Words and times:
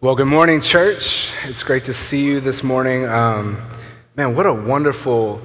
Well, 0.00 0.14
good 0.14 0.28
morning, 0.28 0.60
church. 0.60 1.32
It's 1.42 1.64
great 1.64 1.86
to 1.86 1.92
see 1.92 2.24
you 2.24 2.38
this 2.38 2.62
morning. 2.62 3.04
Um, 3.04 3.60
man, 4.14 4.36
what 4.36 4.46
a 4.46 4.54
wonderful 4.54 5.42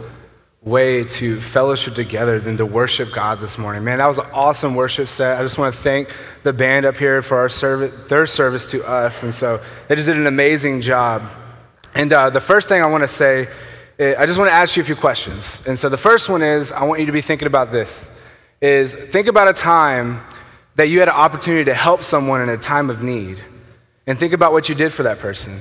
way 0.62 1.06
to 1.06 1.42
fellowship 1.42 1.96
together 1.96 2.40
than 2.40 2.58
to 2.58 2.66
worship 2.68 3.12
God 3.12 3.40
this 3.40 3.58
morning. 3.58 3.84
Man, 3.84 3.98
that 3.98 4.06
was 4.06 4.20
an 4.20 4.28
awesome 4.32 4.76
worship 4.76 5.08
set. 5.08 5.40
I 5.40 5.42
just 5.42 5.58
want 5.58 5.74
to 5.74 5.82
thank 5.82 6.16
the 6.44 6.54
band 6.54 6.86
up 6.86 6.98
here 6.98 7.24
for 7.24 7.40
our 7.40 7.50
service, 7.50 7.96
their 8.10 8.28
service 8.28 8.70
to 8.70 8.88
us. 8.88 9.24
And 9.24 9.34
so 9.34 9.60
they 9.88 9.96
just 9.96 10.06
did 10.06 10.18
an 10.18 10.28
amazing 10.28 10.82
job. 10.82 11.28
And 11.96 12.14
uh, 12.14 12.30
the 12.30 12.40
first 12.40 12.70
thing 12.70 12.84
I 12.84 12.86
want 12.86 13.02
to 13.02 13.08
say, 13.08 13.50
eh, 13.98 14.14
I 14.20 14.28
just 14.28 14.38
want 14.38 14.52
to 14.52 14.56
ask 14.56 14.76
you 14.76 14.84
a 14.84 14.86
few 14.86 14.96
questions. 14.96 15.64
And 15.66 15.80
so 15.80 15.90
the 15.90 15.98
first 15.98 16.30
one 16.30 16.44
is 16.44 16.72
I 16.72 16.84
want 16.84 17.00
you 17.00 17.08
to 17.08 17.12
be 17.12 17.22
thinking 17.22 17.48
about 17.48 17.72
this 17.72 18.08
is 18.62 18.94
think 18.94 19.26
about 19.26 19.48
a 19.48 19.54
time 19.54 20.24
that 20.76 20.90
you 20.90 21.00
had 21.00 21.08
an 21.08 21.16
opportunity 21.16 21.66
to 21.66 21.74
help 21.74 22.04
someone 22.04 22.40
in 22.40 22.50
a 22.50 22.58
time 22.58 22.92
of 22.92 23.02
need 23.02 23.42
and 24.08 24.18
think 24.18 24.34
about 24.34 24.52
what 24.52 24.70
you 24.70 24.76
did 24.76 24.94
for 24.94 25.04
that 25.04 25.20
person. 25.20 25.60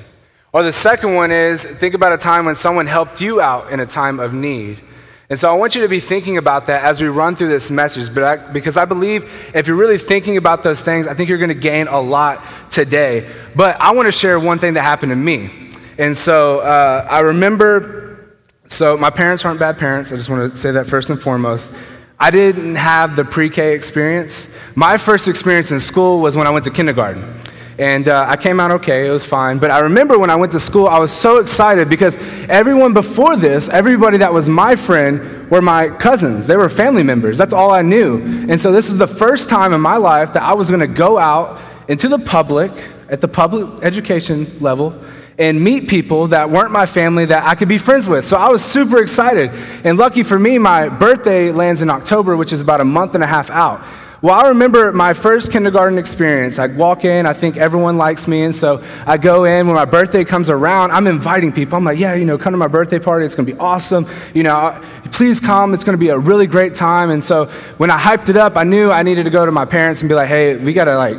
Or 0.53 0.63
the 0.63 0.73
second 0.73 1.15
one 1.15 1.33
is 1.33 1.65
think 1.65 1.95
about 1.95 2.13
a 2.13 2.19
time 2.19 2.45
when 2.45 2.55
someone 2.55 2.87
helped 2.87 3.21
you 3.21 3.41
out 3.41 3.73
in 3.73 3.81
a 3.81 3.87
time 3.87 4.21
of 4.21 4.35
need. 4.35 4.83
And 5.31 5.39
so 5.39 5.51
I 5.51 5.55
want 5.55 5.75
you 5.75 5.81
to 5.81 5.89
be 5.89 6.01
thinking 6.01 6.37
about 6.37 6.67
that 6.67 6.85
as 6.85 7.01
we 7.01 7.09
run 7.09 7.37
through 7.37 7.49
this 7.49 7.71
message, 7.71 8.13
but 8.15 8.23
I, 8.23 8.37
because 8.37 8.77
I 8.77 8.85
believe 8.85 9.33
if 9.55 9.67
you're 9.67 9.77
really 9.77 9.97
thinking 9.97 10.37
about 10.37 10.63
those 10.63 10.83
things, 10.83 11.07
I 11.07 11.15
think 11.15 11.31
you're 11.31 11.39
going 11.39 11.49
to 11.49 11.55
gain 11.55 11.89
a 11.89 11.99
lot 11.99 12.45
today. 12.71 13.31
But 13.57 13.81
I 13.81 13.93
want 13.93 14.07
to 14.07 14.13
share 14.13 14.39
one 14.39 14.59
thing 14.59 14.75
that 14.75 14.83
happened 14.83 15.09
to 15.09 15.17
me. 15.17 15.71
And 15.97 16.15
so 16.15 16.61
uh, 16.61 17.07
I 17.09 17.21
remember, 17.21 18.37
so 18.67 18.99
my 18.99 19.09
parents 19.09 19.45
aren't 19.47 19.59
bad 19.59 19.79
parents. 19.79 20.13
I 20.13 20.17
just 20.17 20.29
want 20.29 20.53
to 20.53 20.59
say 20.59 20.73
that 20.73 20.87
first 20.87 21.09
and 21.09 21.19
foremost. 21.19 21.73
I 22.21 22.31
didn't 22.31 22.75
have 22.75 23.17
the 23.17 23.25
pre 23.25 23.49
K 23.49 23.75
experience. 23.75 24.51
My 24.75 24.99
first 24.99 25.29
experience 25.29 25.71
in 25.71 25.81
school 25.81 26.21
was 26.21 26.37
when 26.37 26.47
I 26.47 26.51
went 26.51 26.67
to 26.67 26.71
kindergarten. 26.71 27.35
And 27.79 28.07
uh, 28.07 28.27
I 28.29 28.37
came 28.37 28.61
out 28.61 28.71
okay, 28.73 29.07
it 29.07 29.11
was 29.11 29.25
fine. 29.25 29.59
But 29.59 29.71
I 29.71 29.81
remember 29.81 30.19
when 30.19 30.31
I 30.31 30.37
went 30.37 30.53
to 30.53 30.61
school, 30.61 30.87
I 30.87 30.99
was 30.99 31.11
so 31.11 31.39
excited 31.39 31.89
because 31.89 32.17
everyone 32.49 32.93
before 32.93 33.37
this, 33.37 33.69
everybody 33.69 34.19
that 34.19 34.33
was 34.33 34.49
my 34.49 34.77
friend, 34.77 35.51
were 35.51 35.63
my 35.63 35.89
cousins. 35.89 36.47
They 36.47 36.57
were 36.57 36.69
family 36.69 37.03
members. 37.03 37.37
That's 37.37 37.53
all 37.53 37.71
I 37.71 37.83
knew. 37.83 38.23
And 38.23 38.59
so 38.61 38.73
this 38.73 38.89
is 38.89 38.97
the 38.97 39.07
first 39.07 39.49
time 39.51 39.75
in 39.75 39.81
my 39.81 39.97
life 39.97 40.33
that 40.33 40.43
I 40.43 40.55
was 40.55 40.69
going 40.69 40.81
to 40.81 40.87
go 40.87 41.19
out 41.19 41.61
into 41.89 42.09
the 42.09 42.19
public, 42.19 42.73
at 43.11 43.21
the 43.21 43.29
public 43.29 43.83
education 43.85 44.51
level, 44.61 44.99
and 45.39 45.63
meet 45.63 45.89
people 45.89 46.29
that 46.29 46.51
weren't 46.51 46.71
my 46.71 46.87
family 46.87 47.25
that 47.27 47.47
I 47.47 47.55
could 47.55 47.69
be 47.69 47.79
friends 47.79 48.09
with. 48.09 48.27
So 48.27 48.37
I 48.37 48.49
was 48.49 48.65
super 48.65 49.03
excited. 49.03 49.51
And 49.85 49.99
lucky 49.99 50.23
for 50.23 50.39
me, 50.39 50.59
my 50.59 50.89
birthday 50.89 51.51
lands 51.51 51.81
in 51.81 51.91
October, 51.91 52.37
which 52.37 52.53
is 52.53 52.61
about 52.61 52.81
a 52.81 52.85
month 52.85 53.15
and 53.15 53.25
a 53.25 53.27
half 53.27 53.51
out. 53.51 53.85
Well, 54.23 54.39
I 54.39 54.51
remember 54.51 54.93
my 54.93 55.15
first 55.15 55.51
kindergarten 55.51 55.99
experience. 55.99 56.61
I'd 56.61 56.77
walk 56.77 57.05
in, 57.05 57.27
I 57.27 57.33
think 57.33 57.57
everyone 57.57 57.99
likes 57.99 58.29
me, 58.29 58.45
and 58.45 58.55
so 58.55 58.81
I 59.05 59.17
go 59.17 59.43
in. 59.43 59.67
When 59.67 59.75
my 59.75 59.85
birthday 59.85 60.25
comes 60.25 60.49
around, 60.49 60.93
I'm 60.93 61.09
inviting 61.09 61.51
people. 61.51 61.77
I'm 61.77 61.83
like, 61.83 61.99
yeah, 61.99 62.15
you 62.15 62.25
know, 62.25 62.39
come 62.39 62.53
to 62.53 62.57
my 62.57 62.69
birthday 62.69 63.01
party. 63.01 63.27
It's 63.27 63.35
going 63.35 63.47
to 63.47 63.53
be 63.53 63.59
awesome. 63.59 64.07
You 64.33 64.45
know, 64.45 64.81
please 65.11 65.41
come. 65.41 65.75
It's 65.75 65.83
going 65.83 65.95
to 65.95 66.01
be 66.01 66.11
a 66.11 66.19
really 66.19 66.47
great 66.47 66.77
time. 66.77 67.11
And 67.11 67.25
so 67.25 67.47
when 67.79 67.91
I 67.91 67.99
hyped 67.99 68.29
it 68.29 68.37
up, 68.37 68.57
I 68.57 68.63
knew 68.63 68.93
I 68.93 69.03
needed 69.03 69.25
to 69.25 69.31
go 69.31 69.45
to 69.45 69.51
my 69.51 69.65
parents 69.65 70.03
and 70.03 70.09
be 70.09 70.15
like, 70.15 70.29
hey, 70.29 70.57
we 70.57 70.73
got 70.73 70.85
to 70.85 70.97
like 70.97 71.19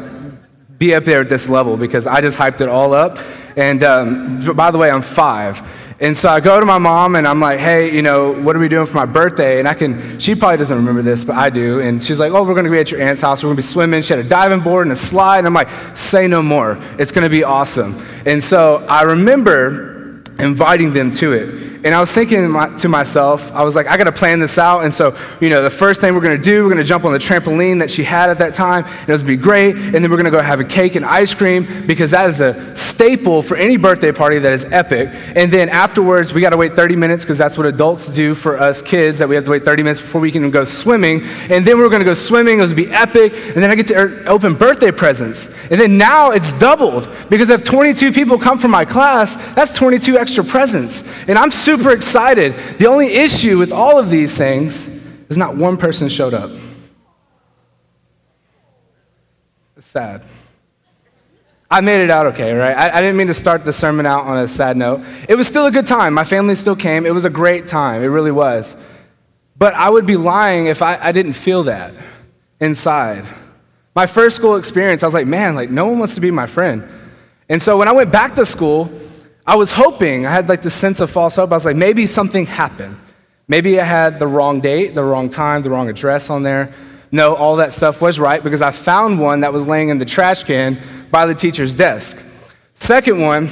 be 0.80 0.96
up 0.96 1.04
there 1.04 1.20
at 1.20 1.28
this 1.28 1.50
level 1.50 1.76
because 1.76 2.08
I 2.08 2.22
just 2.22 2.38
hyped 2.38 2.62
it 2.62 2.70
all 2.70 2.94
up. 2.94 3.20
And 3.58 3.84
um, 3.84 4.56
by 4.56 4.72
the 4.72 4.78
way, 4.78 4.90
I'm 4.90 5.02
five. 5.02 5.62
And 6.04 6.18
so 6.18 6.28
I 6.28 6.42
go 6.42 6.60
to 6.60 6.66
my 6.66 6.80
mom 6.80 7.16
and 7.16 7.26
I'm 7.26 7.40
like, 7.40 7.60
hey, 7.60 7.96
you 7.96 8.02
know, 8.02 8.34
what 8.34 8.58
are 8.58 8.60
we 8.60 8.68
doing 8.68 8.86
for 8.86 8.96
my 8.96 9.06
birthday? 9.06 9.60
And 9.60 9.70
I 9.70 9.74
can, 9.74 10.20
she 10.20 10.36
probably 10.36 10.58
doesn't 10.58 10.76
remember 10.76 11.02
this, 11.02 11.24
but 11.24 11.38
I 11.38 11.50
do. 11.50 11.80
And 11.80 12.04
she's 12.04 12.20
like, 12.20 12.34
oh, 12.34 12.44
we're 12.44 12.56
going 12.56 12.66
to 12.66 12.72
be 12.72 12.78
at 12.78 12.92
your 12.92 13.02
aunt's 13.02 13.22
house. 13.22 13.42
We're 13.42 13.48
going 13.48 13.56
to 13.56 13.62
be 13.62 13.68
swimming. 13.68 14.02
She 14.02 14.12
had 14.12 14.20
a 14.20 14.28
diving 14.28 14.60
board 14.60 14.86
and 14.86 14.92
a 14.92 14.98
slide. 14.98 15.38
And 15.38 15.48
I'm 15.48 15.54
like, 15.54 15.70
say 15.96 16.28
no 16.28 16.42
more. 16.42 16.78
It's 17.00 17.14
going 17.14 17.24
to 17.24 17.30
be 17.30 17.46
awesome. 17.46 18.06
And 18.26 18.44
so 18.44 18.86
I 18.90 19.04
remember 19.04 20.22
inviting 20.40 20.92
them 20.92 21.10
to 21.12 21.32
it. 21.32 21.73
And 21.84 21.94
I 21.94 22.00
was 22.00 22.10
thinking 22.10 22.44
to 22.78 22.88
myself, 22.88 23.52
I 23.52 23.62
was 23.64 23.76
like, 23.76 23.88
I 23.88 23.98
got 23.98 24.06
to 24.06 24.12
plan 24.14 24.40
this 24.40 24.58
out. 24.58 24.86
And 24.86 24.94
so, 24.94 25.18
you 25.42 25.50
know, 25.50 25.62
the 25.62 25.70
first 25.70 26.00
thing 26.00 26.14
we're 26.16 26.22
going 26.22 26.38
to 26.38 26.42
do, 26.42 26.64
we're 26.64 26.70
going 26.70 26.82
to 26.82 26.88
jump 26.88 27.04
on 27.04 27.12
the 27.12 27.20
trampoline 27.20 27.80
that 27.80 27.92
she 27.92 28.04
had 28.06 28.30
at 28.30 28.38
that 28.38 28.54
time. 28.54 28.86
And 28.86 29.10
it 29.10 29.12
was 29.12 29.22
be 29.22 29.36
great. 29.36 29.76
And 29.76 29.96
then 29.96 30.10
we're 30.10 30.16
going 30.16 30.24
to 30.24 30.32
go 30.32 30.42
have 30.42 30.62
a 30.62 30.64
cake 30.64 30.96
and 30.96 31.06
ice 31.06 31.34
cream 31.34 31.86
because 31.86 32.12
that 32.12 32.30
is 32.30 32.40
a 32.40 32.74
staple 32.74 33.42
for 33.42 33.58
any 33.58 33.76
birthday 33.76 34.14
party 34.14 34.40
that 34.40 34.54
is 34.54 34.64
epic. 34.66 35.10
And 35.36 35.52
then 35.52 35.68
afterwards, 35.68 36.34
we 36.34 36.40
got 36.40 36.52
to 36.52 36.58
wait 36.58 36.74
30 36.74 36.96
minutes 36.96 37.26
because 37.26 37.38
that's 37.38 37.58
what 37.58 37.68
adults 37.68 38.08
do 38.08 38.34
for 38.34 38.58
us 38.58 38.82
kids, 38.82 39.18
that 39.18 39.28
we 39.28 39.36
have 39.36 39.44
to 39.44 39.52
wait 39.52 39.66
30 39.66 39.84
minutes 39.84 40.00
before 40.00 40.22
we 40.22 40.32
can 40.32 40.50
go 40.52 40.64
swimming. 40.64 41.24
And 41.50 41.68
then 41.68 41.78
we're 41.78 41.90
going 41.90 42.02
to 42.02 42.06
go 42.06 42.14
swimming. 42.14 42.60
It 42.60 42.62
was 42.62 42.74
be 42.74 42.90
epic. 42.92 43.34
And 43.34 43.58
then 43.58 43.70
I 43.70 43.76
get 43.76 43.88
to 43.88 43.96
er, 43.98 44.24
open 44.26 44.56
birthday 44.56 44.92
presents. 44.92 45.50
And 45.70 45.82
then 45.82 45.98
now 45.98 46.32
it's 46.32 46.54
doubled 46.54 47.10
because 47.30 47.50
if 47.50 47.62
22 47.62 48.14
people 48.14 48.38
come 48.38 48.58
from 48.58 48.72
my 48.72 48.86
class, 48.86 49.36
that's 49.54 49.76
22 49.76 50.18
extra 50.18 50.46
presents. 50.46 51.04
And 51.28 51.38
I'm 51.38 51.52
super 51.52 51.73
super 51.78 51.92
excited. 51.92 52.56
The 52.78 52.86
only 52.86 53.08
issue 53.08 53.58
with 53.58 53.72
all 53.72 53.98
of 53.98 54.10
these 54.10 54.36
things 54.36 54.88
is 55.30 55.38
not 55.38 55.56
one 55.56 55.76
person 55.76 56.08
showed 56.08 56.34
up. 56.34 56.52
It's 59.76 59.88
sad. 59.88 60.24
I 61.72 61.82
made 61.82 62.02
it 62.02 62.12
out 62.12 62.28
okay, 62.28 62.54
right? 62.54 62.78
I, 62.78 62.98
I, 62.98 63.02
didn't 63.02 63.18
mean 63.18 63.26
to 63.28 63.34
start 63.34 63.66
the 63.66 63.74
sermon 63.74 64.06
out 64.06 64.26
on 64.26 64.38
a 64.38 64.48
sad 64.48 64.78
note. 64.78 65.04
It 65.28 65.34
was 65.34 65.48
still 65.48 65.66
a 65.66 65.72
good 65.72 65.88
time. 65.88 66.14
My 66.14 66.24
family 66.24 66.54
still 66.54 66.76
came. 66.76 67.08
It 67.08 67.14
was 67.14 67.26
a 67.26 67.32
great 67.32 67.66
time. 67.66 68.04
It 68.04 68.08
really 68.08 68.32
was. 68.32 68.78
But 69.58 69.74
I 69.74 69.90
would 69.90 70.06
be 70.06 70.16
lying 70.16 70.68
if 70.68 70.84
I, 70.84 71.00
I 71.02 71.12
didn't 71.12 71.34
feel 71.34 71.64
that 71.64 71.96
inside. 72.60 73.26
My 73.96 74.06
first 74.06 74.36
school 74.36 74.58
experience, 74.58 75.02
I 75.02 75.08
was 75.08 75.16
like, 75.16 75.26
man, 75.26 75.56
like 75.56 75.72
no 75.72 75.88
one 75.88 75.98
wants 75.98 76.14
to 76.14 76.22
be 76.22 76.30
my 76.30 76.46
friend. 76.46 76.88
And 77.50 77.60
so 77.60 77.78
when 77.80 77.88
I 77.88 77.94
went 77.94 78.12
back 78.12 78.36
to 78.36 78.46
school, 78.46 78.92
I 79.46 79.56
was 79.56 79.72
hoping, 79.72 80.26
I 80.26 80.32
had 80.32 80.48
like 80.48 80.62
this 80.62 80.74
sense 80.74 81.00
of 81.00 81.12
false 81.12 81.36
hope. 81.36 81.52
I 81.52 81.56
was 81.56 81.66
like, 81.66 81.76
maybe 81.76 82.08
something 82.08 82.46
happened. 82.46 82.98
Maybe 83.48 83.80
I 83.80 83.84
had 83.84 84.20
the 84.20 84.28
wrong 84.28 84.62
date, 84.62 84.96
the 84.96 85.04
wrong 85.04 85.30
time, 85.30 85.64
the 85.64 85.70
wrong 85.70 85.90
address 85.90 86.30
on 86.30 86.44
there. 86.44 86.74
No, 87.12 87.36
all 87.36 87.58
that 87.58 87.74
stuff 87.74 88.02
was 88.02 88.20
right 88.20 88.44
because 88.44 88.62
I 88.62 88.72
found 88.72 89.20
one 89.20 89.42
that 89.42 89.52
was 89.52 89.68
laying 89.68 89.90
in 89.90 89.98
the 89.98 90.06
trash 90.06 90.44
can 90.46 90.82
by 91.12 91.26
the 91.26 91.36
teacher's 91.36 91.76
desk. 91.76 92.18
Second 92.76 93.20
one, 93.22 93.50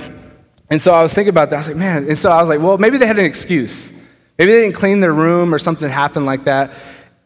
and 0.69 0.81
so 0.81 0.93
I 0.93 1.03
was 1.03 1.13
thinking 1.13 1.29
about 1.29 1.49
that. 1.49 1.57
I 1.57 1.59
was 1.59 1.67
like, 1.67 1.77
man, 1.77 2.07
and 2.07 2.17
so 2.17 2.31
I 2.31 2.39
was 2.41 2.49
like, 2.49 2.61
well, 2.61 2.77
maybe 2.77 2.97
they 2.97 3.05
had 3.05 3.19
an 3.19 3.25
excuse. 3.25 3.93
Maybe 4.39 4.53
they 4.53 4.61
didn't 4.61 4.75
clean 4.75 5.01
their 5.01 5.13
room 5.13 5.53
or 5.53 5.59
something 5.59 5.89
happened 5.89 6.25
like 6.25 6.45
that. 6.45 6.73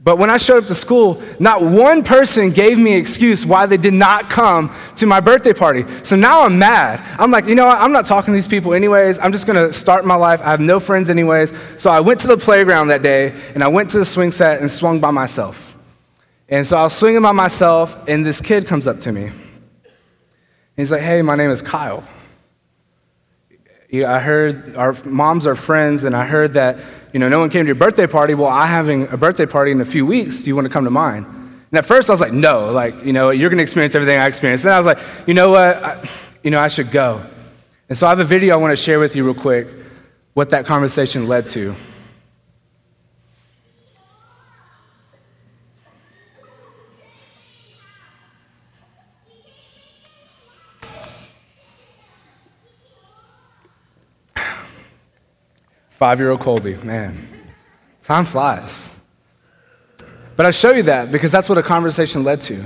But 0.05 0.19
when 0.19 0.29
I 0.29 0.37
showed 0.37 0.61
up 0.61 0.67
to 0.67 0.75
school, 0.75 1.19
not 1.39 1.63
one 1.63 2.03
person 2.03 2.51
gave 2.51 2.77
me 2.77 2.93
an 2.93 2.99
excuse 2.99 3.43
why 3.43 3.65
they 3.65 3.75
did 3.75 3.95
not 3.95 4.29
come 4.29 4.73
to 4.97 5.07
my 5.07 5.19
birthday 5.19 5.51
party. 5.51 5.83
So 6.03 6.15
now 6.15 6.43
I'm 6.43 6.59
mad. 6.59 7.03
I'm 7.19 7.31
like, 7.31 7.47
you 7.47 7.55
know 7.55 7.65
what? 7.65 7.79
I'm 7.79 7.91
not 7.91 8.05
talking 8.05 8.31
to 8.31 8.37
these 8.37 8.47
people 8.47 8.75
anyways. 8.75 9.17
I'm 9.17 9.31
just 9.31 9.47
going 9.47 9.57
to 9.57 9.73
start 9.73 10.05
my 10.05 10.13
life. 10.13 10.41
I 10.41 10.51
have 10.51 10.59
no 10.59 10.79
friends 10.79 11.09
anyways. 11.09 11.51
So 11.77 11.89
I 11.89 12.01
went 12.01 12.19
to 12.19 12.27
the 12.27 12.37
playground 12.37 12.89
that 12.89 13.01
day 13.01 13.33
and 13.55 13.63
I 13.63 13.67
went 13.67 13.89
to 13.89 13.97
the 13.97 14.05
swing 14.05 14.31
set 14.31 14.61
and 14.61 14.69
swung 14.69 14.99
by 14.99 15.09
myself. 15.09 15.75
And 16.49 16.67
so 16.67 16.77
I 16.77 16.83
was 16.83 16.93
swinging 16.93 17.23
by 17.23 17.31
myself 17.31 17.97
and 18.07 18.23
this 18.23 18.39
kid 18.39 18.67
comes 18.67 18.85
up 18.85 18.99
to 19.01 19.11
me. 19.11 19.31
He's 20.77 20.91
like, 20.91 21.01
hey, 21.01 21.23
my 21.23 21.35
name 21.35 21.49
is 21.49 21.63
Kyle. 21.63 22.03
I 23.93 24.19
heard 24.19 24.75
our 24.75 24.93
moms 25.05 25.47
are 25.47 25.55
friends, 25.55 26.03
and 26.03 26.15
I 26.15 26.25
heard 26.25 26.53
that 26.53 26.79
you 27.15 27.19
know 27.19 27.29
no 27.29 27.39
one 27.39 27.49
came 27.49 27.63
to 27.63 27.67
your 27.67 27.75
birthday 27.75 28.07
party. 28.07 28.33
Well, 28.33 28.49
I'm 28.49 28.67
having 28.67 29.07
a 29.07 29.15
birthday 29.15 29.45
party 29.45 29.71
in 29.71 29.79
a 29.79 29.85
few 29.85 30.05
weeks. 30.05 30.41
Do 30.41 30.47
you 30.47 30.55
want 30.55 30.65
to 30.65 30.69
come 30.69 30.83
to 30.83 30.89
mine? 30.89 31.23
And 31.23 31.77
at 31.77 31.85
first, 31.85 32.09
I 32.09 32.13
was 32.13 32.19
like, 32.19 32.33
no, 32.33 32.73
like 32.73 33.05
you 33.05 33.13
know 33.13 33.29
you're 33.29 33.47
going 33.47 33.59
to 33.59 33.63
experience 33.63 33.95
everything 33.95 34.19
I 34.19 34.25
experienced. 34.25 34.65
Then 34.65 34.73
I 34.73 34.77
was 34.77 34.85
like, 34.85 34.99
you 35.25 35.33
know 35.33 35.47
what, 35.51 35.81
I, 35.81 36.09
you 36.43 36.51
know 36.51 36.59
I 36.59 36.67
should 36.67 36.91
go. 36.91 37.25
And 37.87 37.97
so 37.97 38.05
I 38.05 38.09
have 38.09 38.19
a 38.19 38.25
video 38.25 38.55
I 38.55 38.57
want 38.57 38.77
to 38.77 38.83
share 38.83 38.99
with 38.99 39.15
you 39.15 39.23
real 39.23 39.33
quick, 39.33 39.69
what 40.33 40.49
that 40.49 40.65
conversation 40.65 41.25
led 41.29 41.45
to. 41.47 41.73
Five 55.97 56.19
year 56.19 56.29
old 56.29 56.41
Colby, 56.41 56.75
man, 56.75 57.27
time 58.01 58.25
flies. 58.25 58.93
But 60.35 60.45
I 60.45 60.51
show 60.51 60.71
you 60.71 60.83
that 60.83 61.09
because 61.09 61.31
that's 61.31 61.47
what 61.47 61.57
a 61.57 61.63
conversation 61.63 62.25
led 62.25 62.41
to. 62.41 62.65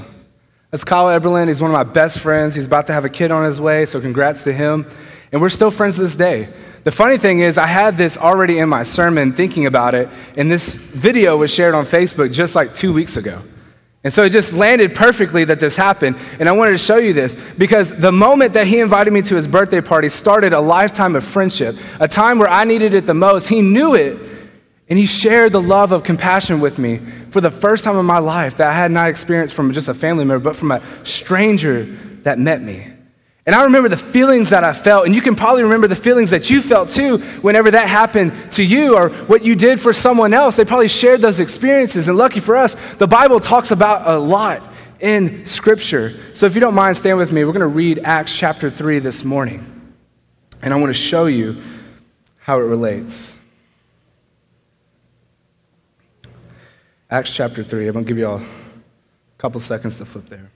That's 0.71 0.83
Kyle 0.83 1.07
Eberlin. 1.07 1.47
He's 1.47 1.61
one 1.61 1.69
of 1.69 1.75
my 1.75 1.83
best 1.83 2.19
friends. 2.19 2.55
He's 2.55 2.65
about 2.65 2.87
to 2.87 2.93
have 2.93 3.05
a 3.05 3.09
kid 3.09 3.29
on 3.29 3.45
his 3.45 3.61
way, 3.61 3.85
so 3.85 4.01
congrats 4.01 4.43
to 4.43 4.53
him. 4.53 4.87
And 5.31 5.41
we're 5.41 5.49
still 5.49 5.69
friends 5.69 5.97
to 5.97 6.01
this 6.01 6.15
day. 6.15 6.49
The 6.83 6.91
funny 6.91 7.19
thing 7.19 7.39
is, 7.39 7.59
I 7.59 7.67
had 7.67 7.97
this 7.97 8.17
already 8.17 8.57
in 8.57 8.67
my 8.67 8.81
sermon 8.81 9.31
thinking 9.31 9.67
about 9.67 9.93
it, 9.93 10.09
and 10.35 10.49
this 10.49 10.73
video 10.75 11.37
was 11.37 11.53
shared 11.53 11.75
on 11.75 11.85
Facebook 11.85 12.33
just 12.33 12.55
like 12.55 12.73
two 12.73 12.91
weeks 12.93 13.15
ago. 13.15 13.43
And 14.03 14.13
so 14.13 14.23
it 14.23 14.29
just 14.29 14.53
landed 14.53 14.95
perfectly 14.95 15.43
that 15.45 15.59
this 15.59 15.75
happened. 15.75 16.17
And 16.39 16.47
I 16.47 16.53
wanted 16.53 16.71
to 16.71 16.77
show 16.77 16.97
you 16.97 17.13
this 17.13 17.35
because 17.57 17.89
the 17.89 18.13
moment 18.13 18.53
that 18.53 18.65
he 18.65 18.79
invited 18.79 19.11
me 19.11 19.21
to 19.23 19.35
his 19.35 19.47
birthday 19.47 19.81
party 19.81 20.07
started 20.07 20.53
a 20.53 20.61
lifetime 20.61 21.15
of 21.15 21.25
friendship, 21.25 21.75
a 21.99 22.07
time 22.07 22.39
where 22.39 22.47
I 22.47 22.63
needed 22.63 22.93
it 22.93 23.05
the 23.05 23.13
most. 23.13 23.49
He 23.49 23.61
knew 23.61 23.95
it, 23.95 24.17
and 24.89 24.97
he 24.97 25.05
shared 25.05 25.51
the 25.51 25.61
love 25.61 25.91
of 25.91 26.03
compassion 26.03 26.61
with 26.61 26.79
me 26.79 27.01
for 27.31 27.41
the 27.41 27.51
first 27.51 27.83
time 27.83 27.97
in 27.97 28.05
my 28.05 28.19
life 28.19 28.57
that 28.57 28.67
I 28.67 28.73
had 28.73 28.91
not 28.91 29.09
experienced 29.09 29.53
from 29.53 29.73
just 29.73 29.89
a 29.89 29.93
family 29.93 30.23
member, 30.23 30.43
but 30.43 30.55
from 30.55 30.71
a 30.71 30.81
stranger 31.05 31.83
that 32.23 32.39
met 32.39 32.61
me. 32.61 32.87
And 33.49 33.55
I 33.55 33.63
remember 33.63 33.89
the 33.89 33.97
feelings 33.97 34.51
that 34.51 34.63
I 34.63 34.73
felt, 34.73 35.07
and 35.07 35.15
you 35.15 35.21
can 35.21 35.35
probably 35.35 35.63
remember 35.63 35.87
the 35.87 35.95
feelings 35.95 36.29
that 36.29 36.51
you 36.51 36.61
felt 36.61 36.89
too 36.89 37.17
whenever 37.41 37.71
that 37.71 37.87
happened 37.87 38.51
to 38.51 38.63
you 38.63 38.95
or 38.95 39.09
what 39.09 39.43
you 39.43 39.55
did 39.55 39.81
for 39.81 39.91
someone 39.91 40.35
else. 40.35 40.55
They 40.55 40.65
probably 40.65 40.87
shared 40.87 41.19
those 41.19 41.39
experiences. 41.39 42.07
And 42.07 42.15
lucky 42.15 42.41
for 42.41 42.55
us, 42.55 42.75
the 42.99 43.07
Bible 43.07 43.39
talks 43.39 43.71
about 43.71 44.07
a 44.07 44.19
lot 44.19 44.71
in 44.99 45.47
Scripture. 45.47 46.13
So 46.35 46.45
if 46.45 46.53
you 46.53 46.61
don't 46.61 46.75
mind, 46.75 46.95
stand 46.95 47.17
with 47.17 47.31
me. 47.31 47.43
We're 47.43 47.53
going 47.53 47.61
to 47.61 47.65
read 47.65 48.01
Acts 48.03 48.37
chapter 48.37 48.69
3 48.69 48.99
this 48.99 49.23
morning. 49.23 49.95
And 50.61 50.71
I 50.71 50.77
want 50.77 50.91
to 50.91 51.01
show 51.01 51.25
you 51.25 51.59
how 52.37 52.59
it 52.59 52.65
relates. 52.65 53.35
Acts 57.09 57.33
chapter 57.33 57.63
3. 57.63 57.87
I'm 57.87 57.93
going 57.93 58.05
to 58.05 58.07
give 58.07 58.19
you 58.19 58.27
all 58.27 58.41
a 58.41 58.45
couple 59.39 59.59
seconds 59.59 59.97
to 59.97 60.05
flip 60.05 60.29
there. 60.29 60.51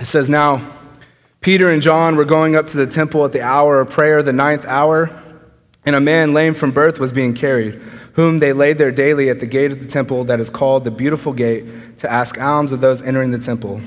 It 0.00 0.06
says, 0.06 0.30
Now, 0.30 0.74
Peter 1.40 1.70
and 1.70 1.82
John 1.82 2.16
were 2.16 2.24
going 2.24 2.56
up 2.56 2.66
to 2.68 2.76
the 2.76 2.86
temple 2.86 3.24
at 3.24 3.32
the 3.32 3.42
hour 3.42 3.80
of 3.80 3.90
prayer, 3.90 4.22
the 4.22 4.32
ninth 4.32 4.64
hour, 4.66 5.10
and 5.84 5.94
a 5.94 6.00
man 6.00 6.34
lame 6.34 6.54
from 6.54 6.72
birth 6.72 6.98
was 6.98 7.12
being 7.12 7.34
carried, 7.34 7.74
whom 8.14 8.38
they 8.38 8.52
laid 8.52 8.78
there 8.78 8.90
daily 8.90 9.30
at 9.30 9.40
the 9.40 9.46
gate 9.46 9.70
of 9.70 9.80
the 9.80 9.86
temple 9.86 10.24
that 10.24 10.40
is 10.40 10.50
called 10.50 10.84
the 10.84 10.90
Beautiful 10.90 11.32
Gate, 11.32 11.98
to 11.98 12.10
ask 12.10 12.38
alms 12.40 12.72
of 12.72 12.80
those 12.80 13.02
entering 13.02 13.30
the 13.30 13.38
temple. 13.38 13.80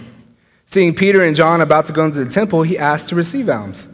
Seeing 0.65 0.95
Peter 0.95 1.21
and 1.21 1.35
John 1.35 1.59
about 1.59 1.85
to 1.87 1.93
go 1.93 2.05
into 2.05 2.23
the 2.23 2.31
temple, 2.31 2.63
he 2.63 2.77
asked 2.77 3.09
to 3.09 3.15
receive 3.15 3.49
alms. 3.49 3.87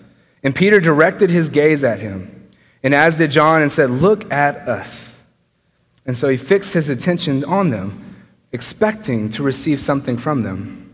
And 0.44 0.56
Peter 0.56 0.80
directed 0.80 1.32
his 1.32 1.50
gaze 1.50 1.84
at 1.84 2.00
him, 2.00 2.50
and 2.84 2.94
as 2.94 3.18
did 3.18 3.32
John, 3.32 3.62
and 3.62 3.72
said, 3.72 3.90
Look 3.90 4.32
at 4.32 4.56
us. 4.68 5.22
And 6.06 6.16
so 6.16 6.30
he 6.30 6.38
fixed 6.38 6.74
his 6.74 6.88
attention 6.88 7.44
on 7.44 7.72
them, 7.72 8.24
expecting 8.52 9.30
to 9.32 9.44
receive 9.44 9.82
something 9.82 10.18
from 10.18 10.44
them. 10.44 10.87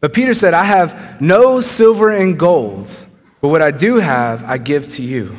But 0.00 0.12
Peter 0.14 0.34
said, 0.34 0.54
I 0.54 0.64
have 0.64 1.20
no 1.20 1.60
silver 1.60 2.10
and 2.10 2.38
gold, 2.38 2.94
but 3.40 3.48
what 3.48 3.62
I 3.62 3.70
do 3.70 3.96
have, 3.96 4.44
I 4.44 4.58
give 4.58 4.88
to 4.92 5.02
you. 5.02 5.36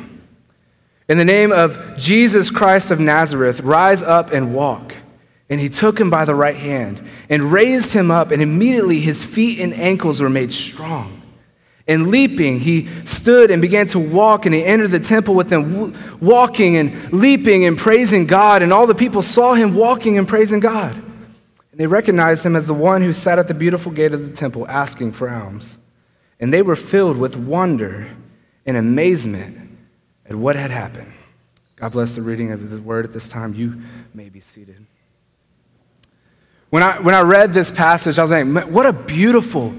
In 1.08 1.18
the 1.18 1.24
name 1.24 1.52
of 1.52 1.96
Jesus 1.98 2.50
Christ 2.50 2.90
of 2.90 3.00
Nazareth, 3.00 3.60
rise 3.60 4.02
up 4.02 4.32
and 4.32 4.54
walk. 4.54 4.94
And 5.50 5.60
he 5.60 5.68
took 5.68 6.00
him 6.00 6.08
by 6.08 6.24
the 6.24 6.34
right 6.34 6.56
hand 6.56 7.06
and 7.28 7.52
raised 7.52 7.92
him 7.92 8.10
up, 8.10 8.30
and 8.30 8.40
immediately 8.40 9.00
his 9.00 9.22
feet 9.22 9.58
and 9.58 9.74
ankles 9.74 10.20
were 10.20 10.30
made 10.30 10.52
strong. 10.52 11.20
And 11.86 12.10
leaping, 12.10 12.60
he 12.60 12.88
stood 13.04 13.50
and 13.50 13.60
began 13.60 13.88
to 13.88 13.98
walk, 13.98 14.46
and 14.46 14.54
he 14.54 14.64
entered 14.64 14.92
the 14.92 15.00
temple 15.00 15.34
with 15.34 15.48
them, 15.48 15.94
walking 16.20 16.76
and 16.76 17.12
leaping 17.12 17.64
and 17.66 17.76
praising 17.76 18.26
God. 18.26 18.62
And 18.62 18.72
all 18.72 18.86
the 18.86 18.94
people 18.94 19.20
saw 19.20 19.54
him 19.54 19.74
walking 19.74 20.16
and 20.16 20.26
praising 20.26 20.60
God. 20.60 21.02
And 21.72 21.80
they 21.80 21.86
recognized 21.86 22.44
him 22.44 22.54
as 22.54 22.66
the 22.66 22.74
one 22.74 23.02
who 23.02 23.12
sat 23.12 23.38
at 23.38 23.48
the 23.48 23.54
beautiful 23.54 23.90
gate 23.90 24.12
of 24.12 24.28
the 24.28 24.34
temple 24.34 24.68
asking 24.68 25.12
for 25.12 25.28
alms. 25.28 25.78
And 26.38 26.52
they 26.52 26.62
were 26.62 26.76
filled 26.76 27.16
with 27.16 27.34
wonder 27.34 28.08
and 28.64 28.76
amazement 28.76 29.78
at 30.26 30.36
what 30.36 30.54
had 30.54 30.70
happened. 30.70 31.12
God 31.76 31.92
bless 31.92 32.14
the 32.14 32.22
reading 32.22 32.52
of 32.52 32.70
the 32.70 32.80
word 32.80 33.04
at 33.04 33.12
this 33.12 33.28
time. 33.28 33.54
You 33.54 33.82
may 34.14 34.28
be 34.28 34.40
seated. 34.40 34.86
When 36.70 36.82
I, 36.82 37.00
when 37.00 37.14
I 37.14 37.22
read 37.22 37.52
this 37.52 37.70
passage, 37.70 38.18
I 38.18 38.22
was 38.22 38.30
like, 38.30 38.68
what 38.68 38.86
a 38.86 38.92
beautiful 38.92 39.74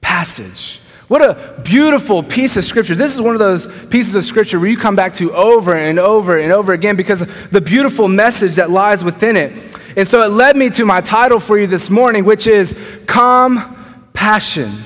passage. 0.00 0.80
What 1.12 1.20
a 1.20 1.60
beautiful 1.60 2.22
piece 2.22 2.56
of 2.56 2.64
scripture. 2.64 2.94
This 2.94 3.12
is 3.12 3.20
one 3.20 3.34
of 3.34 3.38
those 3.38 3.68
pieces 3.88 4.14
of 4.14 4.24
scripture 4.24 4.58
where 4.58 4.70
you 4.70 4.78
come 4.78 4.96
back 4.96 5.12
to 5.16 5.30
over 5.34 5.74
and 5.74 5.98
over 5.98 6.38
and 6.38 6.50
over 6.50 6.72
again 6.72 6.96
because 6.96 7.20
of 7.20 7.50
the 7.50 7.60
beautiful 7.60 8.08
message 8.08 8.54
that 8.54 8.70
lies 8.70 9.04
within 9.04 9.36
it. 9.36 9.52
And 9.94 10.08
so 10.08 10.22
it 10.22 10.28
led 10.28 10.56
me 10.56 10.70
to 10.70 10.86
my 10.86 11.02
title 11.02 11.38
for 11.38 11.58
you 11.58 11.66
this 11.66 11.90
morning, 11.90 12.24
which 12.24 12.46
is 12.46 12.74
Calm 13.04 14.08
Passion. 14.14 14.82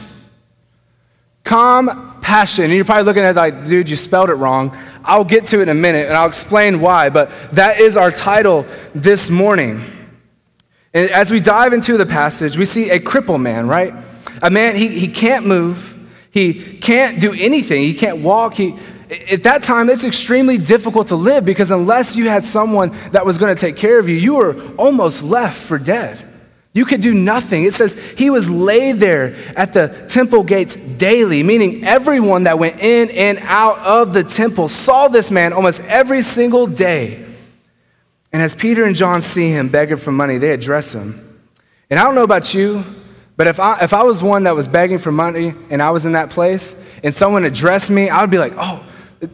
Calm 1.45 2.19
Passion. 2.23 2.65
And 2.65 2.75
you're 2.75 2.85
probably 2.85 3.05
looking 3.05 3.23
at 3.23 3.37
like, 3.37 3.65
dude, 3.65 3.89
you 3.89 3.95
spelled 3.95 4.29
it 4.29 4.35
wrong. 4.35 4.77
I'll 5.05 5.23
get 5.23 5.45
to 5.45 5.61
it 5.61 5.63
in 5.63 5.69
a 5.69 5.75
minute 5.75 6.09
and 6.09 6.17
I'll 6.17 6.27
explain 6.27 6.81
why, 6.81 7.09
but 7.09 7.31
that 7.53 7.79
is 7.79 7.97
our 7.97 8.11
title 8.11 8.67
this 8.97 9.31
morning. 9.31 9.81
And 10.93 11.09
as 11.09 11.31
we 11.31 11.39
dive 11.39 11.73
into 11.73 11.97
the 11.97 12.07
passage, 12.07 12.59
we 12.59 12.65
see 12.65 12.91
a 12.91 12.99
cripple 12.99 13.41
man, 13.41 13.69
right? 13.69 13.95
A 14.43 14.51
man, 14.51 14.75
he, 14.75 14.89
he 14.89 15.07
can't 15.07 15.47
move, 15.47 15.96
he 16.37 16.53
can't 16.53 17.19
do 17.19 17.33
anything, 17.33 17.83
he 17.83 17.95
can't 17.95 18.19
walk, 18.19 18.53
he, 18.53 18.77
at 19.31 19.45
that 19.45 19.63
time, 19.63 19.89
it's 19.89 20.05
extremely 20.05 20.59
difficult 20.59 21.09
to 21.09 21.17
live 21.17 21.47
because 21.47 21.71
unless 21.71 22.15
you 22.15 22.29
had 22.29 22.45
someone 22.45 22.95
that 23.13 23.25
was 23.25 23.39
going 23.39 23.57
to 23.57 23.59
take 23.59 23.77
care 23.77 23.99
of 23.99 24.07
you, 24.07 24.17
you 24.17 24.35
were 24.35 24.61
almost 24.77 25.23
left 25.23 25.57
for 25.57 25.79
dead. 25.79 26.23
You 26.75 26.85
could 26.85 27.01
do 27.01 27.15
nothing. 27.15 27.65
It 27.65 27.73
says 27.73 27.95
he 28.19 28.29
was 28.29 28.51
laid 28.51 29.01
there 29.01 29.35
at 29.57 29.73
the 29.73 30.05
temple 30.11 30.43
gates 30.43 30.77
daily, 30.77 31.43
meaning 31.43 31.87
everyone 31.87 32.45
that 32.45 32.59
went 32.59 32.81
in 32.81 33.11
and 33.13 33.39
out 33.39 33.79
of 33.79 34.13
the 34.13 34.23
temple 34.23 34.69
saw 34.69 35.09
this 35.09 35.31
man 35.31 35.55
almost 35.55 35.81
every 35.85 36.21
single 36.21 36.67
day. 36.67 37.25
And 38.31 38.43
as 38.43 38.55
Peter 38.55 38.85
and 38.85 38.95
John 38.95 39.23
see 39.23 39.49
him 39.49 39.71
begging 39.71 39.97
for 39.97 40.13
money, 40.13 40.37
they 40.37 40.51
address 40.51 40.93
him. 40.93 41.41
And 41.89 41.99
I 41.99 42.05
don't 42.05 42.15
know 42.15 42.25
about 42.25 42.53
you, 42.53 42.85
but 43.37 43.47
if 43.47 43.61
I, 43.61 43.81
if 43.83 43.93
I 43.93 44.03
was 44.03 44.23
one 44.23 44.45
that 44.45 44.55
was 44.55 44.67
begging 44.67 44.99
for 44.99 45.13
money 45.13 45.55
and 45.69 45.83
I 45.83 45.91
was 45.91 46.07
in 46.07 46.13
that 46.13 46.31
place 46.31 46.75
and 47.03 47.15
someone 47.15 47.45
addressed 47.45 47.91
me, 47.91 48.09
I 48.09 48.23
would 48.23 48.31
be 48.31 48.39
like, 48.39 48.55
oh, 48.57 48.85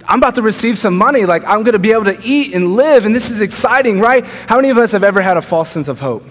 I'm 0.06 0.18
about 0.18 0.34
to 0.36 0.42
receive 0.42 0.78
some 0.78 0.96
money. 0.96 1.24
Like, 1.24 1.44
I'm 1.44 1.62
going 1.62 1.72
to 1.72 1.78
be 1.78 1.92
able 1.92 2.04
to 2.04 2.20
eat 2.22 2.54
and 2.54 2.76
live, 2.76 3.04
and 3.04 3.14
this 3.14 3.30
is 3.30 3.40
exciting, 3.40 4.00
right? 4.00 4.24
How 4.24 4.56
many 4.56 4.70
of 4.70 4.78
us 4.78 4.92
have 4.92 5.04
ever 5.04 5.20
had 5.20 5.36
a 5.36 5.42
false 5.42 5.70
sense 5.70 5.88
of 5.88 6.00
hope? 6.00 6.24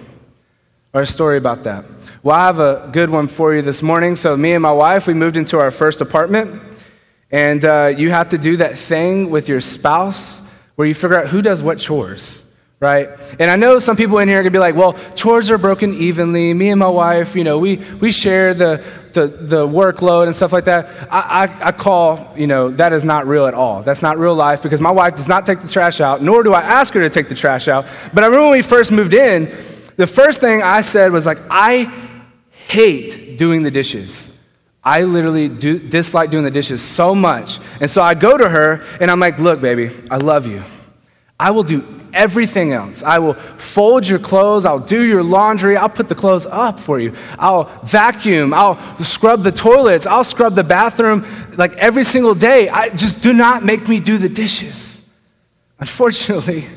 Or 0.94 1.02
a 1.02 1.06
story 1.06 1.38
about 1.38 1.64
that? 1.64 1.86
Well, 2.24 2.36
I 2.36 2.46
have 2.46 2.60
a 2.60 2.90
good 2.92 3.10
one 3.10 3.28
for 3.28 3.54
you 3.54 3.62
this 3.62 3.82
morning. 3.82 4.16
So, 4.16 4.36
me 4.36 4.54
and 4.54 4.62
my 4.62 4.72
wife, 4.72 5.08
we 5.08 5.14
moved 5.14 5.38
into 5.38 5.58
our 5.60 5.72
first 5.72 6.02
apartment, 6.02 6.62
and 7.30 7.64
uh, 7.64 7.94
you 7.96 8.10
have 8.10 8.30
to 8.30 8.38
do 8.38 8.58
that 8.58 8.78
thing 8.78 9.30
with 9.30 9.48
your 9.48 9.62
spouse 9.62 10.42
where 10.76 10.88
you 10.88 10.94
figure 10.94 11.18
out 11.18 11.28
who 11.28 11.42
does 11.42 11.64
what 11.64 11.80
chores 11.80 12.44
right? 12.82 13.10
And 13.38 13.52
I 13.52 13.58
know 13.58 13.78
some 13.78 13.96
people 13.96 14.18
in 14.18 14.28
here 14.28 14.40
are 14.40 14.42
going 14.42 14.52
to 14.52 14.56
be 14.56 14.60
like, 14.60 14.76
well, 14.76 14.94
chores 15.14 15.52
are 15.52 15.60
broken 15.60 15.94
evenly. 15.94 16.52
Me 16.56 16.70
and 16.70 16.80
my 16.80 16.90
wife, 16.90 17.36
you 17.36 17.44
know, 17.44 17.60
we, 17.60 17.78
we 17.78 18.12
share 18.12 18.56
the, 18.56 18.84
the, 19.14 19.28
the 19.28 19.68
workload 19.68 20.26
and 20.26 20.36
stuff 20.36 20.52
like 20.52 20.66
that. 20.66 20.90
I, 21.12 21.46
I, 21.46 21.68
I 21.68 21.72
call, 21.74 22.34
you 22.36 22.48
know, 22.48 22.72
that 22.72 22.92
is 22.92 23.06
not 23.06 23.28
real 23.28 23.46
at 23.46 23.54
all. 23.54 23.84
That's 23.84 24.02
not 24.02 24.18
real 24.18 24.34
life 24.34 24.64
because 24.64 24.82
my 24.82 24.90
wife 24.90 25.16
does 25.16 25.28
not 25.28 25.46
take 25.46 25.62
the 25.62 25.68
trash 25.68 26.02
out, 26.02 26.24
nor 26.24 26.42
do 26.42 26.54
I 26.54 26.62
ask 26.62 26.92
her 26.96 27.02
to 27.02 27.10
take 27.12 27.30
the 27.30 27.36
trash 27.36 27.68
out. 27.68 27.86
But 28.16 28.24
I 28.24 28.28
remember 28.28 28.46
when 28.50 28.58
we 28.58 28.64
first 28.64 28.92
moved 28.92 29.14
in, 29.14 29.56
the 29.98 30.08
first 30.08 30.42
thing 30.42 30.64
I 30.64 30.82
said 30.82 31.12
was 31.12 31.28
like, 31.28 31.38
I 31.52 31.84
hate 32.68 33.38
doing 33.38 33.62
the 33.62 33.70
dishes. 33.70 34.32
I 34.84 35.04
literally 35.04 35.50
do, 35.50 35.78
dislike 35.78 36.32
doing 36.32 36.46
the 36.46 36.50
dishes 36.50 36.82
so 36.82 37.14
much. 37.14 37.60
And 37.80 37.92
so 37.92 38.02
I 38.02 38.16
go 38.16 38.36
to 38.36 38.50
her 38.50 38.84
and 39.00 39.12
I'm 39.12 39.20
like, 39.20 39.38
look, 39.38 39.62
baby, 39.62 39.92
I 40.10 40.18
love 40.18 40.48
you. 40.48 40.64
I 41.40 41.52
will 41.52 41.64
do 41.64 42.01
everything 42.14 42.74
else. 42.74 43.04
I 43.04 43.20
will 43.20 43.34
fold 43.58 44.08
your 44.08 44.20
clothes. 44.20 44.66
I'll 44.66 44.80
do 44.80 45.04
your 45.04 45.24
laundry. 45.24 45.78
I'll 45.78 45.90
put 45.90 46.10
the 46.10 46.16
clothes 46.16 46.46
up 46.46 46.80
for 46.80 47.00
you. 47.00 47.16
I'll 47.40 47.66
vacuum. 47.84 48.54
I'll 48.54 49.04
scrub 49.04 49.44
the 49.44 49.52
toilets. 49.52 50.06
I'll 50.06 50.24
scrub 50.24 50.56
the 50.56 50.64
bathroom 50.64 51.26
like 51.58 51.74
every 51.78 52.04
single 52.04 52.36
day. 52.36 52.70
I 52.70 52.90
just 52.90 53.22
do 53.22 53.34
not 53.34 53.64
make 53.64 53.88
me 53.88 54.00
do 54.00 54.18
the 54.18 54.30
dishes. 54.30 55.04
Unfortunately, 55.80 56.68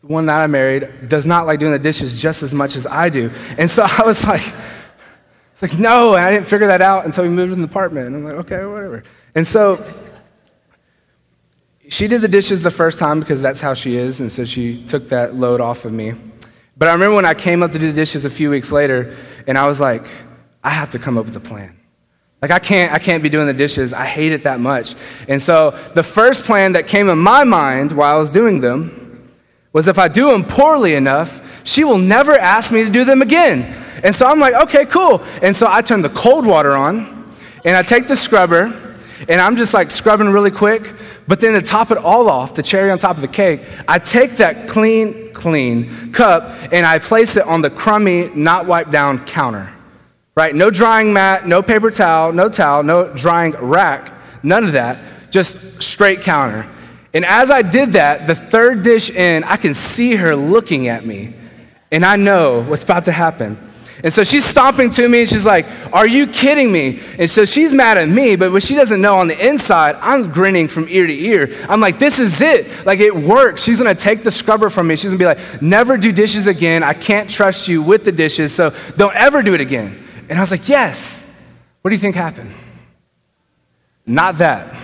the 0.00 0.06
one 0.06 0.26
that 0.26 0.40
I 0.40 0.46
married 0.46 1.08
does 1.08 1.26
not 1.26 1.46
like 1.46 1.58
doing 1.60 1.72
the 1.72 1.78
dishes 1.78 2.20
just 2.20 2.42
as 2.42 2.54
much 2.54 2.76
as 2.76 2.86
I 2.86 3.08
do. 3.08 3.30
And 3.58 3.70
so 3.70 3.84
I 3.86 4.02
was 4.02 4.24
like, 4.24 4.54
it's 5.52 5.62
like, 5.62 5.78
no. 5.78 6.14
And 6.14 6.24
I 6.24 6.30
didn't 6.30 6.46
figure 6.46 6.68
that 6.68 6.80
out 6.80 7.04
until 7.04 7.24
we 7.24 7.28
moved 7.28 7.52
in 7.52 7.60
the 7.60 7.68
apartment. 7.68 8.06
And 8.06 8.16
I'm 8.16 8.24
like, 8.24 8.46
okay, 8.46 8.64
whatever. 8.64 9.02
And 9.34 9.46
so 9.46 9.76
she 11.90 12.08
did 12.08 12.20
the 12.22 12.28
dishes 12.28 12.62
the 12.62 12.70
first 12.70 12.98
time 12.98 13.20
because 13.20 13.42
that's 13.42 13.60
how 13.60 13.74
she 13.74 13.96
is, 13.96 14.20
and 14.20 14.30
so 14.30 14.44
she 14.44 14.84
took 14.84 15.08
that 15.08 15.34
load 15.34 15.60
off 15.60 15.84
of 15.84 15.92
me. 15.92 16.14
But 16.76 16.88
I 16.88 16.92
remember 16.92 17.16
when 17.16 17.26
I 17.26 17.34
came 17.34 17.62
up 17.62 17.72
to 17.72 17.78
do 17.78 17.88
the 17.88 17.92
dishes 17.92 18.24
a 18.24 18.30
few 18.30 18.48
weeks 18.48 18.72
later, 18.72 19.16
and 19.46 19.58
I 19.58 19.66
was 19.66 19.80
like, 19.80 20.06
I 20.62 20.70
have 20.70 20.90
to 20.90 20.98
come 20.98 21.18
up 21.18 21.26
with 21.26 21.36
a 21.36 21.40
plan. 21.40 21.76
Like 22.40 22.50
I 22.50 22.58
can't, 22.58 22.92
I 22.92 22.98
can't 22.98 23.22
be 23.22 23.28
doing 23.28 23.46
the 23.46 23.54
dishes. 23.54 23.92
I 23.92 24.06
hate 24.06 24.32
it 24.32 24.44
that 24.44 24.60
much. 24.60 24.94
And 25.28 25.42
so 25.42 25.78
the 25.94 26.02
first 26.02 26.44
plan 26.44 26.72
that 26.72 26.86
came 26.86 27.08
in 27.08 27.18
my 27.18 27.44
mind 27.44 27.92
while 27.92 28.16
I 28.16 28.18
was 28.18 28.30
doing 28.30 28.60
them 28.60 29.30
was 29.72 29.88
if 29.88 29.98
I 29.98 30.08
do 30.08 30.30
them 30.30 30.44
poorly 30.44 30.94
enough, 30.94 31.46
she 31.64 31.84
will 31.84 31.98
never 31.98 32.36
ask 32.36 32.72
me 32.72 32.82
to 32.84 32.90
do 32.90 33.04
them 33.04 33.20
again. 33.20 33.62
And 34.02 34.14
so 34.14 34.26
I'm 34.26 34.40
like, 34.40 34.54
okay, 34.54 34.86
cool. 34.86 35.22
And 35.42 35.54
so 35.54 35.66
I 35.68 35.82
turn 35.82 36.00
the 36.00 36.08
cold 36.08 36.46
water 36.46 36.72
on, 36.72 37.30
and 37.64 37.76
I 37.76 37.82
take 37.82 38.08
the 38.08 38.16
scrubber, 38.16 38.89
and 39.28 39.40
I'm 39.40 39.56
just 39.56 39.74
like 39.74 39.90
scrubbing 39.90 40.30
really 40.30 40.50
quick. 40.50 40.94
But 41.28 41.40
then 41.40 41.54
to 41.54 41.62
top 41.62 41.90
it 41.90 41.98
all 41.98 42.28
off, 42.28 42.54
the 42.54 42.62
cherry 42.62 42.90
on 42.90 42.98
top 42.98 43.16
of 43.16 43.22
the 43.22 43.28
cake, 43.28 43.62
I 43.86 43.98
take 43.98 44.32
that 44.36 44.68
clean, 44.68 45.32
clean 45.34 46.12
cup 46.12 46.50
and 46.72 46.86
I 46.86 46.98
place 46.98 47.36
it 47.36 47.44
on 47.44 47.62
the 47.62 47.70
crummy, 47.70 48.28
not 48.34 48.66
wiped 48.66 48.90
down 48.90 49.24
counter. 49.26 49.72
Right? 50.36 50.54
No 50.54 50.70
drying 50.70 51.12
mat, 51.12 51.46
no 51.46 51.62
paper 51.62 51.90
towel, 51.90 52.32
no 52.32 52.48
towel, 52.48 52.82
no 52.82 53.12
drying 53.12 53.52
rack, 53.52 54.12
none 54.42 54.64
of 54.64 54.72
that. 54.72 55.30
Just 55.30 55.58
straight 55.82 56.22
counter. 56.22 56.68
And 57.12 57.24
as 57.24 57.50
I 57.50 57.62
did 57.62 57.92
that, 57.92 58.26
the 58.26 58.34
third 58.34 58.82
dish 58.82 59.10
in, 59.10 59.44
I 59.44 59.56
can 59.56 59.74
see 59.74 60.16
her 60.16 60.34
looking 60.34 60.88
at 60.88 61.04
me. 61.04 61.34
and 61.92 62.04
I 62.04 62.16
know 62.16 62.62
what's 62.62 62.84
about 62.84 63.04
to 63.04 63.12
happen. 63.12 63.58
And 64.02 64.12
so 64.12 64.24
she's 64.24 64.44
stomping 64.44 64.90
to 64.90 65.08
me 65.08 65.20
and 65.20 65.28
she's 65.28 65.44
like, 65.44 65.66
Are 65.92 66.06
you 66.06 66.26
kidding 66.26 66.72
me? 66.72 67.00
And 67.18 67.28
so 67.28 67.44
she's 67.44 67.72
mad 67.72 67.98
at 67.98 68.08
me, 68.08 68.36
but 68.36 68.52
what 68.52 68.62
she 68.62 68.74
doesn't 68.74 69.00
know 69.00 69.16
on 69.16 69.28
the 69.28 69.46
inside, 69.46 69.96
I'm 69.96 70.32
grinning 70.32 70.68
from 70.68 70.86
ear 70.88 71.06
to 71.06 71.12
ear. 71.12 71.54
I'm 71.68 71.80
like, 71.80 71.98
This 71.98 72.18
is 72.18 72.40
it. 72.40 72.86
Like, 72.86 73.00
it 73.00 73.14
works. 73.14 73.62
She's 73.62 73.78
gonna 73.78 73.94
take 73.94 74.24
the 74.24 74.30
scrubber 74.30 74.70
from 74.70 74.86
me. 74.86 74.96
She's 74.96 75.10
gonna 75.10 75.18
be 75.18 75.24
like, 75.26 75.62
Never 75.62 75.98
do 75.98 76.12
dishes 76.12 76.46
again. 76.46 76.82
I 76.82 76.94
can't 76.94 77.28
trust 77.28 77.68
you 77.68 77.82
with 77.82 78.04
the 78.04 78.12
dishes, 78.12 78.54
so 78.54 78.74
don't 78.96 79.14
ever 79.14 79.42
do 79.42 79.54
it 79.54 79.60
again. 79.60 80.02
And 80.28 80.38
I 80.38 80.42
was 80.42 80.50
like, 80.50 80.68
Yes. 80.68 81.26
What 81.82 81.90
do 81.90 81.94
you 81.94 82.00
think 82.00 82.14
happened? 82.14 82.52
Not 84.06 84.38
that. 84.38 84.76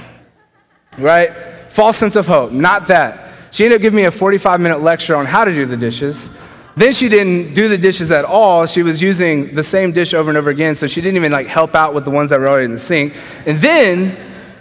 Right? 0.98 1.30
False 1.70 1.96
sense 1.96 2.16
of 2.16 2.26
hope. 2.26 2.52
Not 2.52 2.86
that. 2.86 3.32
She 3.50 3.64
ended 3.64 3.80
up 3.80 3.82
giving 3.82 3.96
me 3.96 4.04
a 4.04 4.10
45 4.10 4.60
minute 4.60 4.82
lecture 4.82 5.16
on 5.16 5.26
how 5.26 5.44
to 5.44 5.52
do 5.52 5.66
the 5.66 5.76
dishes. 5.76 6.30
Then 6.76 6.92
she 6.92 7.08
didn't 7.08 7.54
do 7.54 7.68
the 7.68 7.78
dishes 7.78 8.10
at 8.10 8.26
all. 8.26 8.66
She 8.66 8.82
was 8.82 9.00
using 9.00 9.54
the 9.54 9.64
same 9.64 9.92
dish 9.92 10.12
over 10.12 10.28
and 10.28 10.36
over 10.36 10.50
again, 10.50 10.74
so 10.74 10.86
she 10.86 11.00
didn't 11.00 11.16
even 11.16 11.32
like 11.32 11.46
help 11.46 11.74
out 11.74 11.94
with 11.94 12.04
the 12.04 12.10
ones 12.10 12.30
that 12.30 12.38
were 12.38 12.48
already 12.48 12.66
in 12.66 12.72
the 12.72 12.78
sink. 12.78 13.14
And 13.46 13.58
then 13.60 14.16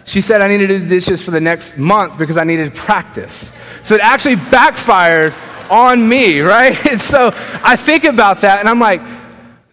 she 0.05 0.21
said 0.21 0.41
I 0.41 0.47
needed 0.47 0.67
to 0.67 0.79
do 0.79 0.83
the 0.85 0.89
dishes 0.89 1.21
for 1.21 1.31
the 1.31 1.41
next 1.41 1.77
month 1.77 2.17
because 2.17 2.37
I 2.37 2.45
needed 2.45 2.73
practice. 2.73 3.53
So 3.81 3.95
it 3.95 4.01
actually 4.01 4.35
backfired 4.37 5.33
on 5.69 6.07
me, 6.07 6.39
right? 6.41 6.85
And 6.85 7.01
so 7.01 7.31
I 7.35 7.75
think 7.75 8.05
about 8.05 8.41
that 8.41 8.59
and 8.59 8.69
I'm 8.69 8.79
like, 8.79 9.01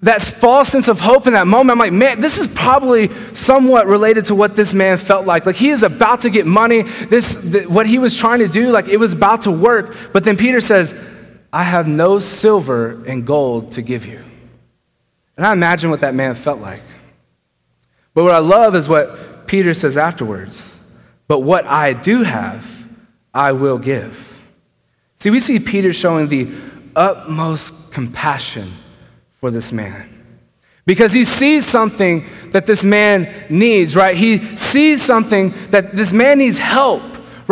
that 0.02 0.20
false 0.20 0.68
sense 0.68 0.88
of 0.88 0.99
hope 0.99 1.28
in 1.28 1.34
that 1.34 1.46
moment, 1.46 1.70
I'm 1.70 1.78
like, 1.78 1.92
man, 1.92 2.20
this 2.20 2.37
is 2.37 2.49
probably 2.49 3.08
somewhat 3.37 3.87
related 3.87 4.25
to 4.26 4.34
what 4.34 4.56
this 4.56 4.75
man 4.75 4.99
felt 4.99 5.26
like. 5.26 5.46
Like 5.46 5.54
he 5.54 5.70
is 5.70 5.84
about 5.84 6.22
to 6.22 6.30
get 6.30 6.44
money. 6.44 6.82
This, 6.82 7.37
th- 7.37 7.68
what 7.68 7.87
he 7.87 8.00
was 8.00 8.16
trying 8.16 8.40
to 8.40 8.49
do, 8.49 8.72
like 8.72 8.88
it 8.88 8.96
was 8.96 9.12
about 9.12 9.42
to 9.42 9.52
work. 9.52 9.94
But 10.12 10.25
then 10.25 10.37
Peter 10.37 10.61
says, 10.61 10.92
I 11.52 11.64
have 11.64 11.87
no 11.87 12.18
silver 12.18 13.04
and 13.04 13.26
gold 13.26 13.73
to 13.73 13.82
give 13.82 14.06
you. 14.06 14.25
And 15.37 15.47
I 15.47 15.52
imagine 15.52 15.90
what 15.90 16.00
that 16.00 16.14
man 16.14 16.35
felt 16.35 16.61
like. 16.61 16.82
But 18.14 18.25
what 18.25 18.35
I 18.35 18.38
love 18.38 18.75
is 18.75 18.88
what 18.88 19.47
Peter 19.47 19.75
says 19.75 19.97
afterwards. 19.97 20.76
But 21.28 21.40
what 21.40 21.66
I 21.66 21.92
do 21.92 22.23
have, 22.23 22.71
I 23.35 23.52
will 23.52 23.78
give. 23.78 24.44
See, 25.18 25.30
we 25.30 25.40
see 25.40 25.59
Peter 25.61 25.92
showing 25.92 26.28
the 26.28 26.50
utmost 26.97 27.75
compassion 27.90 28.75
for 29.40 29.50
this 29.50 29.73
man. 29.73 30.09
Because 30.85 31.12
he 31.12 31.25
sees 31.25 31.64
something 31.64 32.26
that 32.50 32.66
this 32.66 32.82
man 32.82 33.47
needs, 33.49 33.94
right? 33.94 34.16
He 34.16 34.56
sees 34.56 35.02
something 35.02 35.54
that 35.71 35.94
this 35.94 36.12
man 36.12 36.38
needs 36.38 36.59
help 36.59 37.02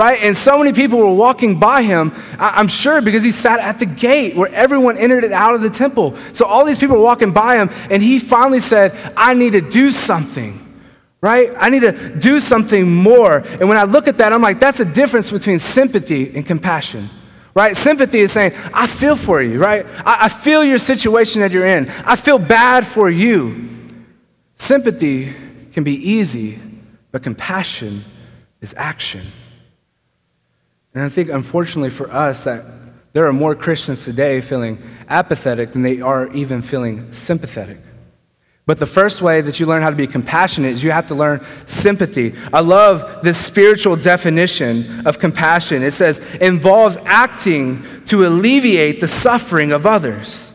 right? 0.00 0.18
And 0.22 0.34
so 0.34 0.56
many 0.56 0.72
people 0.72 0.98
were 0.98 1.12
walking 1.12 1.60
by 1.60 1.82
him, 1.82 2.14
I'm 2.38 2.68
sure, 2.68 3.02
because 3.02 3.22
he 3.22 3.32
sat 3.32 3.60
at 3.60 3.78
the 3.78 3.84
gate 3.84 4.34
where 4.34 4.48
everyone 4.48 4.96
entered 4.96 5.24
it 5.24 5.32
out 5.32 5.54
of 5.54 5.60
the 5.60 5.68
temple. 5.68 6.16
So 6.32 6.46
all 6.46 6.64
these 6.64 6.78
people 6.78 6.96
were 6.96 7.02
walking 7.02 7.32
by 7.32 7.56
him, 7.56 7.68
and 7.90 8.02
he 8.02 8.18
finally 8.18 8.60
said, 8.60 8.96
I 9.14 9.34
need 9.34 9.52
to 9.52 9.60
do 9.60 9.92
something. 9.92 10.56
Right? 11.20 11.52
I 11.54 11.68
need 11.68 11.80
to 11.80 12.16
do 12.16 12.40
something 12.40 12.90
more. 12.90 13.40
And 13.40 13.68
when 13.68 13.76
I 13.76 13.82
look 13.82 14.08
at 14.08 14.16
that, 14.16 14.32
I'm 14.32 14.40
like, 14.40 14.58
that's 14.58 14.80
a 14.80 14.86
difference 14.86 15.30
between 15.30 15.58
sympathy 15.58 16.34
and 16.34 16.46
compassion 16.46 17.10
right? 17.52 17.76
Sympathy 17.76 18.20
is 18.20 18.30
saying, 18.30 18.52
I 18.72 18.86
feel 18.86 19.16
for 19.16 19.42
you, 19.42 19.58
right? 19.58 19.84
I, 20.06 20.26
I, 20.26 20.28
feel 20.28 20.62
your 20.62 20.78
situation 20.78 21.40
that 21.40 21.50
you're 21.50 21.66
in. 21.66 21.90
I 22.06 22.14
feel 22.14 22.38
bad 22.38 22.86
for 22.86 23.10
you. 23.10 23.68
Sympathy 24.56 25.34
can 25.72 25.82
be 25.82 25.94
easy, 25.94 26.60
but 27.10 27.24
compassion 27.24 28.04
is 28.60 28.72
action. 28.78 29.26
And 30.94 31.04
I 31.04 31.08
think, 31.08 31.28
unfortunately 31.28 31.90
for 31.90 32.10
us, 32.10 32.44
that 32.44 32.64
there 33.12 33.26
are 33.26 33.32
more 33.32 33.54
Christians 33.54 34.04
today 34.04 34.40
feeling 34.40 34.82
apathetic 35.08 35.72
than 35.72 35.82
they 35.82 36.00
are 36.00 36.32
even 36.32 36.62
feeling 36.62 37.12
sympathetic. 37.12 37.78
But 38.66 38.78
the 38.78 38.86
first 38.86 39.20
way 39.20 39.40
that 39.40 39.58
you 39.58 39.66
learn 39.66 39.82
how 39.82 39.90
to 39.90 39.96
be 39.96 40.06
compassionate 40.06 40.74
is 40.74 40.84
you 40.84 40.92
have 40.92 41.06
to 41.06 41.14
learn 41.14 41.44
sympathy. 41.66 42.34
I 42.52 42.60
love 42.60 43.22
this 43.22 43.36
spiritual 43.36 43.96
definition 43.96 45.06
of 45.06 45.18
compassion. 45.18 45.82
It 45.82 45.92
says, 45.92 46.18
involves 46.40 46.96
acting 47.04 47.84
to 48.06 48.26
alleviate 48.26 49.00
the 49.00 49.08
suffering 49.08 49.72
of 49.72 49.86
others 49.86 50.49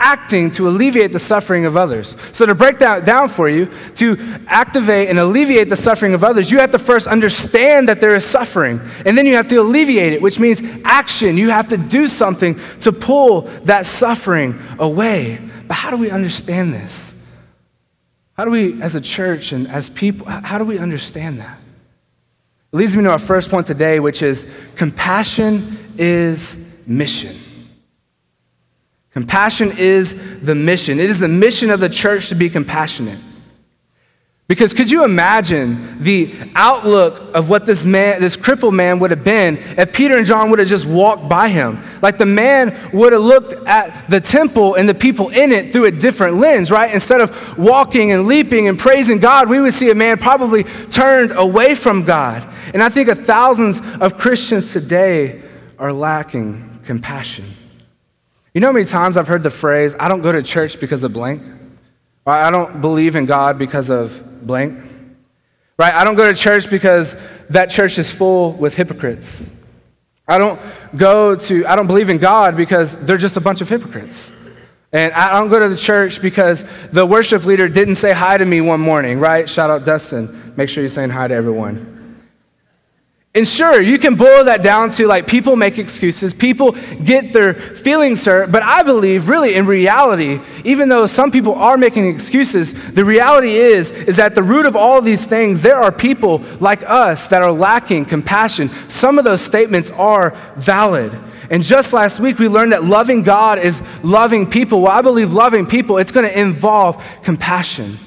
acting 0.00 0.50
to 0.52 0.68
alleviate 0.68 1.12
the 1.12 1.18
suffering 1.18 1.66
of 1.66 1.76
others. 1.76 2.16
So, 2.32 2.46
to 2.46 2.54
break 2.54 2.78
that 2.80 3.04
down 3.04 3.28
for 3.28 3.48
you, 3.48 3.70
to 3.96 4.18
activate 4.48 5.08
and 5.08 5.18
alleviate 5.18 5.68
the 5.68 5.76
suffering 5.76 6.14
of 6.14 6.24
others, 6.24 6.50
you 6.50 6.58
have 6.58 6.72
to 6.72 6.78
first 6.78 7.06
understand 7.06 7.88
that 7.88 8.00
there 8.00 8.14
is 8.16 8.24
suffering, 8.24 8.80
and 9.06 9.16
then 9.16 9.26
you 9.26 9.36
have 9.36 9.46
to 9.48 9.56
alleviate 9.56 10.12
it, 10.12 10.22
which 10.22 10.38
means 10.38 10.60
action. 10.84 11.36
You 11.36 11.50
have 11.50 11.68
to 11.68 11.76
do 11.76 12.08
something 12.08 12.58
to 12.80 12.92
pull 12.92 13.42
that 13.64 13.86
suffering 13.86 14.60
away. 14.78 15.38
But 15.68 15.74
how 15.74 15.90
do 15.90 15.96
we 15.96 16.10
understand 16.10 16.74
this? 16.74 17.14
How 18.32 18.44
do 18.44 18.50
we, 18.50 18.80
as 18.80 18.94
a 18.94 19.00
church 19.00 19.52
and 19.52 19.68
as 19.68 19.90
people, 19.90 20.26
how 20.26 20.58
do 20.58 20.64
we 20.64 20.78
understand 20.78 21.40
that? 21.40 21.58
It 22.72 22.76
leads 22.76 22.96
me 22.96 23.04
to 23.04 23.10
our 23.10 23.18
first 23.18 23.50
point 23.50 23.66
today, 23.66 24.00
which 24.00 24.22
is 24.22 24.46
compassion 24.76 25.94
is 25.98 26.56
mission. 26.86 27.36
Compassion 29.12 29.76
is 29.76 30.14
the 30.42 30.54
mission. 30.54 31.00
It 31.00 31.10
is 31.10 31.18
the 31.18 31.28
mission 31.28 31.70
of 31.70 31.80
the 31.80 31.88
church 31.88 32.28
to 32.28 32.34
be 32.34 32.48
compassionate. 32.48 33.18
Because 34.50 34.74
could 34.74 34.90
you 34.90 35.04
imagine 35.04 36.02
the 36.02 36.34
outlook 36.56 37.36
of 37.36 37.48
what 37.48 37.66
this 37.66 37.84
man, 37.84 38.20
this 38.20 38.34
crippled 38.34 38.74
man 38.74 38.98
would 38.98 39.12
have 39.12 39.22
been 39.22 39.58
if 39.78 39.92
Peter 39.92 40.16
and 40.16 40.26
John 40.26 40.50
would 40.50 40.58
have 40.58 40.66
just 40.66 40.86
walked 40.86 41.28
by 41.28 41.46
him? 41.46 41.80
Like 42.02 42.18
the 42.18 42.26
man 42.26 42.90
would 42.92 43.12
have 43.12 43.22
looked 43.22 43.52
at 43.52 44.10
the 44.10 44.20
temple 44.20 44.74
and 44.74 44.88
the 44.88 44.94
people 44.94 45.28
in 45.28 45.52
it 45.52 45.70
through 45.70 45.84
a 45.84 45.92
different 45.92 46.38
lens, 46.38 46.72
right? 46.72 46.92
Instead 46.92 47.20
of 47.20 47.58
walking 47.58 48.10
and 48.10 48.26
leaping 48.26 48.66
and 48.66 48.76
praising 48.76 49.20
God, 49.20 49.48
we 49.48 49.60
would 49.60 49.72
see 49.72 49.90
a 49.90 49.94
man 49.94 50.18
probably 50.18 50.64
turned 50.64 51.30
away 51.30 51.76
from 51.76 52.02
God. 52.02 52.44
And 52.74 52.82
I 52.82 52.88
think 52.88 53.08
thousands 53.08 53.80
of 54.00 54.18
Christians 54.18 54.72
today 54.72 55.42
are 55.78 55.92
lacking 55.92 56.80
compassion. 56.84 57.54
You 58.52 58.60
know 58.60 58.68
how 58.68 58.72
many 58.72 58.84
times 58.86 59.16
I've 59.16 59.28
heard 59.28 59.44
the 59.44 59.50
phrase, 59.50 59.94
I 60.00 60.08
don't 60.08 60.22
go 60.22 60.32
to 60.32 60.42
church 60.42 60.80
because 60.80 61.04
of 61.04 61.12
blank? 61.12 61.42
Or 62.26 62.32
I 62.32 62.50
don't 62.50 62.80
believe 62.80 63.14
in 63.14 63.24
God 63.26 63.58
because 63.58 63.90
of 63.90 64.46
blank? 64.46 64.82
Right? 65.78 65.94
I 65.94 66.04
don't 66.04 66.16
go 66.16 66.30
to 66.30 66.36
church 66.36 66.68
because 66.68 67.16
that 67.48 67.70
church 67.70 67.98
is 67.98 68.10
full 68.10 68.52
with 68.52 68.74
hypocrites. 68.74 69.50
I 70.26 70.38
don't 70.38 70.60
go 70.96 71.36
to, 71.36 71.66
I 71.66 71.76
don't 71.76 71.86
believe 71.86 72.08
in 72.08 72.18
God 72.18 72.56
because 72.56 72.96
they're 72.98 73.16
just 73.16 73.36
a 73.36 73.40
bunch 73.40 73.60
of 73.60 73.68
hypocrites. 73.68 74.32
And 74.92 75.12
I 75.12 75.32
don't 75.32 75.48
go 75.48 75.60
to 75.60 75.68
the 75.68 75.76
church 75.76 76.20
because 76.20 76.64
the 76.92 77.06
worship 77.06 77.44
leader 77.44 77.68
didn't 77.68 77.94
say 77.94 78.12
hi 78.12 78.36
to 78.36 78.44
me 78.44 78.60
one 78.60 78.80
morning, 78.80 79.20
right? 79.20 79.48
Shout 79.48 79.70
out 79.70 79.84
Dustin. 79.84 80.54
Make 80.56 80.68
sure 80.68 80.82
you're 80.82 80.88
saying 80.88 81.10
hi 81.10 81.28
to 81.28 81.34
everyone. 81.34 81.99
And 83.32 83.46
sure, 83.46 83.80
you 83.80 83.96
can 83.96 84.16
boil 84.16 84.46
that 84.46 84.60
down 84.60 84.90
to 84.92 85.06
like 85.06 85.28
people 85.28 85.54
make 85.54 85.78
excuses, 85.78 86.34
people 86.34 86.72
get 87.04 87.32
their 87.32 87.54
feelings 87.54 88.24
hurt, 88.24 88.50
but 88.50 88.64
I 88.64 88.82
believe 88.82 89.28
really 89.28 89.54
in 89.54 89.66
reality, 89.66 90.40
even 90.64 90.88
though 90.88 91.06
some 91.06 91.30
people 91.30 91.54
are 91.54 91.78
making 91.78 92.08
excuses, 92.08 92.72
the 92.90 93.04
reality 93.04 93.52
is 93.52 93.92
is 93.92 94.16
that 94.16 94.34
the 94.34 94.42
root 94.42 94.66
of 94.66 94.74
all 94.74 95.00
these 95.00 95.24
things, 95.26 95.62
there 95.62 95.76
are 95.76 95.92
people 95.92 96.38
like 96.58 96.82
us 96.82 97.28
that 97.28 97.40
are 97.40 97.52
lacking 97.52 98.04
compassion. 98.04 98.68
Some 98.88 99.16
of 99.16 99.24
those 99.24 99.40
statements 99.40 99.90
are 99.90 100.36
valid. 100.56 101.16
And 101.50 101.62
just 101.62 101.92
last 101.92 102.18
week 102.18 102.40
we 102.40 102.48
learned 102.48 102.72
that 102.72 102.82
loving 102.82 103.22
God 103.22 103.60
is 103.60 103.80
loving 104.02 104.50
people. 104.50 104.80
Well, 104.80 104.92
I 104.92 105.02
believe 105.02 105.32
loving 105.32 105.66
people, 105.66 105.98
it's 105.98 106.10
going 106.10 106.26
to 106.26 106.36
involve 106.36 107.00
compassion. 107.22 108.00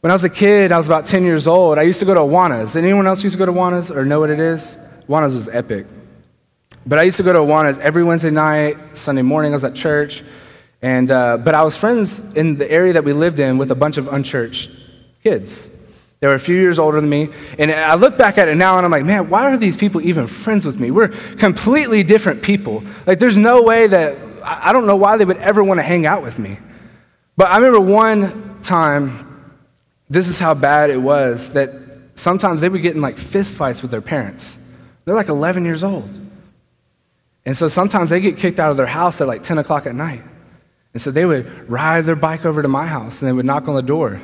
When 0.00 0.10
I 0.10 0.14
was 0.14 0.24
a 0.24 0.30
kid, 0.30 0.72
I 0.72 0.78
was 0.78 0.86
about 0.86 1.04
10 1.04 1.24
years 1.24 1.46
old, 1.46 1.78
I 1.78 1.82
used 1.82 1.98
to 1.98 2.06
go 2.06 2.14
to 2.14 2.20
Awanas. 2.20 2.74
Anyone 2.74 3.06
else 3.06 3.22
used 3.22 3.34
to 3.34 3.38
go 3.38 3.44
to 3.44 3.52
Awanas 3.52 3.94
or 3.94 4.06
know 4.06 4.18
what 4.20 4.30
it 4.30 4.40
is? 4.40 4.74
Awanas 5.06 5.34
was 5.34 5.48
epic. 5.48 5.86
But 6.86 6.98
I 6.98 7.02
used 7.02 7.18
to 7.18 7.22
go 7.22 7.34
to 7.34 7.40
Awanas 7.40 7.78
every 7.78 8.02
Wednesday 8.02 8.30
night, 8.30 8.96
Sunday 8.96 9.20
morning, 9.20 9.52
I 9.52 9.56
was 9.56 9.64
at 9.64 9.74
church. 9.74 10.22
And, 10.80 11.10
uh, 11.10 11.36
but 11.36 11.54
I 11.54 11.62
was 11.64 11.76
friends 11.76 12.20
in 12.34 12.56
the 12.56 12.70
area 12.70 12.94
that 12.94 13.04
we 13.04 13.12
lived 13.12 13.40
in 13.40 13.58
with 13.58 13.70
a 13.70 13.74
bunch 13.74 13.98
of 13.98 14.08
unchurched 14.08 14.70
kids. 15.22 15.68
They 16.20 16.26
were 16.26 16.34
a 16.34 16.40
few 16.40 16.56
years 16.56 16.78
older 16.78 16.98
than 16.98 17.10
me. 17.10 17.28
And 17.58 17.70
I 17.70 17.94
look 17.96 18.16
back 18.16 18.38
at 18.38 18.48
it 18.48 18.54
now 18.54 18.78
and 18.78 18.86
I'm 18.86 18.90
like, 18.90 19.04
man, 19.04 19.28
why 19.28 19.52
are 19.52 19.58
these 19.58 19.76
people 19.76 20.00
even 20.00 20.26
friends 20.26 20.64
with 20.64 20.80
me? 20.80 20.90
We're 20.90 21.08
completely 21.08 22.02
different 22.04 22.40
people. 22.40 22.82
Like, 23.06 23.18
there's 23.18 23.36
no 23.36 23.60
way 23.60 23.86
that, 23.86 24.16
I 24.42 24.72
don't 24.72 24.86
know 24.86 24.96
why 24.96 25.18
they 25.18 25.26
would 25.26 25.36
ever 25.36 25.62
want 25.62 25.76
to 25.76 25.82
hang 25.82 26.06
out 26.06 26.22
with 26.22 26.38
me. 26.38 26.58
But 27.36 27.48
I 27.48 27.58
remember 27.58 27.80
one 27.80 28.60
time 28.62 29.29
this 30.10 30.26
is 30.26 30.38
how 30.38 30.54
bad 30.54 30.90
it 30.90 30.98
was 30.98 31.52
that 31.52 31.72
sometimes 32.16 32.60
they 32.60 32.68
would 32.68 32.82
get 32.82 32.96
in 32.96 33.00
like 33.00 33.16
fist 33.16 33.54
fights 33.54 33.80
with 33.80 33.92
their 33.92 34.00
parents. 34.02 34.58
They're 35.04 35.14
like 35.14 35.28
11 35.28 35.64
years 35.64 35.84
old. 35.84 36.20
And 37.46 37.56
so 37.56 37.68
sometimes 37.68 38.10
they 38.10 38.20
get 38.20 38.36
kicked 38.36 38.58
out 38.58 38.72
of 38.72 38.76
their 38.76 38.86
house 38.86 39.20
at 39.20 39.28
like 39.28 39.42
10 39.42 39.58
o'clock 39.58 39.86
at 39.86 39.94
night. 39.94 40.22
And 40.92 41.00
so 41.00 41.12
they 41.12 41.24
would 41.24 41.70
ride 41.70 42.04
their 42.04 42.16
bike 42.16 42.44
over 42.44 42.60
to 42.60 42.68
my 42.68 42.86
house 42.86 43.22
and 43.22 43.28
they 43.28 43.32
would 43.32 43.46
knock 43.46 43.68
on 43.68 43.76
the 43.76 43.82
door 43.82 44.20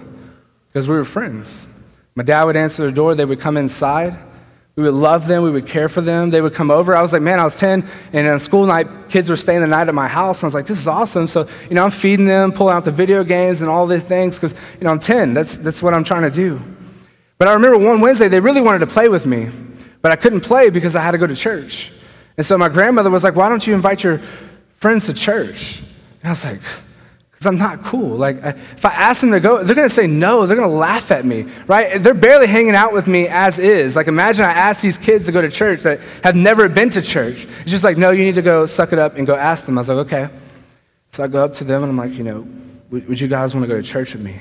because 0.68 0.88
we 0.88 0.96
were 0.96 1.04
friends. 1.04 1.68
My 2.16 2.24
dad 2.24 2.44
would 2.44 2.56
answer 2.56 2.84
the 2.84 2.92
door, 2.92 3.14
they 3.14 3.24
would 3.24 3.40
come 3.40 3.56
inside. 3.56 4.18
We 4.76 4.82
would 4.82 4.92
love 4.92 5.26
them. 5.26 5.42
We 5.42 5.50
would 5.50 5.66
care 5.66 5.88
for 5.88 6.02
them. 6.02 6.28
They 6.28 6.42
would 6.42 6.52
come 6.52 6.70
over. 6.70 6.94
I 6.94 7.00
was 7.00 7.10
like, 7.10 7.22
man, 7.22 7.40
I 7.40 7.44
was 7.44 7.58
10, 7.58 7.88
and 8.12 8.28
on 8.28 8.38
school 8.38 8.66
night, 8.66 9.08
kids 9.08 9.30
were 9.30 9.36
staying 9.36 9.62
the 9.62 9.66
night 9.66 9.88
at 9.88 9.94
my 9.94 10.06
house. 10.06 10.40
And 10.40 10.44
I 10.44 10.48
was 10.48 10.54
like, 10.54 10.66
this 10.66 10.78
is 10.78 10.86
awesome. 10.86 11.28
So, 11.28 11.48
you 11.70 11.74
know, 11.74 11.82
I'm 11.82 11.90
feeding 11.90 12.26
them, 12.26 12.52
pulling 12.52 12.76
out 12.76 12.84
the 12.84 12.90
video 12.90 13.24
games 13.24 13.62
and 13.62 13.70
all 13.70 13.86
these 13.86 14.02
things 14.02 14.36
because, 14.36 14.52
you 14.78 14.84
know, 14.84 14.90
I'm 14.90 14.98
10. 14.98 15.32
That's, 15.32 15.56
that's 15.56 15.82
what 15.82 15.94
I'm 15.94 16.04
trying 16.04 16.22
to 16.22 16.30
do. 16.30 16.60
But 17.38 17.48
I 17.48 17.54
remember 17.54 17.78
one 17.78 18.02
Wednesday, 18.02 18.28
they 18.28 18.38
really 18.38 18.60
wanted 18.60 18.80
to 18.80 18.86
play 18.86 19.08
with 19.08 19.24
me, 19.24 19.48
but 20.02 20.12
I 20.12 20.16
couldn't 20.16 20.40
play 20.40 20.68
because 20.68 20.94
I 20.94 21.00
had 21.00 21.12
to 21.12 21.18
go 21.18 21.26
to 21.26 21.36
church. 21.36 21.90
And 22.36 22.44
so 22.44 22.58
my 22.58 22.68
grandmother 22.68 23.10
was 23.10 23.24
like, 23.24 23.34
why 23.34 23.48
don't 23.48 23.66
you 23.66 23.72
invite 23.72 24.04
your 24.04 24.20
friends 24.76 25.06
to 25.06 25.14
church? 25.14 25.78
And 26.20 26.24
I 26.24 26.30
was 26.30 26.44
like, 26.44 26.60
because 27.36 27.48
I'm 27.48 27.58
not 27.58 27.84
cool. 27.84 28.16
Like, 28.16 28.38
if 28.42 28.86
I 28.86 28.94
ask 28.94 29.20
them 29.20 29.30
to 29.32 29.40
go, 29.40 29.62
they're 29.62 29.74
going 29.74 29.86
to 29.86 29.94
say 29.94 30.06
no. 30.06 30.46
They're 30.46 30.56
going 30.56 30.70
to 30.70 30.74
laugh 30.74 31.10
at 31.10 31.26
me, 31.26 31.42
right? 31.66 32.02
They're 32.02 32.14
barely 32.14 32.46
hanging 32.46 32.74
out 32.74 32.94
with 32.94 33.06
me 33.06 33.28
as 33.28 33.58
is. 33.58 33.94
Like, 33.94 34.06
imagine 34.06 34.46
I 34.46 34.52
ask 34.52 34.80
these 34.80 34.96
kids 34.96 35.26
to 35.26 35.32
go 35.32 35.42
to 35.42 35.50
church 35.50 35.82
that 35.82 36.00
have 36.24 36.34
never 36.34 36.66
been 36.66 36.88
to 36.90 37.02
church. 37.02 37.46
It's 37.60 37.70
just 37.70 37.84
like, 37.84 37.98
no, 37.98 38.10
you 38.10 38.24
need 38.24 38.36
to 38.36 38.42
go 38.42 38.64
suck 38.64 38.94
it 38.94 38.98
up 38.98 39.16
and 39.16 39.26
go 39.26 39.36
ask 39.36 39.66
them. 39.66 39.76
I 39.76 39.82
was 39.82 39.88
like, 39.90 40.06
okay. 40.06 40.30
So 41.12 41.24
I 41.24 41.26
go 41.26 41.44
up 41.44 41.52
to 41.54 41.64
them 41.64 41.82
and 41.82 41.90
I'm 41.90 41.96
like, 41.98 42.14
you 42.14 42.24
know, 42.24 42.46
would, 42.90 43.06
would 43.06 43.20
you 43.20 43.28
guys 43.28 43.54
want 43.54 43.64
to 43.64 43.68
go 43.68 43.78
to 43.78 43.86
church 43.86 44.14
with 44.14 44.22
me? 44.22 44.40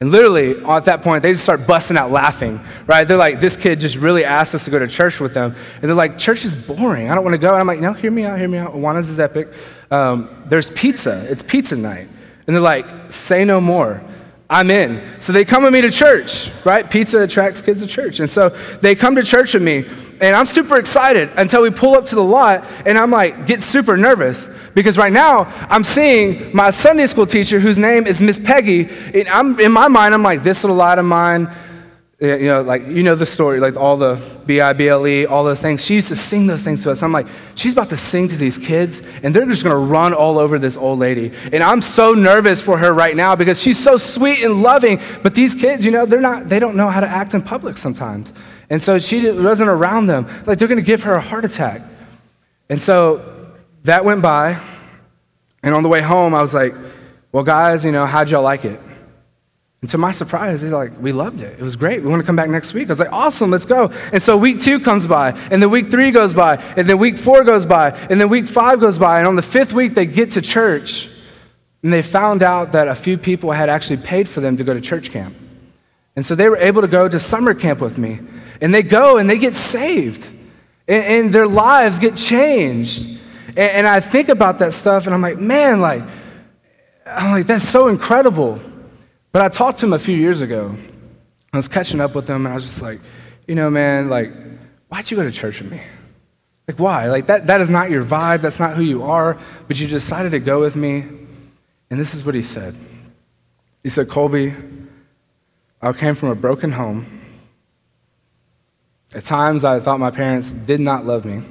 And 0.00 0.10
literally, 0.10 0.62
at 0.64 0.84
that 0.86 1.02
point, 1.02 1.22
they 1.22 1.30
just 1.30 1.44
start 1.44 1.64
busting 1.64 1.96
out 1.96 2.10
laughing, 2.10 2.60
right? 2.88 3.06
They're 3.06 3.16
like, 3.16 3.38
this 3.38 3.56
kid 3.56 3.78
just 3.78 3.94
really 3.94 4.24
asked 4.24 4.52
us 4.52 4.64
to 4.64 4.70
go 4.70 4.80
to 4.80 4.88
church 4.88 5.20
with 5.20 5.32
them. 5.32 5.54
And 5.74 5.82
they're 5.84 5.94
like, 5.94 6.18
church 6.18 6.44
is 6.44 6.56
boring. 6.56 7.08
I 7.08 7.14
don't 7.14 7.22
want 7.22 7.34
to 7.34 7.38
go. 7.38 7.52
And 7.52 7.60
I'm 7.60 7.66
like, 7.68 7.80
no, 7.80 7.92
hear 7.92 8.10
me 8.10 8.24
out, 8.24 8.36
hear 8.36 8.48
me 8.48 8.58
out. 8.58 8.74
Awanas 8.74 9.08
is 9.08 9.20
epic. 9.20 9.48
Um, 9.90 10.44
there's 10.46 10.70
pizza. 10.70 11.26
It's 11.30 11.42
pizza 11.42 11.76
night. 11.76 12.08
And 12.46 12.54
they're 12.54 12.60
like, 12.60 13.12
say 13.12 13.44
no 13.44 13.60
more. 13.60 14.02
I'm 14.48 14.70
in. 14.70 15.02
So 15.18 15.32
they 15.32 15.44
come 15.44 15.64
with 15.64 15.72
me 15.72 15.80
to 15.80 15.90
church, 15.90 16.50
right? 16.64 16.88
Pizza 16.88 17.20
attracts 17.20 17.60
kids 17.60 17.80
to 17.82 17.88
church. 17.88 18.20
And 18.20 18.30
so 18.30 18.50
they 18.80 18.94
come 18.94 19.16
to 19.16 19.22
church 19.24 19.54
with 19.54 19.62
me, 19.62 19.84
and 20.20 20.36
I'm 20.36 20.46
super 20.46 20.76
excited 20.78 21.30
until 21.36 21.62
we 21.62 21.70
pull 21.70 21.96
up 21.96 22.06
to 22.06 22.14
the 22.14 22.22
lot, 22.22 22.64
and 22.86 22.96
I'm 22.96 23.10
like, 23.10 23.46
get 23.46 23.60
super 23.60 23.96
nervous 23.96 24.48
because 24.74 24.96
right 24.96 25.12
now 25.12 25.52
I'm 25.68 25.82
seeing 25.82 26.54
my 26.54 26.70
Sunday 26.70 27.06
school 27.06 27.26
teacher 27.26 27.58
whose 27.58 27.76
name 27.76 28.06
is 28.06 28.22
Miss 28.22 28.38
Peggy. 28.38 28.88
And 29.14 29.28
I'm, 29.28 29.58
in 29.58 29.72
my 29.72 29.88
mind, 29.88 30.14
I'm 30.14 30.22
like, 30.22 30.44
this 30.44 30.62
little 30.62 30.76
light 30.76 31.00
of 31.00 31.04
mine, 31.04 31.52
you 32.18 32.46
know, 32.46 32.62
like, 32.62 32.86
you 32.86 33.02
know 33.02 33.14
the 33.14 33.26
story, 33.26 33.60
like 33.60 33.76
all 33.76 33.98
the 33.98 34.18
B 34.46 34.60
I 34.60 34.72
B 34.72 34.88
L 34.88 35.06
E, 35.06 35.26
all 35.26 35.44
those 35.44 35.60
things. 35.60 35.84
She 35.84 35.94
used 35.94 36.08
to 36.08 36.16
sing 36.16 36.46
those 36.46 36.62
things 36.62 36.82
to 36.84 36.90
us. 36.90 37.02
I'm 37.02 37.12
like, 37.12 37.26
she's 37.56 37.74
about 37.74 37.90
to 37.90 37.96
sing 37.96 38.28
to 38.28 38.36
these 38.36 38.56
kids, 38.56 39.02
and 39.22 39.34
they're 39.34 39.44
just 39.44 39.62
to 39.72 39.76
run 39.76 40.14
all 40.14 40.38
over 40.38 40.58
this 40.58 40.78
old 40.78 40.98
lady. 40.98 41.32
And 41.52 41.62
I'm 41.62 41.82
so 41.82 42.14
nervous 42.14 42.62
for 42.62 42.78
her 42.78 42.94
right 42.94 43.14
now 43.14 43.36
because 43.36 43.60
she's 43.60 43.78
so 43.78 43.98
sweet 43.98 44.42
and 44.42 44.62
loving. 44.62 44.98
But 45.22 45.34
these 45.34 45.54
kids, 45.54 45.84
you 45.84 45.90
know, 45.90 46.06
they're 46.06 46.20
not, 46.20 46.48
they 46.48 46.58
don't 46.58 46.74
know 46.74 46.88
how 46.88 47.00
to 47.00 47.08
act 47.08 47.34
in 47.34 47.42
public 47.42 47.76
sometimes. 47.76 48.32
And 48.70 48.80
so 48.80 48.98
she 48.98 49.30
wasn't 49.30 49.68
around 49.68 50.06
them. 50.06 50.26
Like, 50.46 50.58
they're 50.58 50.68
to 50.68 50.80
give 50.80 51.02
her 51.02 51.12
a 51.12 51.20
heart 51.20 51.44
attack. 51.44 51.82
And 52.70 52.80
so 52.80 53.52
that 53.84 54.06
went 54.06 54.22
by. 54.22 54.58
And 55.62 55.74
on 55.74 55.82
the 55.82 55.88
way 55.90 56.00
home, 56.00 56.34
I 56.34 56.40
was 56.40 56.54
like, 56.54 56.74
well, 57.30 57.44
guys, 57.44 57.84
you 57.84 57.92
know, 57.92 58.06
how'd 58.06 58.30
y'all 58.30 58.42
like 58.42 58.64
it? 58.64 58.80
And 59.86 59.90
to 59.92 59.98
my 59.98 60.10
surprise, 60.10 60.62
they're 60.62 60.70
like, 60.72 61.00
we 61.00 61.12
loved 61.12 61.40
it. 61.40 61.60
It 61.60 61.62
was 61.62 61.76
great. 61.76 62.02
We 62.02 62.10
want 62.10 62.18
to 62.18 62.26
come 62.26 62.34
back 62.34 62.50
next 62.50 62.74
week. 62.74 62.88
I 62.88 62.90
was 62.90 62.98
like, 62.98 63.12
awesome, 63.12 63.52
let's 63.52 63.64
go. 63.64 63.92
And 64.12 64.20
so 64.20 64.36
week 64.36 64.60
two 64.60 64.80
comes 64.80 65.06
by, 65.06 65.30
and 65.48 65.62
then 65.62 65.70
week 65.70 65.92
three 65.92 66.10
goes 66.10 66.34
by, 66.34 66.56
and 66.76 66.88
then 66.88 66.98
week 66.98 67.16
four 67.16 67.44
goes 67.44 67.64
by, 67.64 67.90
and 68.10 68.20
then 68.20 68.28
week 68.28 68.48
five 68.48 68.80
goes 68.80 68.98
by. 68.98 69.18
And 69.18 69.28
on 69.28 69.36
the 69.36 69.42
fifth 69.42 69.72
week, 69.72 69.94
they 69.94 70.04
get 70.04 70.32
to 70.32 70.42
church, 70.42 71.08
and 71.84 71.92
they 71.92 72.02
found 72.02 72.42
out 72.42 72.72
that 72.72 72.88
a 72.88 72.96
few 72.96 73.16
people 73.16 73.52
had 73.52 73.68
actually 73.68 73.98
paid 73.98 74.28
for 74.28 74.40
them 74.40 74.56
to 74.56 74.64
go 74.64 74.74
to 74.74 74.80
church 74.80 75.10
camp. 75.10 75.36
And 76.16 76.26
so 76.26 76.34
they 76.34 76.48
were 76.48 76.56
able 76.56 76.82
to 76.82 76.88
go 76.88 77.08
to 77.08 77.20
summer 77.20 77.54
camp 77.54 77.80
with 77.80 77.96
me. 77.96 78.18
And 78.60 78.74
they 78.74 78.82
go 78.82 79.18
and 79.18 79.30
they 79.30 79.38
get 79.38 79.54
saved, 79.54 80.26
and, 80.88 81.04
and 81.04 81.32
their 81.32 81.46
lives 81.46 82.00
get 82.00 82.16
changed. 82.16 83.06
And, 83.50 83.58
and 83.58 83.86
I 83.86 84.00
think 84.00 84.30
about 84.30 84.58
that 84.58 84.74
stuff, 84.74 85.06
and 85.06 85.14
I'm 85.14 85.22
like, 85.22 85.38
man, 85.38 85.80
like, 85.80 86.02
I'm 87.06 87.30
like, 87.30 87.46
that's 87.46 87.68
so 87.68 87.86
incredible. 87.86 88.60
But 89.36 89.44
I 89.44 89.48
talked 89.50 89.80
to 89.80 89.84
him 89.84 89.92
a 89.92 89.98
few 89.98 90.16
years 90.16 90.40
ago. 90.40 90.74
I 91.52 91.58
was 91.58 91.68
catching 91.68 92.00
up 92.00 92.14
with 92.14 92.26
him, 92.26 92.46
and 92.46 92.48
I 92.48 92.54
was 92.54 92.64
just 92.64 92.80
like, 92.80 93.00
you 93.46 93.54
know, 93.54 93.68
man, 93.68 94.08
like, 94.08 94.32
why'd 94.88 95.10
you 95.10 95.16
go 95.18 95.24
to 95.24 95.30
church 95.30 95.60
with 95.60 95.70
me? 95.70 95.82
Like, 96.66 96.78
why? 96.78 97.08
Like, 97.08 97.26
that, 97.26 97.46
that 97.46 97.60
is 97.60 97.68
not 97.68 97.90
your 97.90 98.02
vibe. 98.02 98.40
That's 98.40 98.58
not 98.58 98.76
who 98.76 98.82
you 98.82 99.02
are. 99.02 99.38
But 99.68 99.78
you 99.78 99.88
decided 99.88 100.32
to 100.32 100.38
go 100.38 100.58
with 100.60 100.74
me. 100.74 101.04
And 101.90 102.00
this 102.00 102.14
is 102.14 102.24
what 102.24 102.34
he 102.34 102.40
said 102.40 102.74
He 103.82 103.90
said, 103.90 104.08
Colby, 104.08 104.54
I 105.82 105.92
came 105.92 106.14
from 106.14 106.30
a 106.30 106.34
broken 106.34 106.72
home. 106.72 107.20
At 109.12 109.24
times, 109.24 109.66
I 109.66 109.80
thought 109.80 110.00
my 110.00 110.12
parents 110.12 110.52
did 110.52 110.80
not 110.80 111.04
love 111.04 111.26
me. 111.26 111.42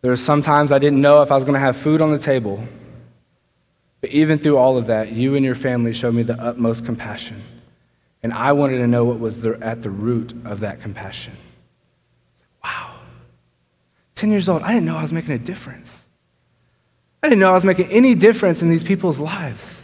There 0.00 0.12
were 0.12 0.16
some 0.16 0.42
times 0.42 0.70
I 0.70 0.78
didn't 0.78 1.00
know 1.00 1.22
if 1.22 1.32
I 1.32 1.34
was 1.34 1.42
going 1.42 1.54
to 1.54 1.58
have 1.66 1.76
food 1.76 2.00
on 2.00 2.12
the 2.12 2.20
table. 2.20 2.62
But 4.00 4.10
even 4.10 4.38
through 4.38 4.58
all 4.58 4.76
of 4.76 4.86
that, 4.86 5.12
you 5.12 5.34
and 5.34 5.44
your 5.44 5.54
family 5.54 5.92
showed 5.92 6.14
me 6.14 6.22
the 6.22 6.40
utmost 6.40 6.84
compassion. 6.84 7.42
And 8.22 8.32
I 8.32 8.52
wanted 8.52 8.78
to 8.78 8.86
know 8.86 9.04
what 9.04 9.20
was 9.20 9.44
at 9.44 9.82
the 9.82 9.90
root 9.90 10.32
of 10.44 10.60
that 10.60 10.82
compassion. 10.82 11.36
Wow. 12.62 12.96
10 14.16 14.30
years 14.30 14.48
old, 14.48 14.62
I 14.62 14.72
didn't 14.72 14.86
know 14.86 14.96
I 14.96 15.02
was 15.02 15.12
making 15.12 15.32
a 15.32 15.38
difference. 15.38 16.04
I 17.22 17.28
didn't 17.28 17.40
know 17.40 17.50
I 17.50 17.54
was 17.54 17.64
making 17.64 17.90
any 17.90 18.14
difference 18.14 18.62
in 18.62 18.68
these 18.68 18.84
people's 18.84 19.18
lives. 19.18 19.82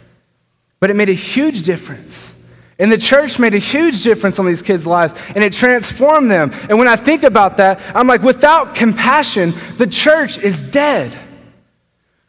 But 0.79 0.89
it 0.89 0.95
made 0.95 1.09
a 1.09 1.13
huge 1.13 1.61
difference. 1.61 2.35
And 2.79 2.91
the 2.91 2.97
church 2.97 3.39
made 3.39 3.53
a 3.53 3.59
huge 3.59 4.03
difference 4.03 4.39
on 4.39 4.45
these 4.45 4.61
kids' 4.61 4.85
lives, 4.85 5.13
and 5.35 5.43
it 5.43 5.53
transformed 5.53 6.29
them. 6.29 6.51
And 6.69 6.77
when 6.77 6.87
I 6.87 6.95
think 6.95 7.23
about 7.23 7.57
that, 7.57 7.79
I'm 7.95 8.07
like, 8.07 8.23
without 8.23 8.75
compassion, 8.75 9.53
the 9.77 9.87
church 9.87 10.37
is 10.37 10.63
dead. 10.63 11.15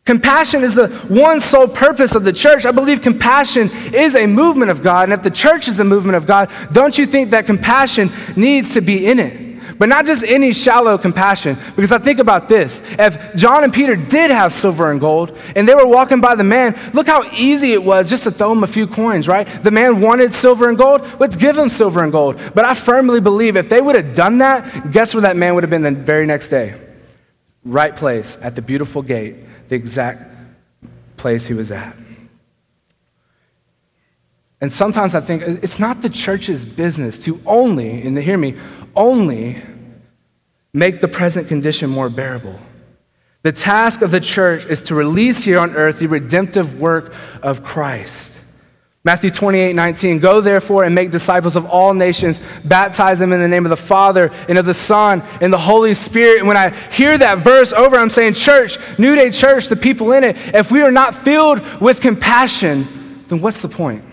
Compassion 0.04 0.62
is 0.62 0.74
the 0.74 0.88
one 1.08 1.40
sole 1.40 1.66
purpose 1.66 2.14
of 2.14 2.24
the 2.24 2.32
church. 2.32 2.66
I 2.66 2.72
believe 2.72 3.00
compassion 3.00 3.70
is 3.94 4.14
a 4.14 4.26
movement 4.26 4.70
of 4.70 4.82
God. 4.82 5.04
And 5.04 5.14
if 5.14 5.22
the 5.22 5.30
church 5.30 5.66
is 5.66 5.80
a 5.80 5.84
movement 5.84 6.16
of 6.16 6.26
God, 6.26 6.50
don't 6.72 6.96
you 6.98 7.06
think 7.06 7.30
that 7.30 7.46
compassion 7.46 8.12
needs 8.36 8.74
to 8.74 8.82
be 8.82 9.06
in 9.06 9.18
it? 9.18 9.78
But 9.78 9.88
not 9.88 10.04
just 10.04 10.22
any 10.22 10.52
shallow 10.52 10.98
compassion. 10.98 11.56
Because 11.74 11.90
I 11.90 11.96
think 11.96 12.18
about 12.18 12.50
this. 12.50 12.82
If 12.98 13.34
John 13.34 13.64
and 13.64 13.72
Peter 13.72 13.96
did 13.96 14.30
have 14.30 14.52
silver 14.52 14.90
and 14.90 15.00
gold, 15.00 15.36
and 15.56 15.66
they 15.66 15.74
were 15.74 15.86
walking 15.86 16.20
by 16.20 16.34
the 16.34 16.44
man, 16.44 16.78
look 16.92 17.06
how 17.06 17.24
easy 17.32 17.72
it 17.72 17.82
was 17.82 18.10
just 18.10 18.24
to 18.24 18.30
throw 18.30 18.52
him 18.52 18.62
a 18.62 18.68
few 18.68 18.86
coins, 18.86 19.26
right? 19.26 19.62
The 19.62 19.70
man 19.70 20.02
wanted 20.02 20.34
silver 20.34 20.68
and 20.68 20.76
gold. 20.76 21.00
Let's 21.18 21.34
give 21.34 21.56
him 21.56 21.70
silver 21.70 22.04
and 22.04 22.12
gold. 22.12 22.38
But 22.54 22.66
I 22.66 22.74
firmly 22.74 23.20
believe 23.20 23.56
if 23.56 23.70
they 23.70 23.80
would 23.80 23.96
have 23.96 24.14
done 24.14 24.38
that, 24.38 24.92
guess 24.92 25.14
where 25.14 25.22
that 25.22 25.36
man 25.36 25.54
would 25.54 25.64
have 25.64 25.70
been 25.70 25.82
the 25.82 25.92
very 25.92 26.26
next 26.26 26.50
day? 26.50 26.78
Right 27.64 27.96
place 27.96 28.36
at 28.42 28.54
the 28.54 28.62
beautiful 28.62 29.00
gate 29.00 29.36
the 29.68 29.74
exact 29.74 30.30
place 31.16 31.46
he 31.46 31.54
was 31.54 31.70
at. 31.70 31.96
And 34.60 34.72
sometimes 34.72 35.14
I 35.14 35.20
think 35.20 35.42
it's 35.42 35.78
not 35.78 36.00
the 36.00 36.08
church's 36.08 36.64
business 36.64 37.22
to 37.24 37.40
only, 37.44 38.02
and 38.02 38.16
hear 38.16 38.38
me, 38.38 38.56
only 38.96 39.62
make 40.72 41.00
the 41.00 41.08
present 41.08 41.48
condition 41.48 41.90
more 41.90 42.08
bearable. 42.08 42.58
The 43.42 43.52
task 43.52 44.00
of 44.00 44.10
the 44.10 44.20
church 44.20 44.64
is 44.64 44.80
to 44.82 44.94
release 44.94 45.44
here 45.44 45.58
on 45.58 45.76
earth 45.76 45.98
the 45.98 46.06
redemptive 46.06 46.80
work 46.80 47.14
of 47.42 47.62
Christ. 47.62 48.33
Matthew 49.04 49.30
28, 49.30 49.74
19. 49.74 50.18
Go 50.18 50.40
therefore 50.40 50.84
and 50.84 50.94
make 50.94 51.10
disciples 51.10 51.56
of 51.56 51.66
all 51.66 51.92
nations, 51.92 52.40
baptize 52.64 53.18
them 53.18 53.34
in 53.34 53.40
the 53.40 53.48
name 53.48 53.66
of 53.66 53.70
the 53.70 53.76
Father 53.76 54.30
and 54.48 54.56
of 54.56 54.64
the 54.64 54.72
Son 54.72 55.22
and 55.42 55.52
the 55.52 55.58
Holy 55.58 55.92
Spirit. 55.92 56.38
And 56.38 56.48
when 56.48 56.56
I 56.56 56.70
hear 56.90 57.16
that 57.18 57.38
verse 57.40 57.74
over, 57.74 57.96
I'm 57.96 58.08
saying, 58.08 58.32
Church, 58.32 58.78
New 58.98 59.14
Day 59.14 59.30
Church, 59.30 59.68
the 59.68 59.76
people 59.76 60.12
in 60.12 60.24
it, 60.24 60.38
if 60.54 60.70
we 60.70 60.80
are 60.80 60.90
not 60.90 61.14
filled 61.14 61.82
with 61.82 62.00
compassion, 62.00 63.24
then 63.28 63.42
what's 63.42 63.60
the 63.60 63.68
point? 63.68 64.04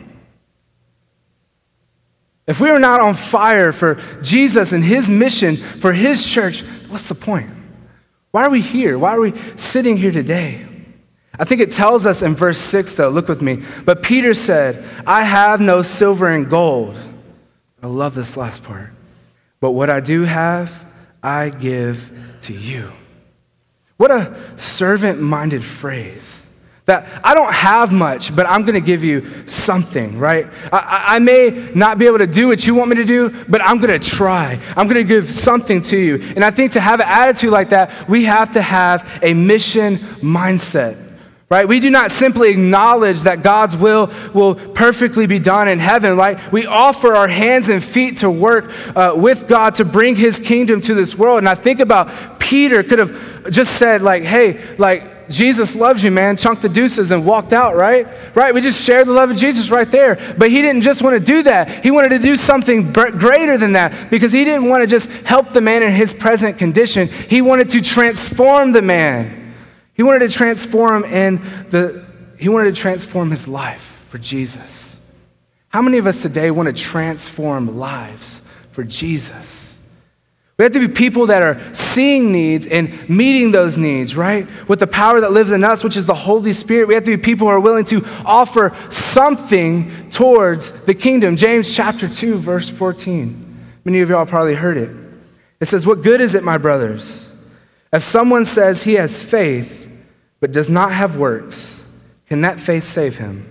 If 2.45 2.59
we 2.59 2.69
are 2.69 2.79
not 2.79 2.99
on 2.99 3.13
fire 3.13 3.71
for 3.71 3.95
Jesus 4.21 4.73
and 4.73 4.83
his 4.83 5.09
mission 5.09 5.55
for 5.55 5.93
his 5.93 6.25
church, 6.25 6.63
what's 6.89 7.07
the 7.07 7.15
point? 7.15 7.49
Why 8.31 8.43
are 8.43 8.49
we 8.49 8.59
here? 8.59 8.99
Why 8.99 9.15
are 9.15 9.21
we 9.21 9.33
sitting 9.55 9.95
here 9.95 10.11
today? 10.11 10.67
I 11.41 11.43
think 11.43 11.59
it 11.59 11.71
tells 11.71 12.05
us 12.05 12.21
in 12.21 12.35
verse 12.35 12.59
6, 12.59 12.97
though, 12.97 13.09
look 13.09 13.27
with 13.27 13.41
me. 13.41 13.63
But 13.83 14.03
Peter 14.03 14.35
said, 14.35 14.85
I 15.07 15.23
have 15.23 15.59
no 15.59 15.81
silver 15.81 16.29
and 16.29 16.47
gold. 16.47 16.95
I 17.81 17.87
love 17.87 18.13
this 18.13 18.37
last 18.37 18.61
part. 18.61 18.91
But 19.59 19.71
what 19.71 19.89
I 19.89 20.01
do 20.01 20.21
have, 20.21 20.85
I 21.23 21.49
give 21.49 22.11
to 22.41 22.53
you. 22.53 22.93
What 23.97 24.11
a 24.11 24.37
servant 24.57 25.19
minded 25.19 25.63
phrase. 25.63 26.47
That 26.85 27.07
I 27.23 27.33
don't 27.33 27.53
have 27.53 27.91
much, 27.91 28.35
but 28.35 28.45
I'm 28.45 28.61
going 28.61 28.75
to 28.75 28.79
give 28.79 29.03
you 29.03 29.47
something, 29.47 30.19
right? 30.19 30.45
I, 30.71 31.15
I, 31.15 31.19
may 31.19 31.71
not 31.73 31.97
be 31.97 32.05
able 32.05 32.19
to 32.19 32.27
do 32.27 32.47
what 32.47 32.67
you 32.67 32.75
want 32.75 32.91
me 32.91 32.97
to 32.97 33.05
do, 33.05 33.29
but 33.45 33.63
I'm 33.63 33.79
going 33.79 33.99
to 33.99 34.09
try. 34.09 34.59
I'm 34.75 34.87
going 34.87 34.97
to 34.97 35.03
give 35.03 35.33
something 35.33 35.81
to 35.83 35.97
you. 35.97 36.21
And 36.35 36.43
I 36.43 36.51
think 36.51 36.73
to 36.73 36.79
have 36.79 36.99
an 36.99 37.07
attitude 37.07 37.51
like 37.51 37.69
that, 37.69 38.07
we 38.07 38.25
have 38.25 38.51
to 38.51 38.61
have 38.61 39.07
a 39.23 39.33
mission 39.33 39.97
mindset 40.21 41.10
right? 41.51 41.67
We 41.67 41.81
do 41.81 41.89
not 41.89 42.11
simply 42.11 42.49
acknowledge 42.49 43.23
that 43.23 43.43
God's 43.43 43.75
will 43.75 44.09
will 44.33 44.55
perfectly 44.55 45.27
be 45.27 45.37
done 45.37 45.67
in 45.67 45.79
heaven, 45.79 46.15
right? 46.15 46.39
We 46.49 46.65
offer 46.65 47.13
our 47.13 47.27
hands 47.27 47.67
and 47.67 47.83
feet 47.83 48.19
to 48.19 48.31
work 48.31 48.71
uh, 48.95 49.15
with 49.17 49.49
God 49.49 49.75
to 49.75 49.85
bring 49.85 50.15
his 50.15 50.39
kingdom 50.39 50.79
to 50.79 50.95
this 50.95 51.13
world. 51.13 51.39
And 51.39 51.49
I 51.49 51.55
think 51.55 51.81
about 51.81 52.39
Peter 52.39 52.83
could 52.83 52.99
have 52.99 53.51
just 53.51 53.73
said, 53.73 54.01
like, 54.01 54.23
hey, 54.23 54.77
like, 54.77 55.29
Jesus 55.29 55.75
loves 55.75 56.01
you, 56.03 56.11
man, 56.11 56.37
chunk 56.37 56.61
the 56.61 56.69
deuces 56.69 57.11
and 57.11 57.25
walked 57.25 57.51
out, 57.51 57.75
right? 57.75 58.07
Right? 58.33 58.53
We 58.53 58.61
just 58.61 58.81
shared 58.81 59.07
the 59.07 59.11
love 59.11 59.29
of 59.29 59.35
Jesus 59.35 59.69
right 59.69 59.89
there. 59.91 60.35
But 60.37 60.51
he 60.51 60.61
didn't 60.61 60.83
just 60.83 61.01
want 61.01 61.15
to 61.15 61.19
do 61.19 61.43
that. 61.43 61.83
He 61.83 61.91
wanted 61.91 62.09
to 62.09 62.19
do 62.19 62.37
something 62.37 62.93
greater 62.93 63.57
than 63.57 63.73
that 63.73 64.09
because 64.09 64.31
he 64.31 64.45
didn't 64.45 64.69
want 64.69 64.83
to 64.83 64.87
just 64.87 65.09
help 65.25 65.51
the 65.51 65.61
man 65.61 65.83
in 65.83 65.91
his 65.91 66.13
present 66.13 66.57
condition. 66.57 67.09
He 67.09 67.41
wanted 67.41 67.71
to 67.71 67.81
transform 67.81 68.71
the 68.71 68.81
man. 68.81 69.40
He 69.93 70.03
wanted 70.03 70.19
to 70.19 70.29
transform 70.29 71.03
in 71.05 71.37
the, 71.69 72.05
he 72.37 72.49
wanted 72.49 72.75
to 72.75 72.81
transform 72.81 73.31
his 73.31 73.47
life 73.47 74.03
for 74.09 74.17
Jesus. 74.17 74.99
How 75.69 75.81
many 75.81 75.97
of 75.97 76.07
us 76.07 76.21
today 76.21 76.51
want 76.51 76.67
to 76.67 76.83
transform 76.83 77.77
lives 77.77 78.41
for 78.71 78.83
Jesus? 78.83 79.71
We 80.57 80.63
have 80.63 80.73
to 80.73 80.87
be 80.87 80.93
people 80.93 81.25
that 81.25 81.41
are 81.41 81.73
seeing 81.73 82.31
needs 82.31 82.67
and 82.67 83.09
meeting 83.09 83.51
those 83.51 83.79
needs, 83.79 84.15
right? 84.15 84.47
With 84.67 84.79
the 84.79 84.85
power 84.85 85.19
that 85.21 85.31
lives 85.31 85.51
in 85.51 85.63
us, 85.63 85.83
which 85.83 85.97
is 85.97 86.05
the 86.05 86.13
Holy 86.13 86.53
Spirit. 86.53 86.87
We 86.87 86.93
have 86.93 87.03
to 87.05 87.17
be 87.17 87.23
people 87.23 87.47
who 87.47 87.53
are 87.53 87.59
willing 87.59 87.85
to 87.85 88.05
offer 88.25 88.75
something 88.91 90.11
towards 90.11 90.69
the 90.69 90.93
kingdom. 90.93 91.35
James 91.35 91.73
chapter 91.73 92.07
2, 92.07 92.37
verse 92.37 92.69
14. 92.69 93.79
Many 93.85 94.01
of 94.01 94.11
y'all 94.11 94.27
probably 94.27 94.53
heard 94.53 94.77
it. 94.77 94.91
It 95.59 95.65
says, 95.65 95.87
What 95.87 96.03
good 96.03 96.21
is 96.21 96.35
it, 96.35 96.43
my 96.43 96.59
brothers, 96.59 97.27
if 97.91 98.03
someone 98.03 98.45
says 98.45 98.83
he 98.83 98.93
has 98.93 99.21
faith 99.21 99.80
but 100.41 100.51
does 100.51 100.69
not 100.69 100.91
have 100.91 101.15
works, 101.15 101.85
can 102.27 102.41
that 102.41 102.59
faith 102.59 102.83
save 102.83 103.17
him? 103.17 103.47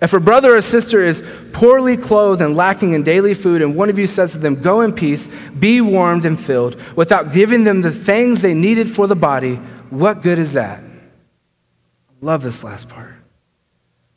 If 0.00 0.12
a 0.12 0.20
brother 0.20 0.56
or 0.56 0.60
sister 0.60 1.00
is 1.00 1.22
poorly 1.52 1.96
clothed 1.96 2.42
and 2.42 2.56
lacking 2.56 2.92
in 2.92 3.02
daily 3.02 3.34
food, 3.34 3.62
and 3.62 3.76
one 3.76 3.90
of 3.90 3.98
you 3.98 4.06
says 4.06 4.32
to 4.32 4.38
them, 4.38 4.62
Go 4.62 4.80
in 4.80 4.92
peace, 4.92 5.28
be 5.58 5.80
warmed 5.80 6.24
and 6.24 6.38
filled, 6.38 6.80
without 6.96 7.32
giving 7.32 7.64
them 7.64 7.80
the 7.80 7.92
things 7.92 8.42
they 8.42 8.54
needed 8.54 8.90
for 8.90 9.06
the 9.06 9.16
body, 9.16 9.56
what 9.90 10.22
good 10.22 10.38
is 10.38 10.54
that? 10.54 10.80
I 10.80 12.12
love 12.20 12.42
this 12.42 12.64
last 12.64 12.88
part. 12.88 13.14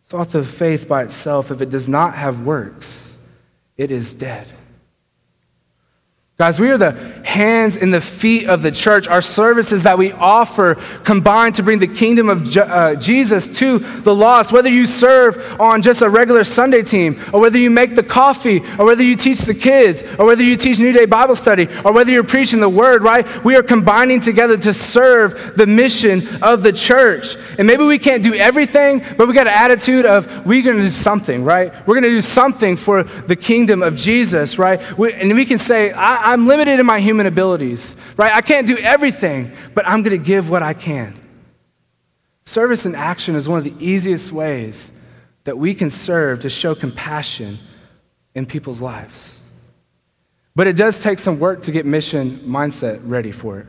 Thoughts 0.05 0.35
of 0.35 0.49
faith 0.49 0.87
by 0.87 1.03
itself, 1.03 1.51
if 1.51 1.61
it 1.61 1.69
does 1.69 1.89
not 1.89 2.15
have 2.15 2.41
works, 2.41 3.17
it 3.77 3.91
is 3.91 4.13
dead. 4.13 4.51
Guys, 6.37 6.59
we 6.59 6.69
are 6.69 6.77
the 6.77 6.91
hands 7.23 7.77
and 7.77 7.93
the 7.93 8.01
feet 8.01 8.49
of 8.49 8.61
the 8.61 8.69
church. 8.69 9.07
Our 9.07 9.21
services 9.21 9.83
that 9.83 9.97
we 9.97 10.11
offer 10.11 10.75
combine 11.05 11.53
to 11.53 11.63
bring 11.63 11.79
the 11.79 11.87
kingdom 11.87 12.27
of 12.27 12.43
Je- 12.43 12.59
uh, 12.59 12.95
Jesus 12.95 13.47
to 13.59 13.79
the 13.79 14.13
lost. 14.13 14.51
Whether 14.51 14.67
you 14.67 14.85
serve 14.85 15.61
on 15.61 15.81
just 15.81 16.01
a 16.01 16.09
regular 16.09 16.43
Sunday 16.43 16.83
team, 16.83 17.21
or 17.31 17.39
whether 17.39 17.57
you 17.57 17.69
make 17.69 17.95
the 17.95 18.03
coffee, 18.03 18.61
or 18.77 18.85
whether 18.85 19.01
you 19.01 19.15
teach 19.15 19.39
the 19.43 19.53
kids, 19.53 20.03
or 20.19 20.25
whether 20.25 20.43
you 20.43 20.57
teach 20.57 20.77
New 20.77 20.91
Day 20.91 21.05
Bible 21.05 21.37
study, 21.37 21.69
or 21.85 21.93
whether 21.93 22.11
you're 22.11 22.25
preaching 22.25 22.59
the 22.59 22.67
word, 22.67 23.01
right? 23.01 23.45
We 23.45 23.55
are 23.55 23.63
combining 23.63 24.19
together 24.19 24.57
to 24.57 24.73
serve 24.73 25.55
the 25.55 25.65
mission 25.65 26.43
of 26.43 26.63
the 26.63 26.73
church. 26.73 27.37
And 27.57 27.65
maybe 27.65 27.85
we 27.85 27.97
can't 27.97 28.21
do 28.21 28.33
everything, 28.33 29.05
but 29.17 29.29
we 29.29 29.33
got 29.33 29.47
an 29.47 29.53
attitude 29.53 30.05
of 30.05 30.45
we're 30.45 30.63
going 30.63 30.75
to 30.75 30.83
do 30.83 30.89
something, 30.89 31.45
right? 31.45 31.71
We're 31.87 31.95
going 31.95 32.03
to 32.03 32.09
do 32.09 32.19
something 32.19 32.75
for 32.75 33.03
the 33.03 33.37
kingdom 33.37 33.81
of 33.81 33.95
Jesus, 33.95 34.59
right? 34.59 34.81
We, 34.97 35.13
and 35.13 35.33
we 35.33 35.45
can 35.45 35.59
say, 35.59 35.93
I, 35.93 36.24
I'm 36.25 36.47
limited 36.47 36.79
in 36.79 36.85
my 36.85 36.99
human 36.99 37.27
abilities, 37.27 37.95
right? 38.17 38.33
I 38.33 38.41
can't 38.41 38.65
do 38.65 38.77
everything, 38.77 39.51
but 39.75 39.87
I'm 39.87 40.01
going 40.01 40.17
to 40.17 40.23
give 40.23 40.49
what 40.49 40.63
I 40.63 40.73
can. 40.73 41.19
Service 42.45 42.85
in 42.85 42.95
action 42.95 43.35
is 43.35 43.47
one 43.47 43.59
of 43.59 43.63
the 43.63 43.85
easiest 43.85 44.31
ways 44.31 44.91
that 45.43 45.57
we 45.57 45.75
can 45.75 45.91
serve 45.91 46.41
to 46.41 46.49
show 46.49 46.73
compassion 46.73 47.59
in 48.33 48.45
people's 48.47 48.81
lives. 48.81 49.39
But 50.55 50.65
it 50.67 50.75
does 50.75 51.01
take 51.01 51.19
some 51.19 51.39
work 51.39 51.63
to 51.63 51.71
get 51.71 51.85
mission 51.85 52.39
mindset 52.39 53.01
ready 53.03 53.31
for 53.31 53.59
it 53.59 53.67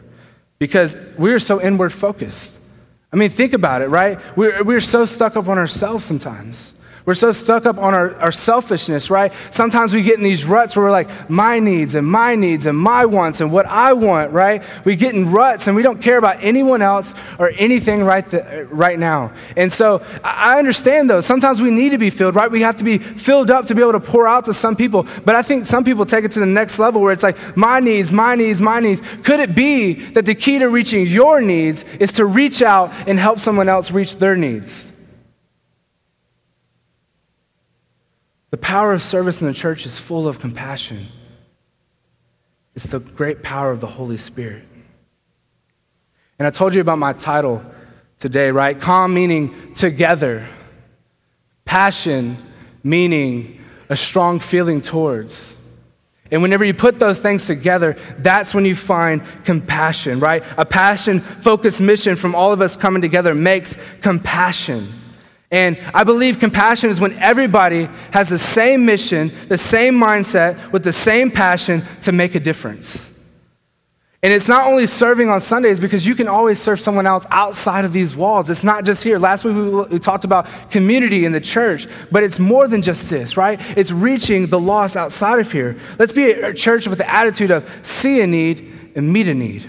because 0.58 0.96
we're 1.18 1.38
so 1.38 1.60
inward 1.60 1.92
focused. 1.92 2.58
I 3.12 3.16
mean, 3.16 3.28
think 3.28 3.52
about 3.52 3.82
it, 3.82 3.88
right? 3.88 4.18
We're, 4.36 4.64
we're 4.64 4.80
so 4.80 5.04
stuck 5.04 5.36
up 5.36 5.48
on 5.48 5.58
ourselves 5.58 6.04
sometimes. 6.04 6.72
We're 7.06 7.14
so 7.14 7.30
stuck 7.30 7.66
up 7.66 7.78
on 7.78 7.94
our, 7.94 8.16
our 8.16 8.32
selfishness, 8.32 9.10
right? 9.10 9.32
Sometimes 9.52 9.94
we 9.94 10.02
get 10.02 10.16
in 10.16 10.24
these 10.24 10.44
ruts 10.44 10.74
where 10.74 10.86
we're 10.86 10.90
like, 10.90 11.30
my 11.30 11.60
needs 11.60 11.94
and 11.94 12.04
my 12.04 12.34
needs 12.34 12.66
and 12.66 12.76
my 12.76 13.04
wants 13.04 13.40
and 13.40 13.52
what 13.52 13.64
I 13.64 13.92
want, 13.92 14.32
right? 14.32 14.60
We 14.84 14.96
get 14.96 15.14
in 15.14 15.30
ruts 15.30 15.68
and 15.68 15.76
we 15.76 15.82
don't 15.82 16.02
care 16.02 16.18
about 16.18 16.42
anyone 16.42 16.82
else 16.82 17.14
or 17.38 17.52
anything 17.58 18.02
right, 18.02 18.26
right 18.72 18.98
now. 18.98 19.32
And 19.56 19.72
so 19.72 20.02
I 20.24 20.58
understand 20.58 21.08
those. 21.08 21.24
Sometimes 21.24 21.62
we 21.62 21.70
need 21.70 21.90
to 21.90 21.98
be 21.98 22.10
filled, 22.10 22.34
right? 22.34 22.50
We 22.50 22.62
have 22.62 22.74
to 22.78 22.84
be 22.84 22.98
filled 22.98 23.52
up 23.52 23.66
to 23.66 23.76
be 23.76 23.82
able 23.82 23.92
to 23.92 24.00
pour 24.00 24.26
out 24.26 24.46
to 24.46 24.52
some 24.52 24.74
people. 24.74 25.06
But 25.24 25.36
I 25.36 25.42
think 25.42 25.66
some 25.66 25.84
people 25.84 26.06
take 26.06 26.24
it 26.24 26.32
to 26.32 26.40
the 26.40 26.46
next 26.46 26.80
level 26.80 27.00
where 27.00 27.12
it's 27.12 27.22
like, 27.22 27.56
my 27.56 27.78
needs, 27.78 28.10
my 28.10 28.34
needs, 28.34 28.60
my 28.60 28.80
needs. 28.80 29.00
Could 29.22 29.38
it 29.38 29.54
be 29.54 29.92
that 29.92 30.24
the 30.24 30.34
key 30.34 30.58
to 30.58 30.68
reaching 30.68 31.06
your 31.06 31.40
needs 31.40 31.84
is 32.00 32.10
to 32.14 32.26
reach 32.26 32.62
out 32.62 32.92
and 33.06 33.16
help 33.16 33.38
someone 33.38 33.68
else 33.68 33.92
reach 33.92 34.16
their 34.16 34.34
needs? 34.34 34.85
The 38.50 38.56
power 38.56 38.92
of 38.92 39.02
service 39.02 39.40
in 39.40 39.48
the 39.48 39.54
church 39.54 39.86
is 39.86 39.98
full 39.98 40.28
of 40.28 40.38
compassion. 40.38 41.08
It's 42.74 42.86
the 42.86 43.00
great 43.00 43.42
power 43.42 43.70
of 43.70 43.80
the 43.80 43.86
Holy 43.86 44.18
Spirit. 44.18 44.64
And 46.38 46.46
I 46.46 46.50
told 46.50 46.74
you 46.74 46.80
about 46.80 46.98
my 46.98 47.12
title 47.12 47.64
today, 48.20 48.50
right? 48.50 48.78
Calm 48.78 49.14
meaning 49.14 49.74
together, 49.74 50.46
passion 51.64 52.36
meaning 52.82 53.60
a 53.88 53.96
strong 53.96 54.40
feeling 54.40 54.80
towards. 54.80 55.56
And 56.30 56.42
whenever 56.42 56.64
you 56.64 56.74
put 56.74 56.98
those 56.98 57.18
things 57.18 57.46
together, 57.46 57.96
that's 58.18 58.52
when 58.52 58.64
you 58.64 58.74
find 58.74 59.22
compassion, 59.44 60.20
right? 60.20 60.42
A 60.58 60.64
passion 60.64 61.20
focused 61.20 61.80
mission 61.80 62.16
from 62.16 62.34
all 62.34 62.52
of 62.52 62.60
us 62.60 62.76
coming 62.76 63.00
together 63.00 63.34
makes 63.34 63.76
compassion. 64.02 64.92
And 65.50 65.80
I 65.94 66.04
believe 66.04 66.38
compassion 66.38 66.90
is 66.90 67.00
when 67.00 67.12
everybody 67.14 67.88
has 68.12 68.28
the 68.28 68.38
same 68.38 68.84
mission, 68.84 69.32
the 69.48 69.58
same 69.58 69.94
mindset, 69.94 70.72
with 70.72 70.82
the 70.82 70.92
same 70.92 71.30
passion 71.30 71.84
to 72.02 72.12
make 72.12 72.34
a 72.34 72.40
difference. 72.40 73.10
And 74.22 74.32
it's 74.32 74.48
not 74.48 74.66
only 74.66 74.88
serving 74.88 75.28
on 75.28 75.40
Sundays 75.40 75.78
because 75.78 76.04
you 76.04 76.16
can 76.16 76.26
always 76.26 76.60
serve 76.60 76.80
someone 76.80 77.06
else 77.06 77.24
outside 77.30 77.84
of 77.84 77.92
these 77.92 78.16
walls. 78.16 78.50
It's 78.50 78.64
not 78.64 78.84
just 78.84 79.04
here. 79.04 79.20
Last 79.20 79.44
week 79.44 79.54
we, 79.54 79.94
we, 79.94 79.98
talked 80.00 80.24
about 80.24 80.48
community 80.72 81.24
in 81.24 81.30
the 81.30 81.40
church, 81.40 81.86
but 82.10 82.24
it's 82.24 82.40
more 82.40 82.66
than 82.66 82.82
just 82.82 83.08
this, 83.08 83.36
right? 83.36 83.60
It's 83.76 83.92
reaching 83.92 84.48
the 84.48 84.58
lost 84.58 84.96
outside 84.96 85.38
of 85.38 85.52
here. 85.52 85.76
Let's 85.98 86.12
be 86.12 86.32
a 86.32 86.52
church 86.52 86.88
with 86.88 86.98
the 86.98 87.08
attitude 87.08 87.52
of 87.52 87.70
see 87.84 88.20
a 88.20 88.26
need 88.26 88.92
and 88.96 89.12
meet 89.12 89.28
a 89.28 89.34
need. 89.34 89.64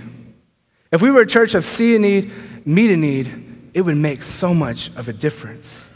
If 0.92 1.04
we 1.04 1.12
were 1.12 1.22
a 1.22 1.28
church 1.28 1.54
of 1.54 1.64
see 1.64 1.96
a 1.96 2.00
need, 2.00 2.32
meet 2.66 2.90
a 2.90 2.98
need, 2.98 3.47
it 3.74 3.82
would 3.82 3.98
make 3.98 4.24
so 4.24 4.54
much 4.54 4.92
of 4.96 5.08
a 5.08 5.14
difference. 5.14 5.90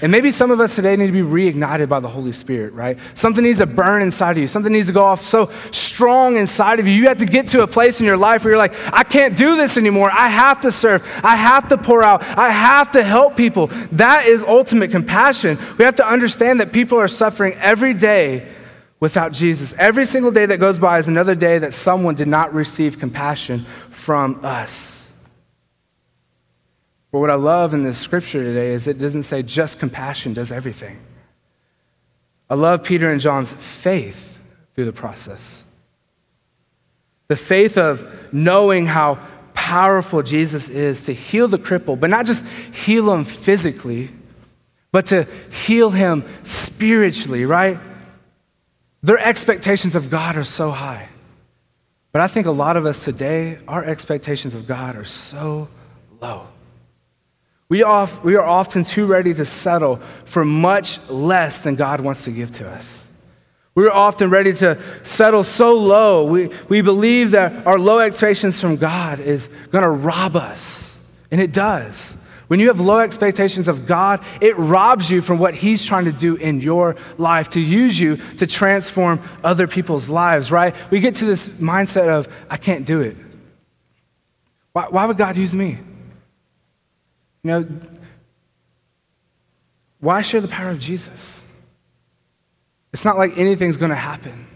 And 0.00 0.12
maybe 0.12 0.30
some 0.30 0.52
of 0.52 0.60
us 0.60 0.76
today 0.76 0.94
need 0.94 1.08
to 1.08 1.12
be 1.12 1.20
reignited 1.22 1.88
by 1.88 1.98
the 1.98 2.08
Holy 2.08 2.30
Spirit, 2.30 2.72
right? 2.72 2.98
Something 3.14 3.42
needs 3.42 3.58
to 3.58 3.66
burn 3.66 4.00
inside 4.02 4.32
of 4.32 4.38
you. 4.38 4.46
Something 4.46 4.72
needs 4.72 4.86
to 4.86 4.92
go 4.92 5.04
off 5.04 5.24
so 5.24 5.50
strong 5.72 6.36
inside 6.36 6.78
of 6.78 6.86
you. 6.86 6.92
You 6.92 7.08
have 7.08 7.18
to 7.18 7.26
get 7.26 7.48
to 7.48 7.62
a 7.62 7.66
place 7.66 7.98
in 7.98 8.06
your 8.06 8.16
life 8.16 8.44
where 8.44 8.52
you're 8.52 8.58
like, 8.58 8.74
I 8.92 9.02
can't 9.02 9.36
do 9.36 9.56
this 9.56 9.76
anymore. 9.76 10.10
I 10.12 10.28
have 10.28 10.60
to 10.60 10.70
serve. 10.70 11.02
I 11.24 11.34
have 11.34 11.68
to 11.68 11.78
pour 11.78 12.04
out. 12.04 12.22
I 12.22 12.50
have 12.50 12.92
to 12.92 13.02
help 13.02 13.36
people. 13.36 13.68
That 13.92 14.26
is 14.26 14.44
ultimate 14.44 14.92
compassion. 14.92 15.58
We 15.78 15.84
have 15.84 15.96
to 15.96 16.06
understand 16.06 16.60
that 16.60 16.72
people 16.72 16.98
are 16.98 17.08
suffering 17.08 17.54
every 17.54 17.94
day 17.94 18.48
without 19.00 19.32
Jesus. 19.32 19.74
Every 19.78 20.06
single 20.06 20.30
day 20.30 20.46
that 20.46 20.58
goes 20.58 20.78
by 20.78 21.00
is 21.00 21.08
another 21.08 21.34
day 21.34 21.58
that 21.58 21.74
someone 21.74 22.14
did 22.14 22.28
not 22.28 22.54
receive 22.54 23.00
compassion 23.00 23.66
from 23.90 24.44
us. 24.44 25.07
But 27.10 27.20
what 27.20 27.30
I 27.30 27.36
love 27.36 27.72
in 27.74 27.84
this 27.84 27.98
scripture 27.98 28.42
today 28.42 28.72
is 28.72 28.86
it 28.86 28.98
doesn't 28.98 29.22
say 29.22 29.42
just 29.42 29.78
compassion 29.78 30.34
does 30.34 30.52
everything. 30.52 30.98
I 32.50 32.54
love 32.54 32.82
Peter 32.82 33.10
and 33.10 33.20
John's 33.20 33.52
faith 33.52 34.38
through 34.74 34.86
the 34.86 34.92
process. 34.92 35.62
The 37.28 37.36
faith 37.36 37.76
of 37.76 38.32
knowing 38.32 38.86
how 38.86 39.18
powerful 39.54 40.22
Jesus 40.22 40.68
is 40.68 41.04
to 41.04 41.14
heal 41.14 41.48
the 41.48 41.58
cripple, 41.58 41.98
but 41.98 42.10
not 42.10 42.26
just 42.26 42.44
heal 42.72 43.12
him 43.12 43.24
physically, 43.24 44.10
but 44.92 45.06
to 45.06 45.26
heal 45.50 45.90
him 45.90 46.24
spiritually, 46.44 47.44
right? 47.44 47.78
Their 49.02 49.18
expectations 49.18 49.94
of 49.94 50.10
God 50.10 50.36
are 50.36 50.44
so 50.44 50.70
high. 50.70 51.08
But 52.12 52.22
I 52.22 52.28
think 52.28 52.46
a 52.46 52.50
lot 52.50 52.76
of 52.76 52.86
us 52.86 53.04
today, 53.04 53.58
our 53.68 53.84
expectations 53.84 54.54
of 54.54 54.66
God 54.66 54.96
are 54.96 55.04
so 55.04 55.68
low. 56.20 56.46
We, 57.68 57.82
off, 57.82 58.24
we 58.24 58.34
are 58.34 58.44
often 58.44 58.82
too 58.82 59.06
ready 59.06 59.34
to 59.34 59.44
settle 59.44 60.00
for 60.24 60.44
much 60.44 60.98
less 61.10 61.60
than 61.60 61.74
God 61.74 62.00
wants 62.00 62.24
to 62.24 62.30
give 62.30 62.50
to 62.52 62.68
us. 62.68 63.06
We're 63.74 63.90
often 63.90 64.30
ready 64.30 64.52
to 64.54 64.80
settle 65.04 65.44
so 65.44 65.74
low. 65.74 66.24
We, 66.24 66.50
we 66.68 66.80
believe 66.80 67.32
that 67.32 67.66
our 67.66 67.78
low 67.78 68.00
expectations 68.00 68.60
from 68.60 68.76
God 68.76 69.20
is 69.20 69.48
going 69.70 69.84
to 69.84 69.90
rob 69.90 70.34
us. 70.34 70.96
And 71.30 71.40
it 71.40 71.52
does. 71.52 72.16
When 72.48 72.58
you 72.58 72.68
have 72.68 72.80
low 72.80 73.00
expectations 73.00 73.68
of 73.68 73.86
God, 73.86 74.24
it 74.40 74.56
robs 74.58 75.10
you 75.10 75.20
from 75.20 75.38
what 75.38 75.54
He's 75.54 75.84
trying 75.84 76.06
to 76.06 76.12
do 76.12 76.36
in 76.36 76.62
your 76.62 76.96
life, 77.18 77.50
to 77.50 77.60
use 77.60 78.00
you 78.00 78.16
to 78.38 78.46
transform 78.46 79.20
other 79.44 79.66
people's 79.66 80.08
lives, 80.08 80.50
right? 80.50 80.74
We 80.90 81.00
get 81.00 81.16
to 81.16 81.26
this 81.26 81.46
mindset 81.48 82.08
of, 82.08 82.26
I 82.48 82.56
can't 82.56 82.86
do 82.86 83.02
it. 83.02 83.16
Why, 84.72 84.88
why 84.88 85.04
would 85.04 85.18
God 85.18 85.36
use 85.36 85.54
me? 85.54 85.78
You 87.42 87.50
know, 87.50 87.68
why 90.00 90.22
share 90.22 90.40
the 90.40 90.48
power 90.48 90.70
of 90.70 90.78
Jesus? 90.78 91.44
It's 92.92 93.04
not 93.04 93.18
like 93.18 93.36
anything's 93.36 93.76
going 93.76 93.90
to 93.90 93.96
happen. 93.96 94.46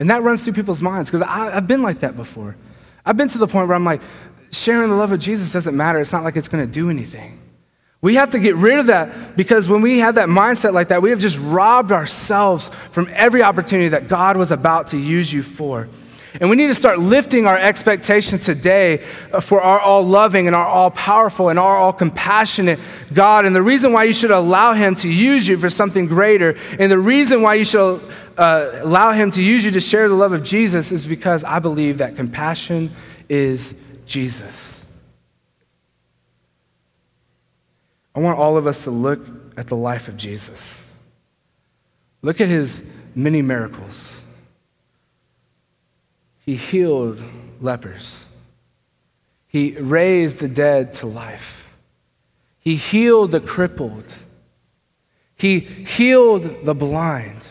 And 0.00 0.10
that 0.10 0.22
runs 0.22 0.44
through 0.44 0.54
people's 0.54 0.82
minds 0.82 1.10
because 1.10 1.26
I've 1.28 1.66
been 1.66 1.82
like 1.82 2.00
that 2.00 2.16
before. 2.16 2.56
I've 3.06 3.16
been 3.16 3.28
to 3.28 3.38
the 3.38 3.46
point 3.46 3.68
where 3.68 3.76
I'm 3.76 3.84
like, 3.84 4.02
sharing 4.50 4.88
the 4.88 4.96
love 4.96 5.12
of 5.12 5.20
Jesus 5.20 5.52
doesn't 5.52 5.76
matter. 5.76 6.00
It's 6.00 6.12
not 6.12 6.24
like 6.24 6.36
it's 6.36 6.48
going 6.48 6.66
to 6.66 6.70
do 6.70 6.90
anything. 6.90 7.40
We 8.00 8.16
have 8.16 8.30
to 8.30 8.38
get 8.38 8.56
rid 8.56 8.78
of 8.78 8.86
that 8.86 9.34
because 9.36 9.68
when 9.68 9.80
we 9.80 10.00
have 10.00 10.16
that 10.16 10.28
mindset 10.28 10.74
like 10.74 10.88
that, 10.88 11.00
we 11.00 11.10
have 11.10 11.20
just 11.20 11.38
robbed 11.38 11.90
ourselves 11.90 12.70
from 12.90 13.08
every 13.12 13.42
opportunity 13.42 13.88
that 13.88 14.08
God 14.08 14.36
was 14.36 14.50
about 14.50 14.88
to 14.88 14.98
use 14.98 15.32
you 15.32 15.42
for. 15.42 15.88
And 16.40 16.50
we 16.50 16.56
need 16.56 16.66
to 16.66 16.74
start 16.74 16.98
lifting 16.98 17.46
our 17.46 17.56
expectations 17.56 18.44
today 18.44 19.04
for 19.40 19.60
our 19.60 19.78
all 19.78 20.04
loving 20.04 20.48
and 20.48 20.56
our 20.56 20.66
all 20.66 20.90
powerful 20.90 21.48
and 21.48 21.60
our 21.60 21.76
all 21.76 21.92
compassionate 21.92 22.80
God. 23.12 23.46
And 23.46 23.54
the 23.54 23.62
reason 23.62 23.92
why 23.92 24.04
you 24.04 24.12
should 24.12 24.32
allow 24.32 24.72
Him 24.72 24.96
to 24.96 25.08
use 25.08 25.46
you 25.46 25.56
for 25.56 25.70
something 25.70 26.06
greater, 26.06 26.56
and 26.78 26.90
the 26.90 26.98
reason 26.98 27.40
why 27.40 27.54
you 27.54 27.64
should 27.64 28.00
uh, 28.36 28.70
allow 28.80 29.12
Him 29.12 29.30
to 29.32 29.42
use 29.42 29.64
you 29.64 29.70
to 29.72 29.80
share 29.80 30.08
the 30.08 30.14
love 30.14 30.32
of 30.32 30.42
Jesus 30.42 30.90
is 30.90 31.06
because 31.06 31.44
I 31.44 31.60
believe 31.60 31.98
that 31.98 32.16
compassion 32.16 32.90
is 33.28 33.72
Jesus. 34.04 34.84
I 38.12 38.20
want 38.20 38.40
all 38.40 38.56
of 38.56 38.66
us 38.66 38.82
to 38.84 38.90
look 38.90 39.24
at 39.56 39.68
the 39.68 39.76
life 39.76 40.08
of 40.08 40.16
Jesus. 40.16 40.92
Look 42.22 42.40
at 42.40 42.48
His 42.48 42.82
many 43.14 43.40
miracles. 43.40 44.20
He 46.44 46.56
healed 46.56 47.24
lepers. 47.60 48.26
He 49.46 49.72
raised 49.72 50.38
the 50.38 50.48
dead 50.48 50.94
to 50.94 51.06
life. 51.06 51.64
He 52.58 52.76
healed 52.76 53.30
the 53.30 53.40
crippled. 53.40 54.12
He 55.36 55.60
healed 55.60 56.64
the 56.64 56.74
blind. 56.74 57.42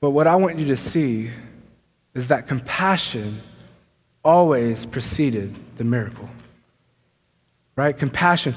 But 0.00 0.10
what 0.10 0.26
I 0.26 0.36
want 0.36 0.58
you 0.58 0.66
to 0.66 0.76
see 0.76 1.30
is 2.14 2.28
that 2.28 2.48
compassion 2.48 3.40
always 4.24 4.86
preceded 4.86 5.54
the 5.76 5.84
miracle. 5.84 6.28
Right? 7.76 7.96
Compassion 7.96 8.54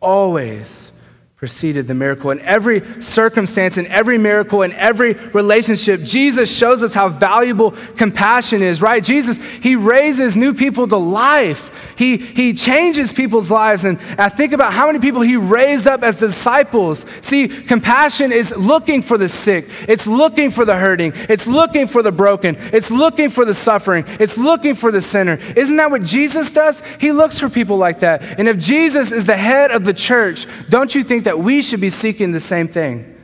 always 0.00 0.90
preceded 1.36 1.86
the 1.86 1.92
miracle. 1.92 2.30
In 2.30 2.40
every 2.40 3.02
circumstance, 3.02 3.76
in 3.76 3.86
every 3.88 4.16
miracle, 4.16 4.62
in 4.62 4.72
every 4.72 5.12
relationship, 5.12 6.00
Jesus 6.02 6.50
shows 6.50 6.82
us 6.82 6.94
how 6.94 7.10
valuable 7.10 7.72
compassion 7.98 8.62
is, 8.62 8.80
right? 8.80 9.04
Jesus, 9.04 9.38
He 9.60 9.76
raises 9.76 10.34
new 10.34 10.54
people 10.54 10.88
to 10.88 10.96
life. 10.96 11.92
He, 11.98 12.16
he 12.16 12.54
changes 12.54 13.12
people's 13.12 13.50
lives. 13.50 13.84
And 13.84 13.98
I 14.16 14.30
think 14.30 14.54
about 14.54 14.72
how 14.72 14.86
many 14.86 14.98
people 14.98 15.20
He 15.20 15.36
raised 15.36 15.86
up 15.86 16.02
as 16.02 16.18
disciples. 16.18 17.04
See, 17.20 17.48
compassion 17.48 18.32
is 18.32 18.56
looking 18.56 19.02
for 19.02 19.18
the 19.18 19.28
sick, 19.28 19.68
it's 19.86 20.06
looking 20.06 20.50
for 20.50 20.64
the 20.64 20.78
hurting, 20.78 21.12
it's 21.28 21.46
looking 21.46 21.86
for 21.86 22.02
the 22.02 22.12
broken, 22.12 22.56
it's 22.72 22.90
looking 22.90 23.28
for 23.28 23.44
the 23.44 23.54
suffering, 23.54 24.06
it's 24.18 24.38
looking 24.38 24.74
for 24.74 24.90
the 24.90 25.02
sinner. 25.02 25.38
Isn't 25.54 25.76
that 25.76 25.90
what 25.90 26.02
Jesus 26.02 26.50
does? 26.50 26.82
He 26.98 27.12
looks 27.12 27.38
for 27.38 27.50
people 27.50 27.76
like 27.76 27.98
that. 27.98 28.22
And 28.38 28.48
if 28.48 28.56
Jesus 28.56 29.12
is 29.12 29.26
the 29.26 29.36
head 29.36 29.70
of 29.70 29.84
the 29.84 29.92
church, 29.92 30.46
don't 30.70 30.94
you 30.94 31.04
think 31.04 31.25
that 31.26 31.40
we 31.40 31.60
should 31.60 31.80
be 31.80 31.90
seeking 31.90 32.30
the 32.30 32.40
same 32.40 32.68
thing. 32.68 33.14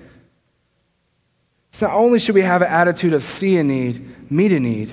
So 1.70 1.86
not 1.86 1.96
only 1.96 2.18
should 2.18 2.34
we 2.34 2.42
have 2.42 2.60
an 2.60 2.68
attitude 2.68 3.12
of 3.12 3.22
see 3.22 3.56
a 3.56 3.64
need, 3.64 4.30
meet 4.30 4.50
a 4.50 4.58
need, 4.58 4.92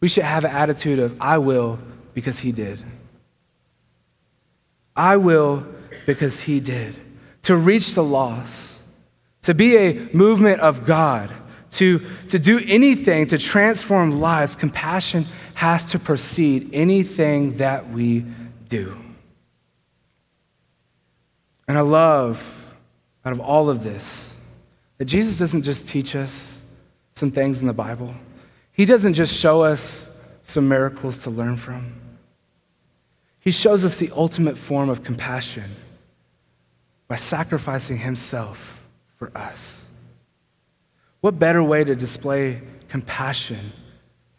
we 0.00 0.08
should 0.08 0.22
have 0.22 0.44
an 0.44 0.52
attitude 0.52 1.00
of 1.00 1.16
I 1.20 1.38
will 1.38 1.80
because 2.14 2.38
he 2.38 2.52
did. 2.52 2.82
I 4.94 5.16
will 5.16 5.66
because 6.06 6.40
he 6.40 6.60
did. 6.60 6.94
To 7.42 7.56
reach 7.56 7.94
the 7.94 8.04
lost, 8.04 8.80
to 9.42 9.52
be 9.52 9.76
a 9.76 10.08
movement 10.12 10.60
of 10.60 10.86
God, 10.86 11.34
to, 11.72 12.00
to 12.28 12.38
do 12.38 12.60
anything 12.66 13.26
to 13.26 13.38
transform 13.38 14.20
lives, 14.20 14.54
compassion 14.54 15.26
has 15.54 15.90
to 15.90 15.98
precede 15.98 16.70
anything 16.72 17.56
that 17.56 17.90
we 17.90 18.24
do. 18.68 19.03
And 21.66 21.78
I 21.78 21.80
love, 21.80 22.64
out 23.24 23.32
of 23.32 23.40
all 23.40 23.70
of 23.70 23.82
this, 23.82 24.34
that 24.98 25.06
Jesus 25.06 25.38
doesn't 25.38 25.62
just 25.62 25.88
teach 25.88 26.14
us 26.14 26.62
some 27.14 27.30
things 27.30 27.60
in 27.60 27.66
the 27.66 27.72
Bible, 27.72 28.14
He 28.72 28.84
doesn't 28.84 29.14
just 29.14 29.34
show 29.34 29.62
us 29.62 30.10
some 30.42 30.68
miracles 30.68 31.20
to 31.20 31.30
learn 31.30 31.56
from. 31.56 31.94
He 33.40 33.50
shows 33.50 33.84
us 33.84 33.96
the 33.96 34.10
ultimate 34.14 34.58
form 34.58 34.88
of 34.88 35.04
compassion 35.04 35.70
by 37.08 37.16
sacrificing 37.16 37.98
Himself 37.98 38.82
for 39.16 39.30
us. 39.36 39.86
What 41.20 41.38
better 41.38 41.62
way 41.62 41.84
to 41.84 41.94
display 41.96 42.60
compassion 42.88 43.72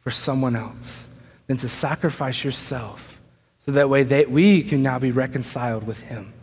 for 0.01 0.11
someone 0.11 0.55
else 0.55 1.07
than 1.47 1.57
to 1.57 1.69
sacrifice 1.69 2.43
yourself 2.43 3.19
so 3.65 3.71
that 3.71 3.89
way 3.89 4.03
they, 4.03 4.25
we 4.25 4.61
can 4.61 4.81
now 4.81 4.99
be 4.99 5.11
reconciled 5.11 5.85
with 5.87 5.99
Him? 6.01 6.34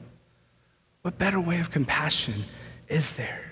What 1.03 1.19
better 1.19 1.41
way 1.41 1.59
of 1.59 1.71
compassion 1.71 2.45
is 2.89 3.15
there? 3.15 3.51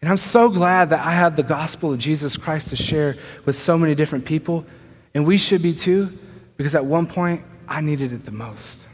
And 0.00 0.10
I'm 0.10 0.18
so 0.18 0.48
glad 0.48 0.90
that 0.90 1.00
I 1.00 1.12
have 1.12 1.36
the 1.36 1.42
gospel 1.42 1.92
of 1.92 1.98
Jesus 1.98 2.36
Christ 2.36 2.68
to 2.68 2.76
share 2.76 3.16
with 3.44 3.56
so 3.56 3.78
many 3.78 3.94
different 3.94 4.24
people. 4.24 4.66
And 5.14 5.26
we 5.26 5.38
should 5.38 5.62
be 5.62 5.74
too, 5.74 6.18
because 6.56 6.74
at 6.74 6.84
one 6.84 7.06
point, 7.06 7.42
I 7.66 7.80
needed 7.80 8.12
it 8.12 8.24
the 8.24 8.30
most. 8.30 8.86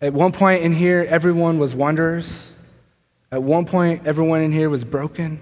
At 0.00 0.12
one 0.12 0.32
point 0.32 0.62
in 0.62 0.72
here, 0.72 1.06
everyone 1.08 1.58
was 1.58 1.74
wanderers. 1.74 2.52
At 3.32 3.42
one 3.42 3.66
point, 3.66 4.06
everyone 4.06 4.40
in 4.40 4.52
here 4.52 4.70
was 4.70 4.84
broken. 4.84 5.40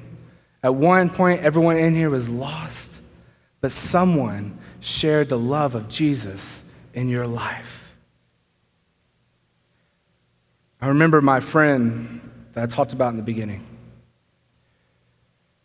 At 0.62 0.74
one 0.74 1.10
point, 1.10 1.42
everyone 1.42 1.76
in 1.76 1.94
here 1.94 2.10
was 2.10 2.28
lost. 2.28 3.00
But 3.60 3.72
someone 3.72 4.58
shared 4.80 5.28
the 5.28 5.38
love 5.38 5.74
of 5.74 5.88
Jesus 5.88 6.64
in 6.94 7.08
your 7.08 7.26
life. 7.26 7.81
I 10.82 10.88
remember 10.88 11.20
my 11.20 11.38
friend 11.38 12.20
that 12.54 12.64
I 12.64 12.66
talked 12.66 12.92
about 12.92 13.10
in 13.10 13.16
the 13.16 13.22
beginning. 13.22 13.64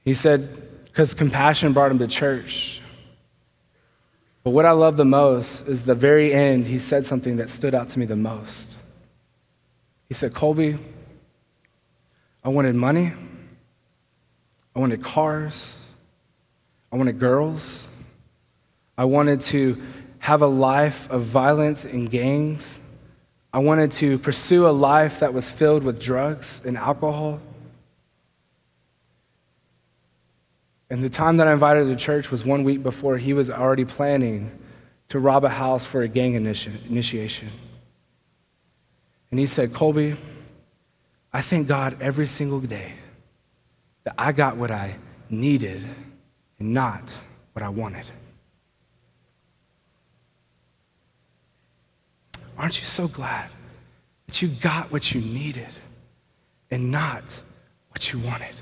He 0.06 0.13
said, 0.13 0.86
because 0.86 1.15
compassion 1.15 1.73
brought 1.73 1.89
him 1.89 1.97
to 1.99 2.08
church. 2.08 2.82
But 4.43 4.51
what 4.51 4.65
I 4.65 4.71
love 4.71 4.95
the 4.95 5.06
most 5.06 5.67
is 5.67 5.84
the 5.84 5.95
very 5.95 6.32
end, 6.32 6.67
he 6.67 6.77
said 6.77 7.06
something 7.06 7.38
that 7.38 7.49
stood 7.49 7.73
out 7.73 7.89
to 7.89 7.99
me 7.99 8.06
the 8.06 8.15
most. 8.15 8.75
He 10.08 10.13
said, 10.13 10.36
Colby, 10.36 10.77
I 12.43 12.49
wanted 12.49 12.75
money, 12.75 13.12
I 14.75 14.80
wanted 14.80 15.03
cars, 15.03 15.80
I 16.91 16.95
wanted 16.95 17.19
girls, 17.19 17.88
I 18.97 19.06
wanted 19.06 19.41
to 19.41 19.82
have 20.19 20.43
a 20.43 20.47
life 20.47 21.10
of 21.10 21.23
violence 21.23 21.86
and 21.86 22.10
gangs. 22.10 22.80
I 23.53 23.60
wanted 23.60 23.91
to 23.93 24.19
pursue 24.19 24.67
a 24.67 24.69
life 24.69 25.19
that 25.19 25.33
was 25.33 25.49
filled 25.49 25.83
with 25.83 25.99
drugs 25.99 26.62
and 26.65 26.77
alcohol. 26.77 27.39
And 30.89 31.01
the 31.01 31.10
time 31.10 31.38
that 31.38 31.47
I 31.47 31.53
invited 31.53 31.86
to 31.86 31.95
church 31.95 32.31
was 32.31 32.45
one 32.45 32.63
week 32.63 32.83
before 32.83 33.17
he 33.17 33.33
was 33.33 33.49
already 33.49 33.86
planning 33.86 34.51
to 35.10 35.19
rob 35.19 35.43
a 35.43 35.49
house 35.49 35.86
for 35.86 36.01
a 36.01 36.07
gang 36.07 36.33
initiation. 36.36 37.49
And 39.31 39.39
he 39.39 39.45
said, 39.45 39.73
Colby, 39.73 40.15
I 41.33 41.41
thank 41.41 41.67
God 41.67 41.97
every 42.01 42.27
single 42.27 42.60
day 42.60 42.93
that 44.03 44.15
I 44.17 44.31
got 44.31 44.57
what 44.57 44.71
I 44.71 44.95
needed 45.29 45.83
and 46.60 46.73
not 46.73 47.13
what 47.53 47.63
I 47.63 47.69
wanted. 47.69 48.05
Aren't 52.57 52.79
you 52.79 52.85
so 52.85 53.07
glad 53.07 53.49
that 54.25 54.41
you 54.41 54.47
got 54.47 54.91
what 54.91 55.13
you 55.13 55.21
needed 55.21 55.69
and 56.71 56.91
not 56.91 57.23
what 57.89 58.11
you 58.11 58.19
wanted? 58.19 58.55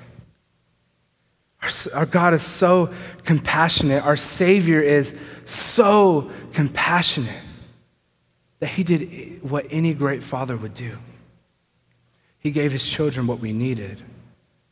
Our, 1.62 2.00
our, 2.00 2.06
God 2.06 2.34
is 2.34 2.44
so 2.44 2.94
compassionate. 3.24 4.04
Our 4.04 4.18
Savior 4.18 4.82
is 4.82 5.16
so 5.46 6.30
compassionate 6.54 7.42
that 8.60 8.68
He 8.68 8.84
did 8.84 9.42
what 9.42 9.66
any 9.70 9.94
great 9.94 10.24
father 10.24 10.58
would 10.58 10.74
do. 10.74 10.98
He 12.38 12.52
gave 12.52 12.72
His 12.72 12.86
children 12.86 13.26
what 13.26 13.40
we 13.40 13.54
needed 13.54 14.04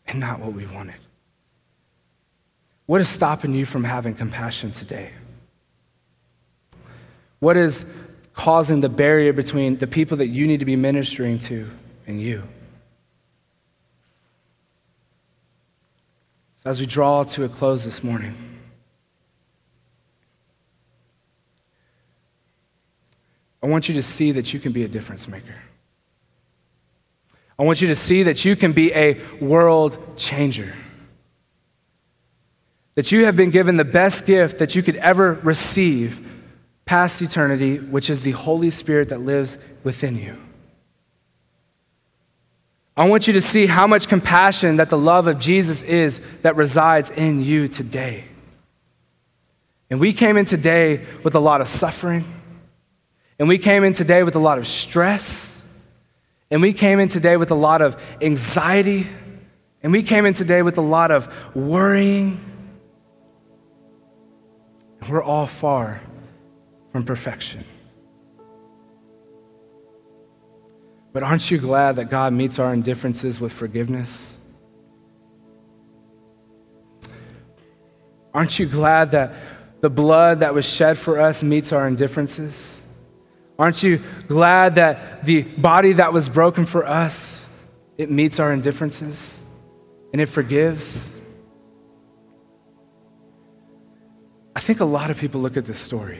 and 0.05 0.19
not 0.19 0.39
what 0.39 0.53
we 0.53 0.65
wanted. 0.67 0.95
What 2.85 3.01
is 3.01 3.09
stopping 3.09 3.53
you 3.53 3.65
from 3.65 3.85
having 3.85 4.13
compassion 4.13 4.71
today? 4.71 5.11
What 7.39 7.57
is 7.57 7.85
causing 8.33 8.81
the 8.81 8.89
barrier 8.89 9.33
between 9.33 9.77
the 9.77 9.87
people 9.87 10.17
that 10.17 10.27
you 10.27 10.47
need 10.47 10.59
to 10.59 10.65
be 10.65 10.75
ministering 10.75 11.39
to 11.39 11.69
and 12.07 12.19
you. 12.19 12.43
So, 16.63 16.69
as 16.69 16.79
we 16.79 16.85
draw 16.85 17.23
to 17.23 17.43
a 17.43 17.49
close 17.49 17.83
this 17.83 18.03
morning, 18.03 18.35
I 23.61 23.67
want 23.67 23.87
you 23.87 23.95
to 23.95 24.03
see 24.03 24.31
that 24.33 24.53
you 24.53 24.59
can 24.59 24.71
be 24.71 24.83
a 24.83 24.87
difference 24.87 25.27
maker. 25.27 25.55
I 27.57 27.63
want 27.63 27.81
you 27.81 27.87
to 27.89 27.95
see 27.95 28.23
that 28.23 28.43
you 28.43 28.55
can 28.55 28.73
be 28.73 28.93
a 28.93 29.21
world 29.39 30.17
changer. 30.17 30.73
That 32.95 33.11
you 33.11 33.25
have 33.25 33.35
been 33.35 33.51
given 33.51 33.77
the 33.77 33.85
best 33.85 34.25
gift 34.25 34.57
that 34.57 34.75
you 34.75 34.83
could 34.83 34.97
ever 34.97 35.33
receive 35.43 36.32
past 36.85 37.21
eternity, 37.21 37.79
which 37.79 38.09
is 38.09 38.21
the 38.21 38.31
Holy 38.31 38.69
Spirit 38.69 39.09
that 39.09 39.21
lives 39.21 39.57
within 39.83 40.17
you. 40.17 40.37
I 42.95 43.07
want 43.07 43.25
you 43.25 43.33
to 43.33 43.41
see 43.41 43.65
how 43.65 43.87
much 43.87 44.07
compassion 44.07 44.75
that 44.75 44.89
the 44.89 44.97
love 44.97 45.25
of 45.25 45.39
Jesus 45.39 45.81
is 45.81 46.21
that 46.43 46.55
resides 46.55 47.09
in 47.09 47.41
you 47.41 47.67
today. 47.67 48.25
And 49.89 49.99
we 49.99 50.13
came 50.13 50.37
in 50.37 50.45
today 50.45 51.03
with 51.23 51.35
a 51.35 51.39
lot 51.39 51.61
of 51.61 51.67
suffering, 51.67 52.23
and 53.39 53.47
we 53.47 53.57
came 53.57 53.83
in 53.83 53.93
today 53.93 54.23
with 54.23 54.35
a 54.35 54.39
lot 54.39 54.57
of 54.57 54.67
stress, 54.67 55.61
and 56.51 56.61
we 56.61 56.73
came 56.73 56.99
in 56.99 57.07
today 57.07 57.37
with 57.37 57.49
a 57.49 57.55
lot 57.55 57.81
of 57.81 57.99
anxiety, 58.21 59.07
and 59.81 59.91
we 59.91 60.03
came 60.03 60.25
in 60.25 60.33
today 60.33 60.61
with 60.61 60.77
a 60.77 60.81
lot 60.81 61.09
of 61.09 61.33
worrying. 61.55 62.39
We're 65.09 65.23
all 65.23 65.47
far 65.47 65.99
from 66.93 67.03
perfection. 67.03 67.65
But 71.11 71.23
aren't 71.23 71.51
you 71.51 71.57
glad 71.57 71.97
that 71.97 72.09
God 72.09 72.33
meets 72.33 72.59
our 72.59 72.73
indifferences 72.73 73.41
with 73.41 73.51
forgiveness? 73.51 74.37
Aren't 78.33 78.57
you 78.57 78.67
glad 78.67 79.11
that 79.11 79.33
the 79.81 79.89
blood 79.89 80.39
that 80.39 80.53
was 80.53 80.65
shed 80.65 80.97
for 80.97 81.19
us 81.19 81.43
meets 81.43 81.71
our 81.71 81.87
indifferences? 81.87 82.81
Aren't 83.59 83.83
you 83.83 84.01
glad 84.27 84.75
that 84.75 85.23
the 85.23 85.43
body 85.43 85.93
that 85.93 86.13
was 86.13 86.29
broken 86.29 86.65
for 86.65 86.85
us, 86.85 87.43
it 87.97 88.09
meets 88.09 88.39
our 88.39 88.53
indifferences 88.53 89.43
and 90.11 90.21
it 90.21 90.27
forgives? 90.27 91.09
I 94.55 94.59
think 94.59 94.79
a 94.79 94.85
lot 94.85 95.11
of 95.11 95.17
people 95.17 95.41
look 95.41 95.57
at 95.57 95.65
this 95.65 95.79
story 95.79 96.19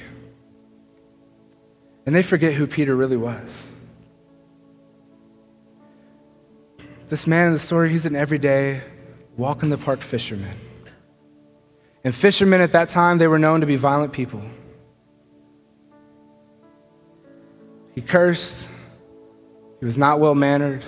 and 2.06 2.16
they 2.16 2.22
forget 2.22 2.54
who 2.54 2.68
Peter 2.68 2.96
really 2.96 3.18
was. 3.18 3.72
This 7.10 7.28
man 7.28 7.48
in 7.48 7.54
the 7.54 7.60
story, 7.60 7.90
he's 7.90 8.06
an 8.06 8.16
everyday 8.16 8.82
walk 9.38 9.64
in 9.64 9.70
the 9.70 9.78
park 9.78 10.02
fisherman. 10.02 10.58
And 12.04 12.14
fishermen 12.14 12.62
at 12.62 12.72
that 12.74 12.90
time, 12.90 13.18
they 13.18 13.28
were 13.28 13.40
known 13.40 13.62
to 13.62 13.66
be 13.66 13.76
violent 13.76 14.14
people. 14.14 14.42
He 17.96 18.02
cursed. 18.02 18.68
He 19.80 19.86
was 19.86 19.98
not 19.98 20.20
well 20.20 20.36
mannered. 20.36 20.84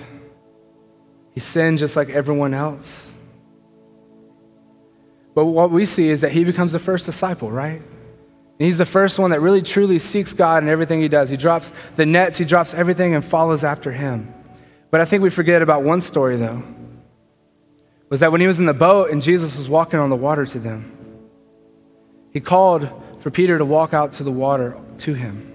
He 1.32 1.40
sinned 1.40 1.78
just 1.78 1.96
like 1.96 2.10
everyone 2.10 2.54
else. 2.54 3.14
But 5.34 5.46
what 5.46 5.70
we 5.70 5.86
see 5.86 6.08
is 6.08 6.22
that 6.22 6.32
he 6.32 6.44
becomes 6.44 6.72
the 6.72 6.78
first 6.78 7.06
disciple, 7.06 7.50
right? 7.50 7.82
And 8.58 8.66
he's 8.66 8.78
the 8.78 8.86
first 8.86 9.18
one 9.18 9.32
that 9.32 9.40
really 9.40 9.60
truly 9.60 9.98
seeks 9.98 10.32
God 10.32 10.62
in 10.62 10.68
everything 10.68 11.00
he 11.00 11.08
does. 11.08 11.28
He 11.28 11.36
drops 11.36 11.72
the 11.96 12.06
nets, 12.06 12.38
he 12.38 12.44
drops 12.44 12.72
everything 12.72 13.14
and 13.14 13.22
follows 13.24 13.64
after 13.64 13.92
him. 13.92 14.32
But 14.90 15.00
I 15.02 15.04
think 15.04 15.22
we 15.22 15.30
forget 15.30 15.60
about 15.60 15.82
one 15.82 16.00
story, 16.00 16.36
though, 16.36 16.62
was 18.08 18.20
that 18.20 18.32
when 18.32 18.40
he 18.40 18.46
was 18.46 18.58
in 18.58 18.66
the 18.66 18.72
boat 18.74 19.10
and 19.10 19.20
Jesus 19.20 19.58
was 19.58 19.68
walking 19.68 19.98
on 19.98 20.08
the 20.08 20.16
water 20.16 20.46
to 20.46 20.58
them, 20.58 20.92
he 22.30 22.40
called 22.40 22.88
for 23.20 23.30
Peter 23.30 23.58
to 23.58 23.64
walk 23.64 23.92
out 23.92 24.12
to 24.12 24.22
the 24.22 24.30
water 24.30 24.76
to 24.98 25.12
him. 25.12 25.52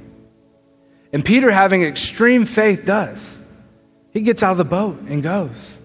And 1.14 1.26
Peter, 1.26 1.50
having 1.50 1.84
extreme 1.84 2.46
faith, 2.46 2.86
does. 2.86 3.40
He 4.12 4.22
gets 4.22 4.44
out 4.44 4.52
of 4.52 4.58
the 4.58 4.66
boat 4.66 5.00
and 5.08 5.24
goes. 5.24 5.82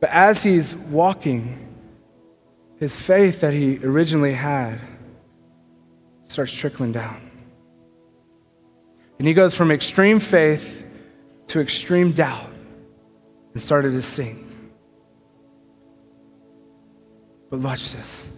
But 0.00 0.10
as 0.10 0.42
he's 0.42 0.74
walking, 0.74 1.68
his 2.78 2.98
faith 2.98 3.40
that 3.40 3.52
he 3.52 3.78
originally 3.78 4.32
had 4.32 4.80
starts 6.30 6.52
trickling 6.52 6.92
down. 6.92 7.20
And 9.18 9.26
he 9.26 9.34
goes 9.34 9.52
from 9.52 9.72
extreme 9.72 10.20
faith 10.20 10.84
to 11.48 11.60
extreme 11.60 12.12
doubt 12.12 12.52
and 13.52 13.60
started 13.60 13.90
to 13.92 14.02
sink. 14.02 14.46
But 17.50 17.58
watch 17.58 17.92
this. 17.92 18.30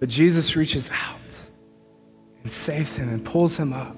But 0.00 0.08
Jesus 0.08 0.56
reaches 0.56 0.90
out 0.90 1.40
and 2.42 2.50
saves 2.50 2.96
him 2.96 3.08
and 3.10 3.24
pulls 3.24 3.56
him 3.56 3.72
up. 3.72 3.96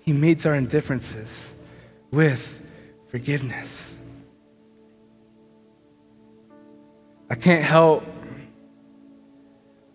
He 0.00 0.14
meets 0.14 0.46
our 0.46 0.54
indifferences 0.54 1.54
with 2.10 2.62
forgiveness. 3.10 3.98
I 7.28 7.34
can't 7.34 7.62
help 7.62 8.04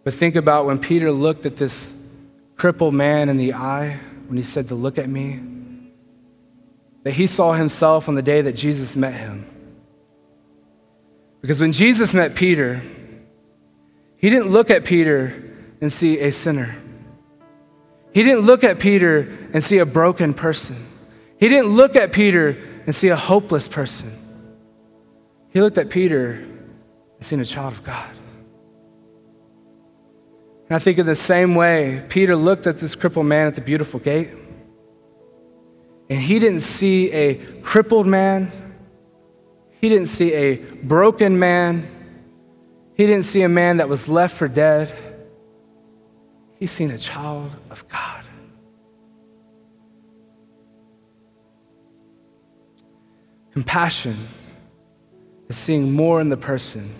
but 0.04 0.14
think 0.14 0.36
about 0.36 0.66
when 0.66 0.80
Peter 0.80 1.12
looked 1.12 1.46
at 1.46 1.58
this 1.58 1.94
crippled 2.56 2.94
man 2.94 3.30
in 3.30 3.38
the 3.38 3.54
eye 3.54 4.00
when 4.28 4.38
he 4.38 4.44
said 4.44 4.68
to 4.68 4.76
look 4.76 4.98
at 4.98 5.10
me 5.10 5.40
that 7.04 7.12
he 7.12 7.28
saw 7.28 7.54
himself 7.54 8.10
on 8.10 8.16
the 8.16 8.22
day 8.22 8.42
that 8.42 8.54
Jesus 8.54 8.96
met 8.96 9.14
him. 9.14 9.46
Because 11.42 11.62
when 11.62 11.72
Jesus 11.72 12.14
met 12.14 12.36
Peter, 12.36 12.82
he 14.18 14.30
didn't 14.30 14.50
look 14.50 14.70
at 14.70 14.84
Peter 14.84 15.54
and 15.80 15.92
see 15.92 16.20
a 16.20 16.32
sinner. 16.32 16.76
He 18.14 18.24
didn't 18.24 18.42
look 18.42 18.64
at 18.64 18.80
Peter 18.80 19.38
and 19.54 19.64
see 19.64 19.78
a 19.78 19.86
broken 19.86 20.34
person. 20.34 20.86
He 21.40 21.48
didn't 21.48 21.70
look 21.70 21.96
at 21.96 22.12
Peter 22.12 22.58
and 22.86 22.94
see 22.94 23.08
a 23.08 23.16
hopeless 23.16 23.68
person. 23.68 24.16
He 25.52 25.62
looked 25.62 25.78
at 25.78 25.90
Peter 25.90 26.32
and 26.32 27.22
seen 27.22 27.40
a 27.40 27.46
child 27.46 27.74
of 27.74 27.84
God. 27.84 28.10
And 30.69 30.75
I 30.75 30.79
think 30.79 30.99
in 30.99 31.08
the 31.08 31.15
same 31.15 31.55
way, 31.55 32.03
Peter 32.10 32.36
looked 32.36 32.67
at 32.67 32.77
this 32.77 32.95
crippled 32.95 33.25
man 33.25 33.47
at 33.47 33.55
the 33.55 33.62
beautiful 33.62 33.99
gate. 33.99 34.29
And 36.12 36.19
he 36.19 36.38
didn't 36.38 36.62
see 36.62 37.12
a 37.12 37.36
crippled 37.62 38.05
man. 38.05 38.51
He 39.82 39.89
didn't 39.89 40.08
see 40.08 40.32
a 40.34 40.55
broken 40.58 41.39
man. 41.39 41.89
He 42.93 43.08
didn't 43.08 43.25
see 43.25 43.41
a 43.41 43.49
man 43.49 43.77
that 43.77 43.89
was 43.89 44.08
left 44.08 44.38
for 44.38 44.47
dead. 44.47 44.95
He 46.60 46.67
seen 46.67 46.91
a 46.91 46.97
child 46.97 47.51
of 47.71 47.88
God. 47.88 48.25
Compassion 53.53 54.27
is 55.47 55.58
seeing 55.58 55.91
more 55.91 56.21
in 56.21 56.29
the 56.29 56.38
person, 56.38 56.93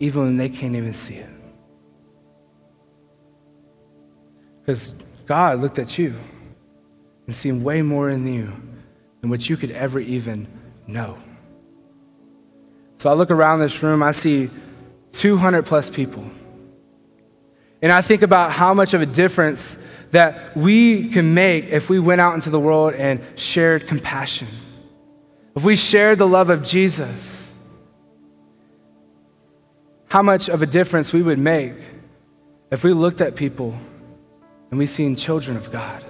even 0.00 0.22
when 0.22 0.36
they 0.38 0.48
can't 0.48 0.74
even 0.74 0.92
see 0.92 1.14
it. 1.14 1.30
Because 4.64 4.94
God 5.26 5.60
looked 5.60 5.78
at 5.78 5.98
you 5.98 6.14
and 7.26 7.36
seen 7.36 7.62
way 7.62 7.82
more 7.82 8.08
in 8.08 8.26
you 8.26 8.52
than 9.20 9.28
what 9.28 9.48
you 9.48 9.58
could 9.58 9.70
ever 9.70 10.00
even 10.00 10.48
know. 10.86 11.18
So 12.96 13.10
I 13.10 13.12
look 13.12 13.30
around 13.30 13.58
this 13.58 13.82
room, 13.82 14.02
I 14.02 14.12
see 14.12 14.48
200 15.12 15.66
plus 15.66 15.90
people. 15.90 16.24
And 17.82 17.92
I 17.92 18.00
think 18.00 18.22
about 18.22 18.52
how 18.52 18.72
much 18.72 18.94
of 18.94 19.02
a 19.02 19.06
difference 19.06 19.76
that 20.12 20.56
we 20.56 21.10
can 21.10 21.34
make 21.34 21.66
if 21.66 21.90
we 21.90 21.98
went 21.98 22.22
out 22.22 22.34
into 22.34 22.48
the 22.48 22.58
world 22.58 22.94
and 22.94 23.20
shared 23.38 23.86
compassion. 23.86 24.48
If 25.54 25.64
we 25.64 25.76
shared 25.76 26.18
the 26.18 26.26
love 26.26 26.48
of 26.48 26.62
Jesus, 26.62 27.54
how 30.08 30.22
much 30.22 30.48
of 30.48 30.62
a 30.62 30.66
difference 30.66 31.12
we 31.12 31.20
would 31.20 31.38
make 31.38 31.74
if 32.70 32.84
we 32.84 32.92
looked 32.92 33.20
at 33.20 33.36
people 33.36 33.78
and 34.70 34.78
we 34.78 34.86
seen 34.86 35.16
children 35.16 35.56
of 35.56 35.70
God. 35.70 36.04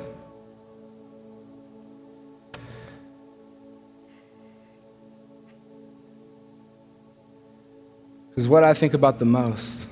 Because 8.30 8.48
what 8.48 8.64
I 8.64 8.74
think 8.74 8.94
about 8.94 9.20
the 9.20 9.24
most, 9.24 9.86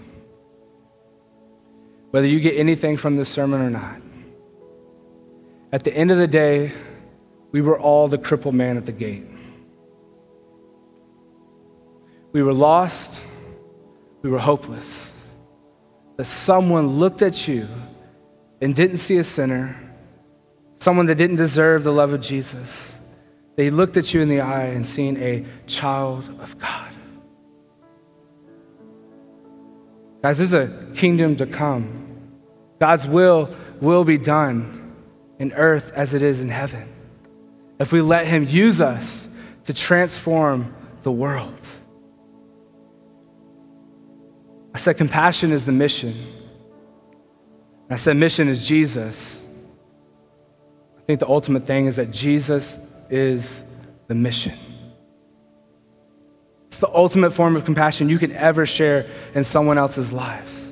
whether 2.10 2.26
you 2.26 2.40
get 2.40 2.56
anything 2.56 2.96
from 2.96 3.14
this 3.14 3.28
sermon 3.28 3.60
or 3.60 3.70
not, 3.70 4.00
at 5.72 5.84
the 5.84 5.94
end 5.94 6.10
of 6.10 6.18
the 6.18 6.26
day, 6.26 6.72
we 7.52 7.60
were 7.60 7.78
all 7.78 8.08
the 8.08 8.18
crippled 8.18 8.54
man 8.54 8.76
at 8.76 8.84
the 8.84 8.92
gate. 8.92 9.26
We 12.32 12.42
were 12.42 12.52
lost, 12.52 13.20
we 14.22 14.30
were 14.30 14.38
hopeless. 14.38 15.12
That 16.16 16.24
someone 16.24 16.98
looked 16.98 17.22
at 17.22 17.46
you 17.46 17.68
and 18.62 18.76
didn't 18.76 18.98
see 18.98 19.16
a 19.16 19.24
sinner, 19.24 19.76
someone 20.76 21.06
that 21.06 21.16
didn't 21.16 21.36
deserve 21.36 21.82
the 21.82 21.92
love 21.92 22.12
of 22.12 22.20
Jesus. 22.20 22.94
They 23.56 23.70
looked 23.70 23.96
at 23.96 24.14
you 24.14 24.20
in 24.20 24.28
the 24.28 24.40
eye 24.40 24.66
and 24.66 24.86
seen 24.86 25.16
a 25.18 25.44
child 25.66 26.30
of 26.40 26.56
God. 26.58 26.92
Guys, 30.22 30.38
there's 30.38 30.52
a 30.52 30.68
kingdom 30.94 31.34
to 31.36 31.46
come. 31.46 32.30
God's 32.80 33.08
will 33.08 33.54
will 33.80 34.04
be 34.04 34.16
done 34.16 34.94
in 35.40 35.52
earth 35.54 35.90
as 35.96 36.14
it 36.14 36.22
is 36.22 36.40
in 36.40 36.48
heaven. 36.48 36.88
If 37.80 37.90
we 37.90 38.00
let 38.00 38.28
Him 38.28 38.46
use 38.46 38.80
us 38.80 39.26
to 39.64 39.74
transform 39.74 40.72
the 41.02 41.10
world. 41.10 41.66
I 44.72 44.78
said 44.78 44.96
compassion 44.96 45.50
is 45.50 45.66
the 45.66 45.72
mission. 45.72 46.41
I 47.92 47.96
said 47.96 48.16
mission 48.16 48.48
is 48.48 48.64
Jesus. 48.64 49.44
I 50.98 51.02
think 51.02 51.20
the 51.20 51.28
ultimate 51.28 51.66
thing 51.66 51.86
is 51.86 51.96
that 51.96 52.10
Jesus 52.10 52.78
is 53.10 53.62
the 54.06 54.14
mission. 54.14 54.58
It's 56.68 56.78
the 56.78 56.88
ultimate 56.94 57.32
form 57.32 57.54
of 57.56 57.64
compassion 57.64 58.08
you 58.08 58.18
can 58.18 58.32
ever 58.32 58.64
share 58.64 59.10
in 59.34 59.44
someone 59.44 59.78
else's 59.78 60.12
lives. 60.12 60.70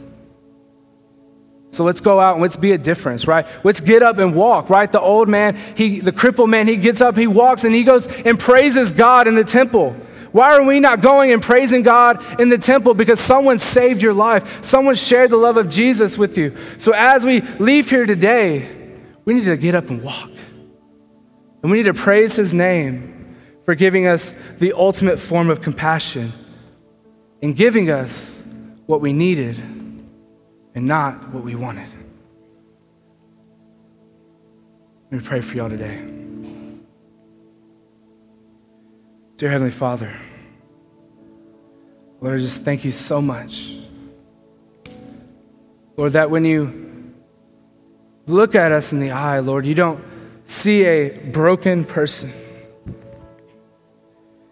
So 1.73 1.85
let's 1.85 2.01
go 2.01 2.19
out 2.19 2.35
and 2.35 2.43
let's 2.43 2.57
be 2.57 2.73
a 2.73 2.79
difference, 2.79 3.27
right? 3.27 3.47
Let's 3.65 3.81
get 3.81 4.03
up 4.03 4.19
and 4.19 4.35
walk, 4.35 4.71
right? 4.71 4.91
The 4.91 5.01
old 5.01 5.29
man, 5.29 5.59
he, 5.77 6.01
the 6.01 6.13
crippled 6.13 6.51
man, 6.51 6.67
he 6.67 6.77
gets 6.77 7.01
up, 7.01 7.17
he 7.17 7.27
walks, 7.27 7.65
and 7.65 7.75
he 7.75 7.85
goes 7.85 8.07
and 8.07 8.39
praises 8.39 8.93
God 8.93 9.29
in 9.29 9.35
the 9.35 9.45
temple. 9.45 9.95
Why 10.33 10.57
are 10.57 10.63
we 10.63 10.81
not 10.81 11.01
going 11.01 11.33
and 11.33 11.43
praising 11.43 11.83
God 11.83 12.41
in 12.41 12.49
the 12.49 12.59
temple? 12.59 12.95
Because 12.95 13.21
someone 13.21 13.59
saved 13.59 14.03
your 14.03 14.15
life. 14.15 14.65
Someone 14.65 14.95
shared 14.95 15.31
the 15.31 15.37
love 15.37 15.57
of 15.57 15.69
Jesus 15.69 16.17
with 16.17 16.39
you. 16.39 16.57
So 16.79 16.93
as 16.93 17.25
we 17.25 17.41
leave 17.41 17.91
here 17.91 18.07
today, 18.07 18.69
we 19.25 19.35
need 19.35 19.45
to 19.45 19.57
get 19.57 19.75
up 19.75 19.91
and 19.91 20.03
walk. 20.03 20.31
And 21.63 21.71
we 21.71 21.79
need 21.79 21.85
to 21.85 21.95
praise 21.95 22.37
his 22.37 22.55
name 22.55 23.37
for 23.65 23.75
giving 23.75 24.07
us 24.07 24.33
the 24.59 24.73
ultimate 24.73 25.19
form 25.19 25.51
of 25.51 25.61
compassion 25.61 26.33
and 27.43 27.55
giving 27.55 27.91
us 27.91 28.43
what 28.87 29.01
we 29.01 29.13
needed 29.13 29.59
and 29.59 30.87
not 30.87 31.29
what 31.31 31.45
we 31.45 31.55
wanted. 31.55 31.89
Let 35.11 35.23
me 35.23 35.27
pray 35.27 35.41
for 35.41 35.57
y'all 35.57 35.69
today. 35.69 36.20
Dear 39.41 39.49
Heavenly 39.53 39.73
Father, 39.73 40.15
Lord, 42.21 42.35
I 42.35 42.39
just 42.43 42.61
thank 42.61 42.85
you 42.85 42.93
so 42.93 43.23
much. 43.23 43.75
Lord, 45.97 46.13
that 46.13 46.31
when 46.31 46.45
you 46.45 47.15
look 48.27 48.55
at 48.55 48.71
us 48.71 48.93
in 48.93 49.01
the 49.01 49.13
eye, 49.13 49.39
Lord, 49.39 49.65
you 49.65 49.75
don't 49.75 50.05
see 50.45 50.85
a 50.85 51.09
broken 51.09 51.87
person. 51.87 52.31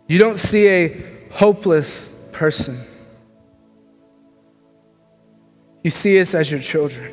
You 0.07 0.17
don't 0.17 0.39
see 0.39 0.67
a 0.69 1.29
hopeless 1.33 2.11
person. 2.33 2.83
You 5.85 5.91
see 5.91 6.19
us 6.19 6.35
as 6.35 6.51
your 6.51 6.61
children. 6.61 7.13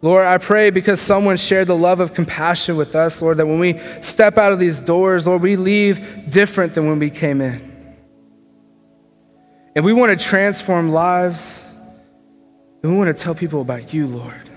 Lord, 0.00 0.24
I 0.24 0.38
pray 0.38 0.70
because 0.70 1.00
someone 1.00 1.36
shared 1.36 1.66
the 1.66 1.76
love 1.76 1.98
of 1.98 2.14
compassion 2.14 2.76
with 2.76 2.94
us, 2.94 3.20
Lord, 3.20 3.38
that 3.38 3.46
when 3.46 3.58
we 3.58 3.80
step 4.00 4.38
out 4.38 4.52
of 4.52 4.60
these 4.60 4.80
doors, 4.80 5.26
Lord, 5.26 5.42
we 5.42 5.56
leave 5.56 6.30
different 6.30 6.74
than 6.74 6.86
when 6.86 7.00
we 7.00 7.10
came 7.10 7.40
in. 7.40 7.96
And 9.74 9.84
we 9.84 9.92
want 9.92 10.16
to 10.16 10.24
transform 10.24 10.92
lives, 10.92 11.66
and 12.82 12.92
we 12.92 12.98
want 12.98 13.16
to 13.16 13.22
tell 13.22 13.34
people 13.34 13.60
about 13.60 13.92
you, 13.92 14.06
Lord. 14.06 14.48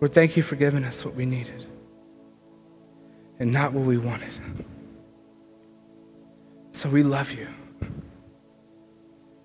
Lord, 0.00 0.12
thank 0.12 0.36
you 0.36 0.42
for 0.42 0.54
giving 0.54 0.84
us 0.84 1.04
what 1.04 1.14
we 1.14 1.24
needed 1.24 1.66
and 3.40 3.52
not 3.52 3.72
what 3.72 3.84
we 3.84 3.96
wanted. 3.96 4.32
So 6.72 6.88
we 6.88 7.02
love 7.02 7.32
you. 7.32 7.48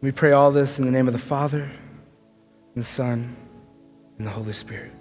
We 0.02 0.12
pray 0.14 0.32
all 0.32 0.52
this 0.52 0.80
in 0.80 0.86
the 0.86 0.91
name 0.91 1.08
of 1.08 1.14
the 1.14 1.20
Father, 1.20 1.64
and 1.64 1.74
the 2.76 2.84
Son, 2.84 3.36
and 4.18 4.26
the 4.26 4.32
Holy 4.32 4.54
Spirit. 4.54 4.93